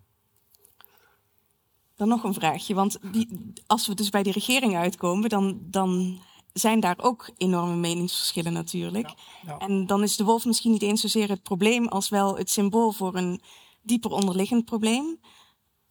Dan 1.97 2.09
nog 2.09 2.25
een 2.25 2.35
vraagje, 2.35 2.75
want 2.75 2.99
die, 3.13 3.53
als 3.67 3.87
we 3.87 3.95
dus 3.95 4.11
bij 4.11 4.23
die 4.23 4.33
regering 4.33 4.77
uitkomen, 4.77 5.29
dan, 5.29 5.59
dan 5.61 6.21
zijn 6.53 6.81
daar 6.81 6.97
ook 6.99 7.31
enorme 7.37 7.75
meningsverschillen 7.75 8.53
natuurlijk. 8.53 9.15
En 9.59 9.87
dan 9.87 10.03
is 10.03 10.17
de 10.17 10.25
wolf 10.25 10.45
misschien 10.45 10.73
niet 10.73 10.83
eens 10.83 11.01
zozeer 11.01 11.29
het 11.29 11.43
probleem 11.43 11.89
als 11.89 12.09
wel 12.09 12.37
het 12.37 12.51
symbool 12.51 12.93
voor 12.93 13.17
een 13.17 13.41
dieper 13.83 14.11
onderliggend 14.11 14.65
probleem. 14.65 15.21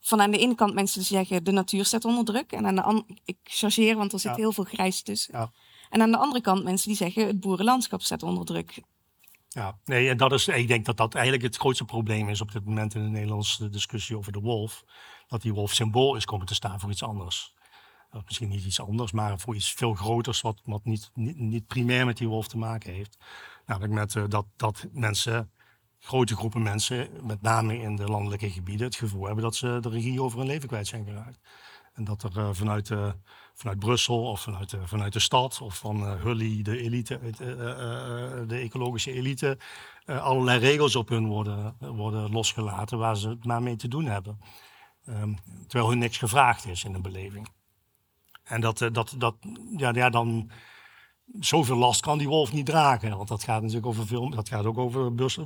Van 0.00 0.20
aan 0.20 0.30
de 0.30 0.38
ene 0.38 0.54
kant 0.54 0.74
mensen 0.74 0.98
die 0.98 1.08
zeggen 1.08 1.44
de 1.44 1.50
natuur 1.50 1.84
staat 1.84 2.04
onder 2.04 2.24
druk. 2.24 2.52
En 2.52 2.66
aan 2.66 2.74
de 2.74 2.82
andere, 2.82 3.18
ik 3.24 3.38
chargeer, 3.44 3.96
want 3.96 4.12
er 4.12 4.20
zit 4.20 4.36
heel 4.36 4.52
veel 4.52 4.64
grijs 4.64 5.02
tussen. 5.02 5.52
En 5.90 6.02
aan 6.02 6.10
de 6.10 6.18
andere 6.18 6.40
kant 6.40 6.64
mensen 6.64 6.88
die 6.88 6.96
zeggen 6.96 7.26
het 7.26 7.40
boerenlandschap 7.40 8.02
staat 8.02 8.22
onder 8.22 8.44
druk. 8.44 8.82
Ja, 9.48 9.78
nee, 9.84 10.08
en 10.08 10.16
dat 10.16 10.32
is, 10.32 10.48
ik 10.48 10.68
denk 10.68 10.84
dat 10.84 10.96
dat 10.96 11.14
eigenlijk 11.14 11.44
het 11.44 11.56
grootste 11.56 11.84
probleem 11.84 12.28
is 12.28 12.40
op 12.40 12.52
dit 12.52 12.64
moment 12.64 12.94
in 12.94 13.02
de 13.02 13.08
Nederlandse 13.08 13.68
discussie 13.68 14.16
over 14.16 14.32
de 14.32 14.40
wolf. 14.40 14.84
Dat 15.26 15.42
die 15.42 15.54
wolf 15.54 15.72
symbool 15.72 16.16
is 16.16 16.24
komen 16.24 16.46
te 16.46 16.54
staan 16.54 16.80
voor 16.80 16.90
iets 16.90 17.02
anders 17.02 17.54
misschien 18.24 18.48
niet 18.48 18.64
iets 18.64 18.80
anders, 18.80 19.12
maar 19.12 19.38
voor 19.38 19.54
iets 19.54 19.72
veel 19.72 19.94
groters, 19.94 20.40
wat, 20.40 20.60
wat 20.64 20.84
niet, 20.84 21.10
niet, 21.14 21.38
niet 21.38 21.66
primair 21.66 22.06
met 22.06 22.16
die 22.16 22.28
wolf 22.28 22.48
te 22.48 22.58
maken 22.58 22.92
heeft. 22.92 23.18
Namelijk 23.66 23.92
met 23.92 24.14
uh, 24.14 24.24
dat, 24.28 24.46
dat 24.56 24.86
mensen, 24.92 25.50
grote 25.98 26.36
groepen 26.36 26.62
mensen, 26.62 27.08
met 27.22 27.42
name 27.42 27.78
in 27.78 27.96
de 27.96 28.04
landelijke 28.04 28.50
gebieden, 28.50 28.86
het 28.86 28.96
gevoel 28.96 29.24
hebben 29.24 29.44
dat 29.44 29.54
ze 29.54 29.78
de 29.80 29.88
regie 29.88 30.22
over 30.22 30.38
hun 30.38 30.46
leven 30.46 30.68
kwijt 30.68 30.86
zijn 30.86 31.04
geraakt. 31.04 31.38
En 31.94 32.04
dat 32.04 32.22
er 32.22 32.36
uh, 32.36 32.48
vanuit, 32.52 32.88
uh, 32.88 33.12
vanuit 33.54 33.78
Brussel 33.78 34.22
of 34.24 34.40
vanuit, 34.40 34.76
vanuit 34.84 35.12
de 35.12 35.18
stad 35.20 35.60
of 35.60 35.78
van 35.78 36.02
Hully, 36.02 36.62
de 36.62 36.78
elite, 36.78 37.20
de 38.46 38.56
ecologische 38.56 39.12
elite, 39.12 39.58
allerlei 40.06 40.58
regels 40.58 40.96
op 40.96 41.08
hun 41.08 41.26
worden, 41.26 41.76
worden 41.78 42.30
losgelaten 42.30 42.98
waar 42.98 43.16
ze 43.16 43.28
het 43.28 43.44
maar 43.44 43.62
mee 43.62 43.76
te 43.76 43.88
doen 43.88 44.04
hebben. 44.04 44.38
Um, 45.08 45.38
terwijl 45.66 45.90
hun 45.90 45.98
niks 45.98 46.18
gevraagd 46.18 46.66
is 46.66 46.84
in 46.84 46.94
een 46.94 47.02
beleving. 47.02 47.48
En 48.44 48.60
dat, 48.60 48.80
eh, 48.80 48.92
dat, 48.92 49.14
dat 49.18 49.36
ja, 49.76 49.92
ja, 49.92 50.10
dan 50.10 50.50
zoveel 51.40 51.76
last 51.76 52.00
kan 52.00 52.18
die 52.18 52.28
wolf 52.28 52.52
niet 52.52 52.66
dragen. 52.66 53.16
Want 53.16 53.28
dat 53.28 53.42
gaat 53.42 53.60
natuurlijk 53.60 53.86
over 53.86 54.06
veel, 54.06 54.30
dat 54.30 54.48
gaat 54.48 54.64
ook 54.64 54.78
over 54.78 55.14
bus, 55.14 55.38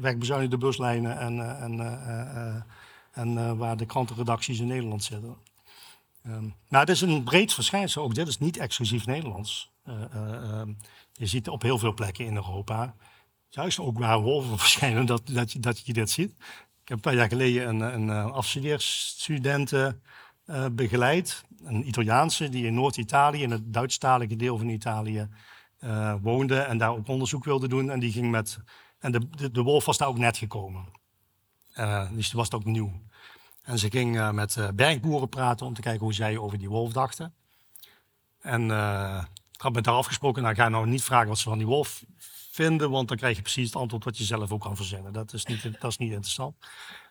wegbezuinigde 0.00 0.58
buslijnen 0.58 1.18
en, 1.18 1.36
uh, 1.36 1.62
en, 1.62 1.76
uh, 1.78 2.62
en 3.10 3.56
waar 3.56 3.76
de 3.76 3.86
krantenredacties 3.86 4.60
in 4.60 4.66
Nederland 4.66 5.04
zitten. 5.04 5.36
Um, 6.26 6.54
nou, 6.68 6.84
het 6.84 6.88
is 6.88 7.00
een 7.00 7.24
breed 7.24 7.52
verschijnsel. 7.52 8.02
Ook 8.02 8.14
dit 8.14 8.28
is 8.28 8.38
niet 8.38 8.56
exclusief 8.56 9.06
Nederlands. 9.06 9.70
Um, 10.14 10.76
je 11.12 11.26
ziet 11.26 11.48
op 11.48 11.62
heel 11.62 11.78
veel 11.78 11.94
plekken 11.94 12.24
in 12.24 12.34
Europa, 12.34 12.94
juist 13.48 13.78
ook 13.78 13.98
waar 13.98 14.20
wolven 14.20 14.58
verschijnen, 14.64 15.06
dat, 15.06 15.22
dat, 15.26 15.52
je, 15.52 15.60
dat 15.60 15.86
je 15.86 15.92
dit 15.92 16.10
ziet. 16.10 16.34
Ik 16.90 16.96
heb 16.96 17.04
een 17.04 17.10
paar 17.12 17.20
jaar 17.20 17.38
geleden 17.38 17.80
een, 17.80 18.08
een 18.08 18.32
afstudeerstudenten 18.32 20.02
eh, 20.44 20.66
begeleid. 20.72 21.44
Een 21.64 21.88
Italiaanse 21.88 22.48
die 22.48 22.66
in 22.66 22.74
Noord-Italië, 22.74 23.42
in 23.42 23.50
het 23.50 23.72
Duitsstalige 23.72 24.36
deel 24.36 24.58
van 24.58 24.68
Italië, 24.68 25.28
eh, 25.78 26.14
woonde 26.22 26.58
en 26.58 26.78
daar 26.78 26.90
ook 26.90 27.08
onderzoek 27.08 27.44
wilde 27.44 27.68
doen. 27.68 27.90
En 27.90 28.00
die 28.00 28.12
ging 28.12 28.30
met. 28.30 28.58
En 28.98 29.12
de, 29.12 29.28
de, 29.30 29.50
de 29.50 29.62
wolf 29.62 29.84
was 29.84 29.98
daar 29.98 30.08
ook 30.08 30.18
net 30.18 30.36
gekomen. 30.36 30.84
Dus 32.12 32.30
die 32.30 32.38
was 32.38 32.52
ook 32.52 32.64
nieuw. 32.64 32.92
En 33.62 33.78
ze 33.78 33.90
ging 33.90 34.32
met 34.32 34.70
bergboeren 34.74 35.28
praten 35.28 35.66
om 35.66 35.74
te 35.74 35.80
kijken 35.80 36.02
hoe 36.02 36.14
zij 36.14 36.36
over 36.36 36.58
die 36.58 36.68
wolf 36.68 36.92
dachten. 36.92 37.34
En 38.40 38.64
ik 39.52 39.60
had 39.60 39.72
met 39.72 39.86
haar 39.86 39.94
afgesproken, 39.94 40.42
nou 40.42 40.54
ga 40.54 40.68
nou 40.68 40.86
niet 40.86 41.02
vragen 41.02 41.28
wat 41.28 41.38
ze 41.38 41.48
van 41.48 41.58
die 41.58 41.66
wolf 41.66 42.04
vinden, 42.62 42.90
want 42.90 43.08
dan 43.08 43.16
krijg 43.16 43.36
je 43.36 43.42
precies 43.42 43.66
het 43.66 43.76
antwoord 43.76 44.04
wat 44.04 44.18
je 44.18 44.24
zelf 44.24 44.52
ook 44.52 44.60
kan 44.60 44.76
verzinnen. 44.76 45.12
Dat 45.12 45.32
is 45.32 45.44
niet, 45.44 45.62
dat 45.62 45.90
is 45.90 45.96
niet 45.96 46.12
interessant. 46.12 46.56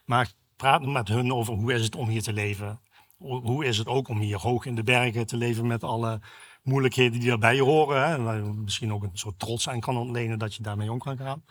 Maar 0.05 0.31
praat 0.55 0.85
met 0.85 1.07
hun 1.07 1.33
over 1.33 1.53
hoe 1.53 1.73
is 1.73 1.83
het 1.83 1.95
om 1.95 2.09
hier 2.09 2.21
te 2.21 2.33
leven. 2.33 2.79
Hoe 3.17 3.65
is 3.65 3.77
het 3.77 3.87
ook 3.87 4.07
om 4.07 4.19
hier 4.19 4.37
hoog 4.37 4.65
in 4.65 4.75
de 4.75 4.83
bergen 4.83 5.27
te 5.27 5.37
leven 5.37 5.67
met 5.67 5.83
alle 5.83 6.21
moeilijkheden 6.63 7.19
die 7.19 7.29
daarbij 7.29 7.59
horen. 7.59 8.09
Hè? 8.09 8.21
Waar 8.21 8.35
je 8.35 8.43
misschien 8.43 8.93
ook 8.93 9.03
een 9.03 9.09
soort 9.13 9.39
trots 9.39 9.69
aan 9.69 9.79
kan 9.79 9.97
ontlenen 9.97 10.39
dat 10.39 10.55
je 10.55 10.63
daarmee 10.63 10.91
om 10.91 10.99
kan 10.99 11.17
gaan. 11.17 11.43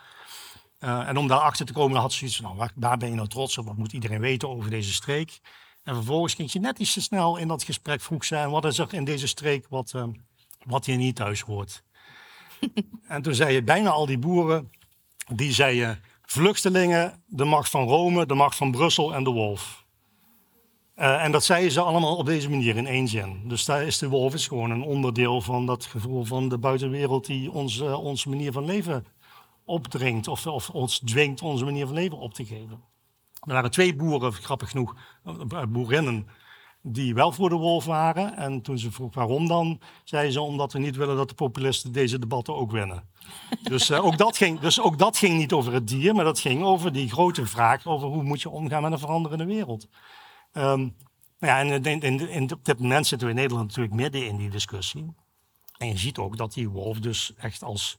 Uh, 0.80 1.08
en 1.08 1.16
om 1.16 1.26
daarachter 1.26 1.66
te 1.66 1.72
komen 1.72 2.00
had 2.00 2.12
ze 2.12 2.24
iets 2.24 2.36
van, 2.36 2.56
nou, 2.56 2.70
waar, 2.74 2.96
ben 2.98 3.08
je 3.08 3.14
nou 3.14 3.28
trots 3.28 3.58
op? 3.58 3.66
Wat 3.66 3.76
moet 3.76 3.92
iedereen 3.92 4.20
weten 4.20 4.48
over 4.48 4.70
deze 4.70 4.92
streek? 4.92 5.40
En 5.82 5.94
vervolgens 5.94 6.34
ging 6.34 6.52
je 6.52 6.60
net 6.60 6.78
iets 6.78 6.92
te 6.92 7.00
snel 7.00 7.36
in 7.36 7.48
dat 7.48 7.62
gesprek. 7.62 8.00
Vroeg 8.00 8.24
ze, 8.24 8.48
wat 8.48 8.64
is 8.64 8.78
er 8.78 8.94
in 8.94 9.04
deze 9.04 9.26
streek 9.26 9.66
wat, 9.68 9.92
uh, 9.96 10.04
wat 10.66 10.86
hier 10.86 10.96
niet 10.96 11.16
thuis 11.16 11.40
hoort? 11.40 11.82
en 13.08 13.22
toen 13.22 13.34
zeiden 13.34 13.64
bijna 13.64 13.90
al 13.90 14.06
die 14.06 14.18
boeren, 14.18 14.70
die 15.34 15.52
zeiden 15.52 16.00
vluchtelingen, 16.22 17.22
de 17.26 17.44
macht 17.44 17.70
van 17.70 17.88
Rome, 17.88 18.26
de 18.26 18.34
macht 18.34 18.56
van 18.56 18.70
Brussel 18.70 19.14
en 19.14 19.24
de 19.24 19.30
wolf. 19.30 19.86
Uh, 20.96 21.24
en 21.24 21.32
dat 21.32 21.44
zeiden 21.44 21.70
ze 21.70 21.80
allemaal 21.80 22.16
op 22.16 22.26
deze 22.26 22.50
manier 22.50 22.76
in 22.76 22.86
één 22.86 23.08
zin. 23.08 23.42
Dus 23.44 23.64
daar 23.64 23.82
is 23.82 23.98
de 23.98 24.08
wolf 24.08 24.34
is 24.34 24.46
gewoon 24.46 24.70
een 24.70 24.82
onderdeel 24.82 25.40
van 25.40 25.66
dat 25.66 25.84
gevoel 25.84 26.24
van 26.24 26.48
de 26.48 26.58
buitenwereld 26.58 27.26
die 27.26 27.50
ons, 27.50 27.80
uh, 27.80 28.04
onze 28.04 28.28
manier 28.28 28.52
van 28.52 28.64
leven 28.64 29.06
opdringt 29.64 30.28
of, 30.28 30.46
of 30.46 30.70
ons 30.70 30.98
dwingt 30.98 31.42
onze 31.42 31.64
manier 31.64 31.86
van 31.86 31.94
leven 31.94 32.18
op 32.18 32.34
te 32.34 32.44
geven. 32.44 32.80
Er 33.40 33.52
waren 33.52 33.70
twee 33.70 33.96
boeren, 33.96 34.32
grappig 34.32 34.70
genoeg, 34.70 34.96
eh, 35.24 35.62
boerinnen, 35.68 36.28
die 36.90 37.14
wel 37.14 37.32
voor 37.32 37.48
de 37.48 37.54
wolf 37.54 37.84
waren. 37.84 38.36
En 38.36 38.62
toen 38.62 38.78
ze 38.78 38.92
vroeg 38.92 39.14
waarom 39.14 39.48
dan, 39.48 39.80
zeiden 40.04 40.32
ze 40.32 40.40
omdat 40.40 40.72
we 40.72 40.78
niet 40.78 40.96
willen 40.96 41.16
dat 41.16 41.28
de 41.28 41.34
populisten 41.34 41.92
deze 41.92 42.18
debatten 42.18 42.54
ook 42.54 42.70
winnen. 42.70 43.08
dus, 43.62 43.90
uh, 43.90 44.04
ook 44.04 44.18
dat 44.18 44.36
ging, 44.36 44.60
dus 44.60 44.80
ook 44.80 44.98
dat 44.98 45.16
ging 45.16 45.36
niet 45.36 45.52
over 45.52 45.72
het 45.72 45.88
dier, 45.88 46.14
maar 46.14 46.24
dat 46.24 46.40
ging 46.40 46.62
over 46.62 46.92
die 46.92 47.10
grote 47.10 47.46
vraag 47.46 47.86
over 47.86 48.08
hoe 48.08 48.22
moet 48.22 48.42
je 48.42 48.50
omgaan 48.50 48.82
met 48.82 48.92
een 48.92 48.98
veranderende 48.98 49.44
wereld. 49.44 49.88
Um, 50.52 50.96
ja, 51.38 51.58
en 51.58 51.84
in, 51.84 52.00
in, 52.00 52.28
in, 52.28 52.52
op 52.52 52.64
dit 52.64 52.78
moment 52.78 53.06
zitten 53.06 53.26
we 53.28 53.34
in 53.34 53.40
Nederland 53.40 53.66
natuurlijk 53.66 53.94
midden 53.94 54.26
in 54.26 54.36
die 54.36 54.50
discussie. 54.50 55.14
En 55.78 55.88
je 55.88 55.98
ziet 55.98 56.18
ook 56.18 56.36
dat 56.36 56.52
die 56.52 56.68
wolf 56.68 56.98
dus 56.98 57.32
echt 57.36 57.62
als 57.62 57.98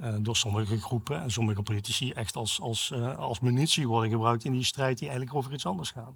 uh, 0.00 0.14
door 0.20 0.36
sommige 0.36 0.80
groepen 0.80 1.20
en 1.20 1.30
sommige 1.30 1.62
politici 1.62 2.10
echt 2.10 2.36
als, 2.36 2.60
als, 2.60 2.90
uh, 2.94 3.18
als 3.18 3.40
munitie 3.40 3.88
worden 3.88 4.10
gebruikt 4.10 4.44
in 4.44 4.52
die 4.52 4.64
strijd 4.64 4.98
die 4.98 5.08
eigenlijk 5.08 5.36
over 5.36 5.52
iets 5.52 5.66
anders 5.66 5.90
gaat. 5.90 6.14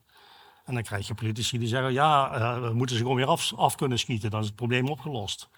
En 0.69 0.75
dan 0.75 0.83
krijg 0.83 1.07
je 1.07 1.15
politici 1.15 1.59
die 1.59 1.69
zeggen, 1.69 1.93
ja, 1.93 2.39
uh, 2.39 2.69
we 2.69 2.75
moeten 2.75 2.97
ze 2.97 3.03
gewoon 3.03 3.17
weer 3.17 3.27
af, 3.27 3.53
af, 3.55 3.75
kunnen 3.75 3.99
schieten, 3.99 4.31
dan 4.31 4.41
is 4.41 4.47
het 4.47 4.55
probleem 4.55 4.89
opgelost. 4.89 5.49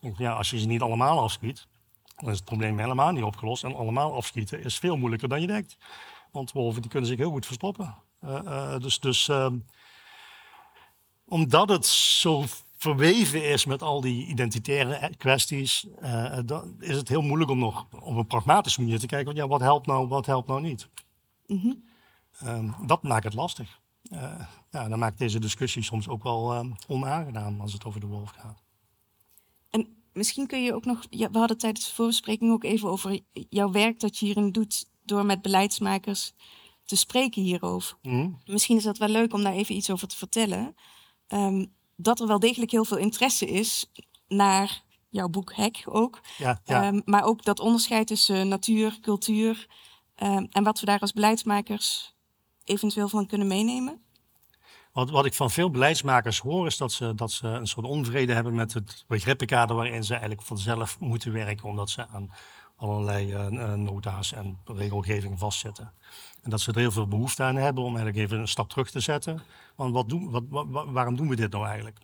Denk, 0.00 0.18
ja, 0.18 0.32
als 0.32 0.50
je 0.50 0.58
ze 0.58 0.66
niet 0.66 0.80
allemaal 0.80 1.20
afschiet, 1.20 1.66
dan 2.16 2.30
is 2.30 2.36
het 2.36 2.44
probleem 2.44 2.78
helemaal 2.78 3.12
niet 3.12 3.22
opgelost. 3.22 3.64
En 3.64 3.74
allemaal 3.74 4.14
afschieten 4.14 4.64
is 4.64 4.78
veel 4.78 4.96
moeilijker 4.96 5.28
dan 5.28 5.40
je 5.40 5.46
denkt. 5.46 5.76
Want 6.30 6.52
wolven 6.52 6.82
die 6.82 6.90
kunnen 6.90 7.08
zich 7.08 7.18
heel 7.18 7.30
goed 7.30 7.46
verstoppen. 7.46 7.94
dus 8.78 9.00
dus 9.00 9.28
ehm, 9.28 9.56
omdat 11.24 11.68
het 11.68 11.86
zo 11.86 12.44
verweven 12.76 13.50
is 13.50 13.64
met 13.64 13.82
al 13.82 14.00
die 14.00 14.26
identitaire 14.26 15.10
kwesties, 15.16 15.86
uh, 16.02 16.38
dan 16.44 16.76
is 16.78 16.96
het 16.96 17.08
heel 17.08 17.22
moeilijk 17.22 17.50
om 17.50 17.58
nog 17.58 17.86
op 17.90 18.16
een 18.16 18.26
pragmatische 18.26 18.80
manier 18.80 18.98
te 18.98 19.06
kijken. 19.06 19.34
Ja, 19.34 19.46
wat 19.48 19.60
helpt 19.60 19.86
nou, 19.86 20.08
wat 20.08 20.26
helpt 20.26 20.48
nou 20.48 20.60
niet? 20.60 20.88
Mm 21.46 21.58
-hmm. 21.58 21.84
um, 22.48 22.74
dat 22.86 23.02
maakt 23.02 23.24
het 23.24 23.34
lastig. 23.34 23.82
Uh, 24.12 24.46
ja, 24.70 24.88
dan 24.88 24.98
maakt 24.98 25.18
deze 25.18 25.38
discussie 25.38 25.82
soms 25.82 26.08
ook 26.08 26.22
wel 26.22 26.54
uh, 26.54 26.70
onaangenaam 26.88 27.60
als 27.60 27.72
het 27.72 27.84
over 27.84 28.00
de 28.00 28.06
wolf 28.06 28.30
gaat. 28.30 28.62
En 29.70 29.86
misschien 30.12 30.46
kun 30.46 30.62
je 30.62 30.74
ook 30.74 30.84
nog, 30.84 31.06
ja, 31.10 31.30
we 31.30 31.38
hadden 31.38 31.58
tijdens 31.58 31.86
de 31.86 31.94
voorbespreking 31.94 32.52
ook 32.52 32.64
even 32.64 32.88
over 32.88 33.20
jouw 33.48 33.70
werk 33.70 34.00
dat 34.00 34.18
je 34.18 34.26
hierin 34.26 34.52
doet 34.52 34.90
door 35.04 35.26
met 35.26 35.42
beleidsmakers 35.42 36.32
te 36.84 36.96
spreken 36.96 37.42
hierover. 37.42 37.96
Mm 38.02 38.12
-hmm. 38.12 38.38
Misschien 38.44 38.76
is 38.76 38.82
dat 38.82 38.98
wel 38.98 39.08
leuk 39.08 39.32
om 39.32 39.42
daar 39.42 39.52
even 39.52 39.74
iets 39.74 39.90
over 39.90 40.08
te 40.08 40.16
vertellen. 40.16 40.74
Um, 41.28 41.72
dat 41.96 42.20
er 42.20 42.26
wel 42.26 42.38
degelijk 42.38 42.70
heel 42.70 42.84
veel 42.84 42.96
interesse 42.96 43.46
is 43.46 43.90
naar 44.28 44.82
jouw 45.08 45.28
boek 45.28 45.54
Hek 45.54 45.82
ook. 45.84 46.20
Ja, 46.38 46.60
ja. 46.64 46.86
Um, 46.86 47.02
maar 47.04 47.24
ook 47.24 47.44
dat 47.44 47.60
onderscheid 47.60 48.06
tussen 48.06 48.48
natuur, 48.48 48.98
cultuur 49.00 49.66
um, 50.22 50.46
en 50.50 50.64
wat 50.64 50.80
we 50.80 50.86
daar 50.86 51.00
als 51.00 51.12
beleidsmakers 51.12 52.13
eventueel 52.64 53.08
van 53.08 53.26
kunnen 53.26 53.46
meenemen. 53.46 54.02
Wat, 54.92 55.10
wat 55.10 55.26
ik 55.26 55.34
van 55.34 55.50
veel 55.50 55.70
beleidsmakers 55.70 56.38
hoor 56.38 56.66
is 56.66 56.76
dat 56.76 56.92
ze, 56.92 57.14
dat 57.14 57.32
ze 57.32 57.46
een 57.46 57.66
soort 57.66 57.86
onvrede 57.86 58.32
hebben 58.32 58.54
met 58.54 58.72
het 58.72 59.04
begrippenkader 59.06 59.76
waarin 59.76 60.04
ze 60.04 60.12
eigenlijk 60.12 60.42
vanzelf 60.42 61.00
moeten 61.00 61.32
werken, 61.32 61.68
omdat 61.68 61.90
ze 61.90 62.06
aan 62.06 62.30
allerlei 62.76 63.32
uh, 63.34 63.72
nota's 63.72 64.32
en 64.32 64.58
regelgeving 64.64 65.38
vastzitten. 65.38 65.92
En 66.42 66.50
dat 66.50 66.60
ze 66.60 66.72
er 66.72 66.78
heel 66.78 66.90
veel 66.90 67.08
behoefte 67.08 67.42
aan 67.42 67.56
hebben 67.56 67.82
om 67.84 67.96
eigenlijk 67.96 68.26
even 68.26 68.38
een 68.38 68.48
stap 68.48 68.68
terug 68.68 68.90
te 68.90 69.00
zetten. 69.00 69.42
Want 69.76 69.92
wat 69.92 70.08
doen, 70.08 70.30
wat, 70.30 70.66
waarom 70.86 71.16
doen 71.16 71.28
we 71.28 71.36
dit 71.36 71.52
nou 71.52 71.66
eigenlijk? 71.66 71.98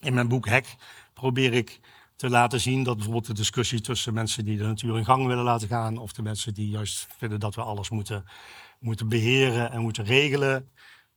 In 0.00 0.14
mijn 0.14 0.28
boek 0.28 0.48
Hek 0.48 0.76
probeer 1.14 1.52
ik 1.52 1.80
te 2.16 2.30
laten 2.30 2.60
zien 2.60 2.82
dat 2.82 2.94
bijvoorbeeld 2.94 3.26
de 3.26 3.32
discussie 3.32 3.80
tussen 3.80 4.14
mensen 4.14 4.44
die 4.44 4.56
de 4.56 4.64
natuur 4.64 4.96
in 4.96 5.04
gang 5.04 5.26
willen 5.26 5.44
laten 5.44 5.68
gaan, 5.68 5.96
of 5.96 6.12
de 6.12 6.22
mensen 6.22 6.54
die 6.54 6.68
juist 6.68 7.06
vinden 7.16 7.40
dat 7.40 7.54
we 7.54 7.62
alles 7.62 7.90
moeten, 7.90 8.24
moeten 8.80 9.08
beheren 9.08 9.70
en 9.72 9.80
moeten 9.80 10.04
regelen, 10.04 10.70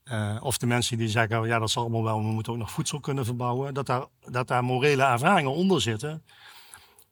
uh, 0.04 0.36
of 0.40 0.58
de 0.58 0.66
mensen 0.66 0.98
die 0.98 1.08
zeggen, 1.08 1.46
ja 1.46 1.58
dat 1.58 1.70
zal 1.70 1.82
allemaal 1.82 2.02
wel, 2.02 2.18
we 2.18 2.32
moeten 2.32 2.52
ook 2.52 2.58
nog 2.58 2.70
voedsel 2.70 3.00
kunnen 3.00 3.24
verbouwen, 3.24 3.74
dat 3.74 3.86
daar, 3.86 4.06
dat 4.20 4.48
daar 4.48 4.64
morele 4.64 5.02
ervaringen 5.02 5.52
onder 5.52 5.80
zitten, 5.80 6.22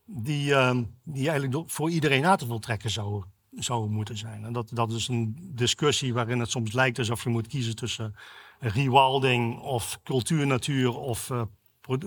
die, 0.04 0.50
uh, 0.50 0.78
die 1.04 1.30
eigenlijk 1.30 1.70
voor 1.70 1.90
iedereen 1.90 2.24
aan 2.24 2.36
te 2.36 2.46
voltrekken 2.46 2.90
zouden 2.90 3.30
zou 3.50 3.88
moeten 3.88 4.16
zijn. 4.16 4.44
En 4.44 4.52
dat, 4.52 4.70
dat 4.72 4.92
is 4.92 5.08
een 5.08 5.50
discussie 5.54 6.14
waarin 6.14 6.40
het 6.40 6.50
soms 6.50 6.72
lijkt 6.72 6.98
alsof 6.98 7.22
je 7.22 7.28
moet 7.28 7.46
kiezen 7.46 7.76
tussen 7.76 8.14
rewilding 8.58 9.60
of 9.60 10.00
cultuurnatuur 10.02 10.98
of 10.98 11.30
uh, 11.30 11.42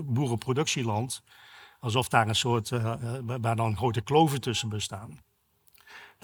boerenproductieland. 0.05 1.23
Alsof 1.79 2.07
daar 2.07 2.27
een 2.27 2.35
soort, 2.35 2.69
uh, 2.69 2.93
waar 3.25 3.55
dan 3.55 3.77
grote 3.77 4.01
kloven 4.01 4.41
tussen 4.41 4.69
bestaan. 4.69 5.23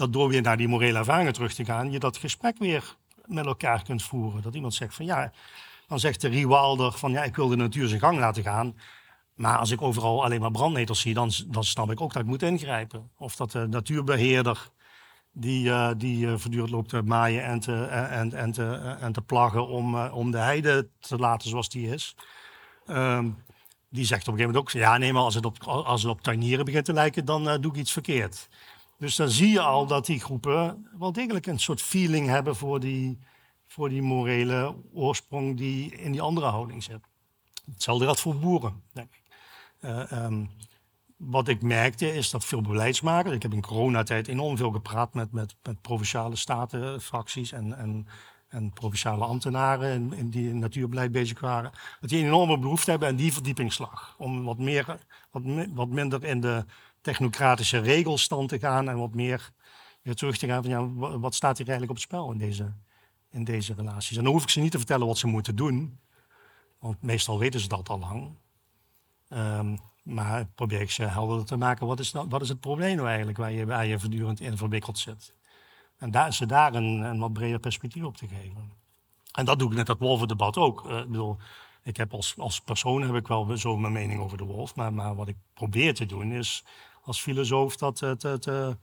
Dat 0.01 0.13
door 0.13 0.29
weer 0.29 0.41
naar 0.41 0.57
die 0.57 0.67
morele 0.67 0.97
ervaringen 0.97 1.33
terug 1.33 1.53
te 1.53 1.65
gaan, 1.65 1.91
je 1.91 1.99
dat 1.99 2.17
gesprek 2.17 2.57
weer 2.57 2.95
met 3.25 3.45
elkaar 3.45 3.83
kunt 3.83 4.03
voeren. 4.03 4.41
Dat 4.41 4.55
iemand 4.55 4.73
zegt 4.73 4.95
van 4.95 5.05
ja, 5.05 5.31
dan 5.87 5.99
zegt 5.99 6.21
de 6.21 6.27
rewilder 6.27 6.91
van 6.91 7.11
ja, 7.11 7.23
ik 7.23 7.35
wil 7.35 7.47
de 7.47 7.55
natuur 7.55 7.87
zijn 7.87 7.99
gang 7.99 8.17
laten 8.19 8.43
gaan. 8.43 8.77
Maar 9.35 9.57
als 9.57 9.71
ik 9.71 9.81
overal 9.81 10.23
alleen 10.23 10.39
maar 10.39 10.51
brandnetels 10.51 10.99
zie, 10.99 11.13
dan, 11.13 11.31
dan 11.47 11.63
snap 11.63 11.91
ik 11.91 12.01
ook 12.01 12.13
dat 12.13 12.21
ik 12.21 12.27
moet 12.27 12.41
ingrijpen. 12.41 13.09
Of 13.17 13.35
dat 13.35 13.51
de 13.51 13.67
natuurbeheerder 13.67 14.69
die, 15.31 15.67
uh, 15.67 15.91
die 15.97 16.25
uh, 16.25 16.33
voortdurend 16.37 16.71
loopt 16.71 16.89
te 16.89 17.01
maaien 17.01 17.43
en 17.43 17.59
te, 17.59 17.83
en, 17.85 18.33
en 18.33 18.51
te, 18.51 18.95
en 18.99 19.11
te 19.11 19.21
plaggen 19.21 19.67
om, 19.67 19.95
uh, 19.95 20.15
om 20.15 20.31
de 20.31 20.37
heide 20.37 20.87
te 20.99 21.17
laten 21.17 21.49
zoals 21.49 21.69
die 21.69 21.89
is. 21.89 22.15
Um, 22.87 23.43
die 23.89 24.05
zegt 24.05 24.27
op 24.27 24.33
een 24.33 24.39
gegeven 24.39 24.53
moment 24.53 24.75
ook, 24.75 24.81
ja 24.81 24.97
nee, 24.97 25.13
maar 25.13 25.23
als 25.23 25.35
het 25.35 25.45
op, 25.45 25.63
als 25.63 26.01
het 26.01 26.11
op 26.11 26.21
tuinieren 26.21 26.65
begint 26.65 26.85
te 26.85 26.93
lijken, 26.93 27.25
dan 27.25 27.61
doe 27.61 27.71
ik 27.71 27.77
iets 27.77 27.91
verkeerd. 27.91 28.47
Dus 29.01 29.15
dan 29.15 29.29
zie 29.29 29.49
je 29.49 29.61
al 29.61 29.87
dat 29.87 30.05
die 30.05 30.19
groepen 30.19 30.87
wel 30.99 31.11
degelijk 31.11 31.45
een 31.45 31.59
soort 31.59 31.81
feeling 31.81 32.27
hebben 32.27 32.55
voor 32.55 32.79
die, 32.79 33.19
voor 33.67 33.89
die 33.89 34.01
morele 34.01 34.75
oorsprong 34.93 35.57
die 35.57 35.95
in 35.95 36.11
die 36.11 36.21
andere 36.21 36.45
houding 36.45 36.83
zit. 36.83 36.99
Hetzelfde 37.71 38.03
geldt 38.03 38.19
voor 38.19 38.35
boeren, 38.35 38.83
denk 38.93 39.09
ik. 39.11 39.21
Um, 40.11 40.49
wat 41.17 41.47
ik 41.47 41.61
merkte 41.61 42.13
is 42.13 42.29
dat 42.29 42.45
veel 42.45 42.61
beleidsmakers. 42.61 43.35
Ik 43.35 43.41
heb 43.41 43.53
in 43.53 43.61
coronatijd 43.61 44.27
enorm 44.27 44.57
veel 44.57 44.71
gepraat 44.71 45.13
met, 45.13 45.31
met, 45.31 45.55
met 45.63 45.81
provinciale 45.81 46.35
statenfracties 46.35 47.51
en, 47.51 47.77
en, 47.77 48.07
en 48.47 48.71
provinciale 48.71 49.25
ambtenaren 49.25 49.93
in, 49.93 50.13
in 50.13 50.29
die 50.29 50.49
in 50.49 50.59
natuurbeleid 50.59 51.11
bezig 51.11 51.39
waren. 51.39 51.71
Dat 52.01 52.09
die 52.09 52.19
een 52.19 52.25
enorme 52.25 52.59
behoefte 52.59 52.89
hebben 52.89 53.07
aan 53.07 53.15
die 53.15 53.33
verdiepingsslag. 53.33 54.15
Om 54.17 54.43
wat, 54.43 54.57
meer, 54.57 54.99
wat, 55.31 55.43
wat 55.73 55.89
minder 55.89 56.23
in 56.23 56.41
de 56.41 56.65
technocratische 57.01 57.79
regelstand 57.79 58.49
te 58.49 58.59
gaan 58.59 58.89
en 58.89 58.97
wat 58.97 59.13
meer 59.13 59.51
weer 60.01 60.15
terug 60.15 60.37
te 60.37 60.47
gaan 60.47 60.63
van 60.63 60.71
ja, 60.71 61.17
wat 61.19 61.35
staat 61.35 61.57
hier 61.57 61.67
eigenlijk 61.67 61.99
op 61.99 62.03
het 62.03 62.13
spel 62.13 62.31
in 62.31 62.37
deze, 62.37 62.73
in 63.29 63.43
deze 63.43 63.73
relaties. 63.73 64.17
En 64.17 64.23
dan 64.23 64.33
hoef 64.33 64.43
ik 64.43 64.49
ze 64.49 64.59
niet 64.59 64.71
te 64.71 64.77
vertellen 64.77 65.07
wat 65.07 65.17
ze 65.17 65.27
moeten 65.27 65.55
doen, 65.55 65.99
want 66.79 67.01
meestal 67.01 67.39
weten 67.39 67.59
ze 67.59 67.67
dat 67.67 67.89
al 67.89 67.99
lang. 67.99 68.35
Um, 69.29 69.79
maar 70.03 70.45
probeer 70.45 70.81
ik 70.81 70.91
ze 70.91 71.03
helder 71.03 71.45
te 71.45 71.57
maken, 71.57 71.87
wat 71.87 71.99
is, 71.99 72.11
wat 72.11 72.41
is 72.41 72.49
het 72.49 72.59
probleem 72.59 72.95
nou 72.95 73.07
eigenlijk 73.07 73.37
waar 73.37 73.51
je, 73.51 73.65
waar 73.65 73.85
je 73.85 73.99
voortdurend 73.99 74.39
in 74.39 74.57
verwikkeld 74.57 74.97
zit. 74.97 75.33
En 75.97 76.11
daar, 76.11 76.33
ze 76.33 76.45
daar 76.45 76.73
een, 76.73 77.01
een 77.01 77.19
wat 77.19 77.33
breder 77.33 77.59
perspectief 77.59 78.03
op 78.03 78.17
te 78.17 78.27
geven. 78.27 78.71
En 79.31 79.45
dat 79.45 79.59
doe 79.59 79.69
ik 79.69 79.75
met 79.75 79.85
dat 79.85 79.99
wolvendebat 79.99 80.57
ook. 80.57 80.85
Uh, 80.85 80.99
ik 80.99 81.07
bedoel, 81.07 81.37
Ik 81.83 81.97
heb 81.97 82.13
als, 82.13 82.33
als 82.37 82.61
persoon 82.61 83.01
heb 83.01 83.15
ik 83.15 83.27
wel 83.27 83.57
zo 83.57 83.77
mijn 83.77 83.93
mening 83.93 84.19
over 84.19 84.37
de 84.37 84.43
wolf. 84.43 84.75
Maar, 84.75 84.93
maar 84.93 85.15
wat 85.15 85.27
ik 85.27 85.37
probeer 85.53 85.93
te 85.93 86.05
doen 86.05 86.31
is 86.31 86.65
als 87.01 87.21
filosoof 87.21 87.75
dat 87.75 87.95
te, 87.95 88.37
te, 88.39 88.77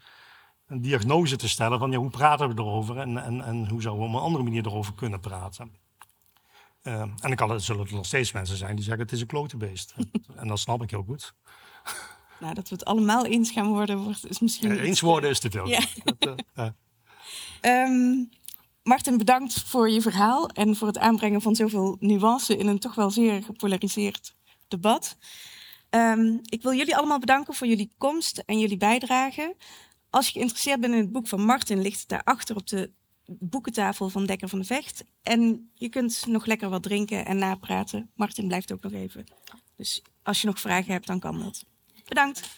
een 0.66 0.80
diagnose 0.80 1.36
te 1.36 1.48
stellen 1.48 1.78
van 1.78 1.90
ja, 1.90 1.98
hoe 1.98 2.10
praten 2.10 2.48
we 2.48 2.60
erover 2.60 2.98
en, 2.98 3.24
en, 3.24 3.44
en 3.44 3.68
hoe 3.68 3.82
zouden 3.82 4.04
we 4.04 4.10
op 4.10 4.14
een 4.14 4.24
andere 4.24 4.44
manier 4.44 4.66
erover 4.66 4.94
kunnen 4.94 5.20
praten. 5.20 5.72
Uh, 6.82 7.00
en 7.00 7.16
dan 7.20 7.34
kan 7.34 7.50
het, 7.50 7.62
zullen 7.62 7.86
er 7.86 7.94
nog 7.94 8.06
steeds 8.06 8.32
mensen 8.32 8.56
zijn 8.56 8.76
die 8.76 8.84
zeggen 8.84 9.02
het 9.02 9.12
is 9.12 9.20
een 9.20 9.26
klote 9.26 9.56
beest. 9.56 9.94
en 10.36 10.48
dat 10.48 10.58
snap 10.58 10.82
ik 10.82 10.90
heel 10.90 11.04
goed. 11.06 11.34
Nou, 12.40 12.54
dat 12.54 12.68
we 12.68 12.74
het 12.74 12.84
allemaal 12.84 13.24
eens 13.24 13.50
gaan 13.50 13.66
worden, 13.66 13.98
wordt, 13.98 14.30
is 14.30 14.38
misschien. 14.38 14.78
Eens 14.78 15.00
worden 15.00 15.30
is 15.30 15.40
te 15.40 15.50
veel. 15.50 15.68
Ja. 15.68 15.80
Dat, 16.18 16.42
uh, 16.54 16.68
um, 17.62 18.28
Martin, 18.82 19.18
bedankt 19.18 19.62
voor 19.62 19.90
je 19.90 20.00
verhaal 20.00 20.48
en 20.48 20.76
voor 20.76 20.86
het 20.86 20.98
aanbrengen 20.98 21.42
van 21.42 21.54
zoveel 21.54 21.96
nuance 22.00 22.56
in 22.56 22.66
een 22.66 22.78
toch 22.78 22.94
wel 22.94 23.10
zeer 23.10 23.42
gepolariseerd 23.42 24.34
debat. 24.68 25.16
Um, 25.90 26.40
ik 26.42 26.62
wil 26.62 26.72
jullie 26.72 26.96
allemaal 26.96 27.18
bedanken 27.18 27.54
voor 27.54 27.66
jullie 27.66 27.90
komst 27.98 28.38
en 28.38 28.58
jullie 28.58 28.76
bijdrage. 28.76 29.56
Als 30.10 30.26
je 30.26 30.32
geïnteresseerd 30.32 30.80
bent 30.80 30.92
in 30.92 30.98
het 31.00 31.12
boek 31.12 31.28
van 31.28 31.44
Martin, 31.44 31.82
ligt 31.82 32.00
het 32.00 32.08
daarachter 32.08 32.56
op 32.56 32.66
de 32.66 32.90
boekentafel 33.26 34.08
van 34.08 34.26
Dekker 34.26 34.48
van 34.48 34.58
de 34.58 34.64
Vecht. 34.64 35.04
En 35.22 35.70
je 35.74 35.88
kunt 35.88 36.26
nog 36.26 36.46
lekker 36.46 36.68
wat 36.68 36.82
drinken 36.82 37.26
en 37.26 37.38
napraten. 37.38 38.10
Martin 38.14 38.46
blijft 38.46 38.72
ook 38.72 38.82
nog 38.82 38.92
even. 38.92 39.24
Dus 39.76 40.02
als 40.22 40.40
je 40.40 40.46
nog 40.46 40.60
vragen 40.60 40.92
hebt, 40.92 41.06
dan 41.06 41.20
kan 41.20 41.38
dat. 41.38 41.64
Bedankt. 42.04 42.48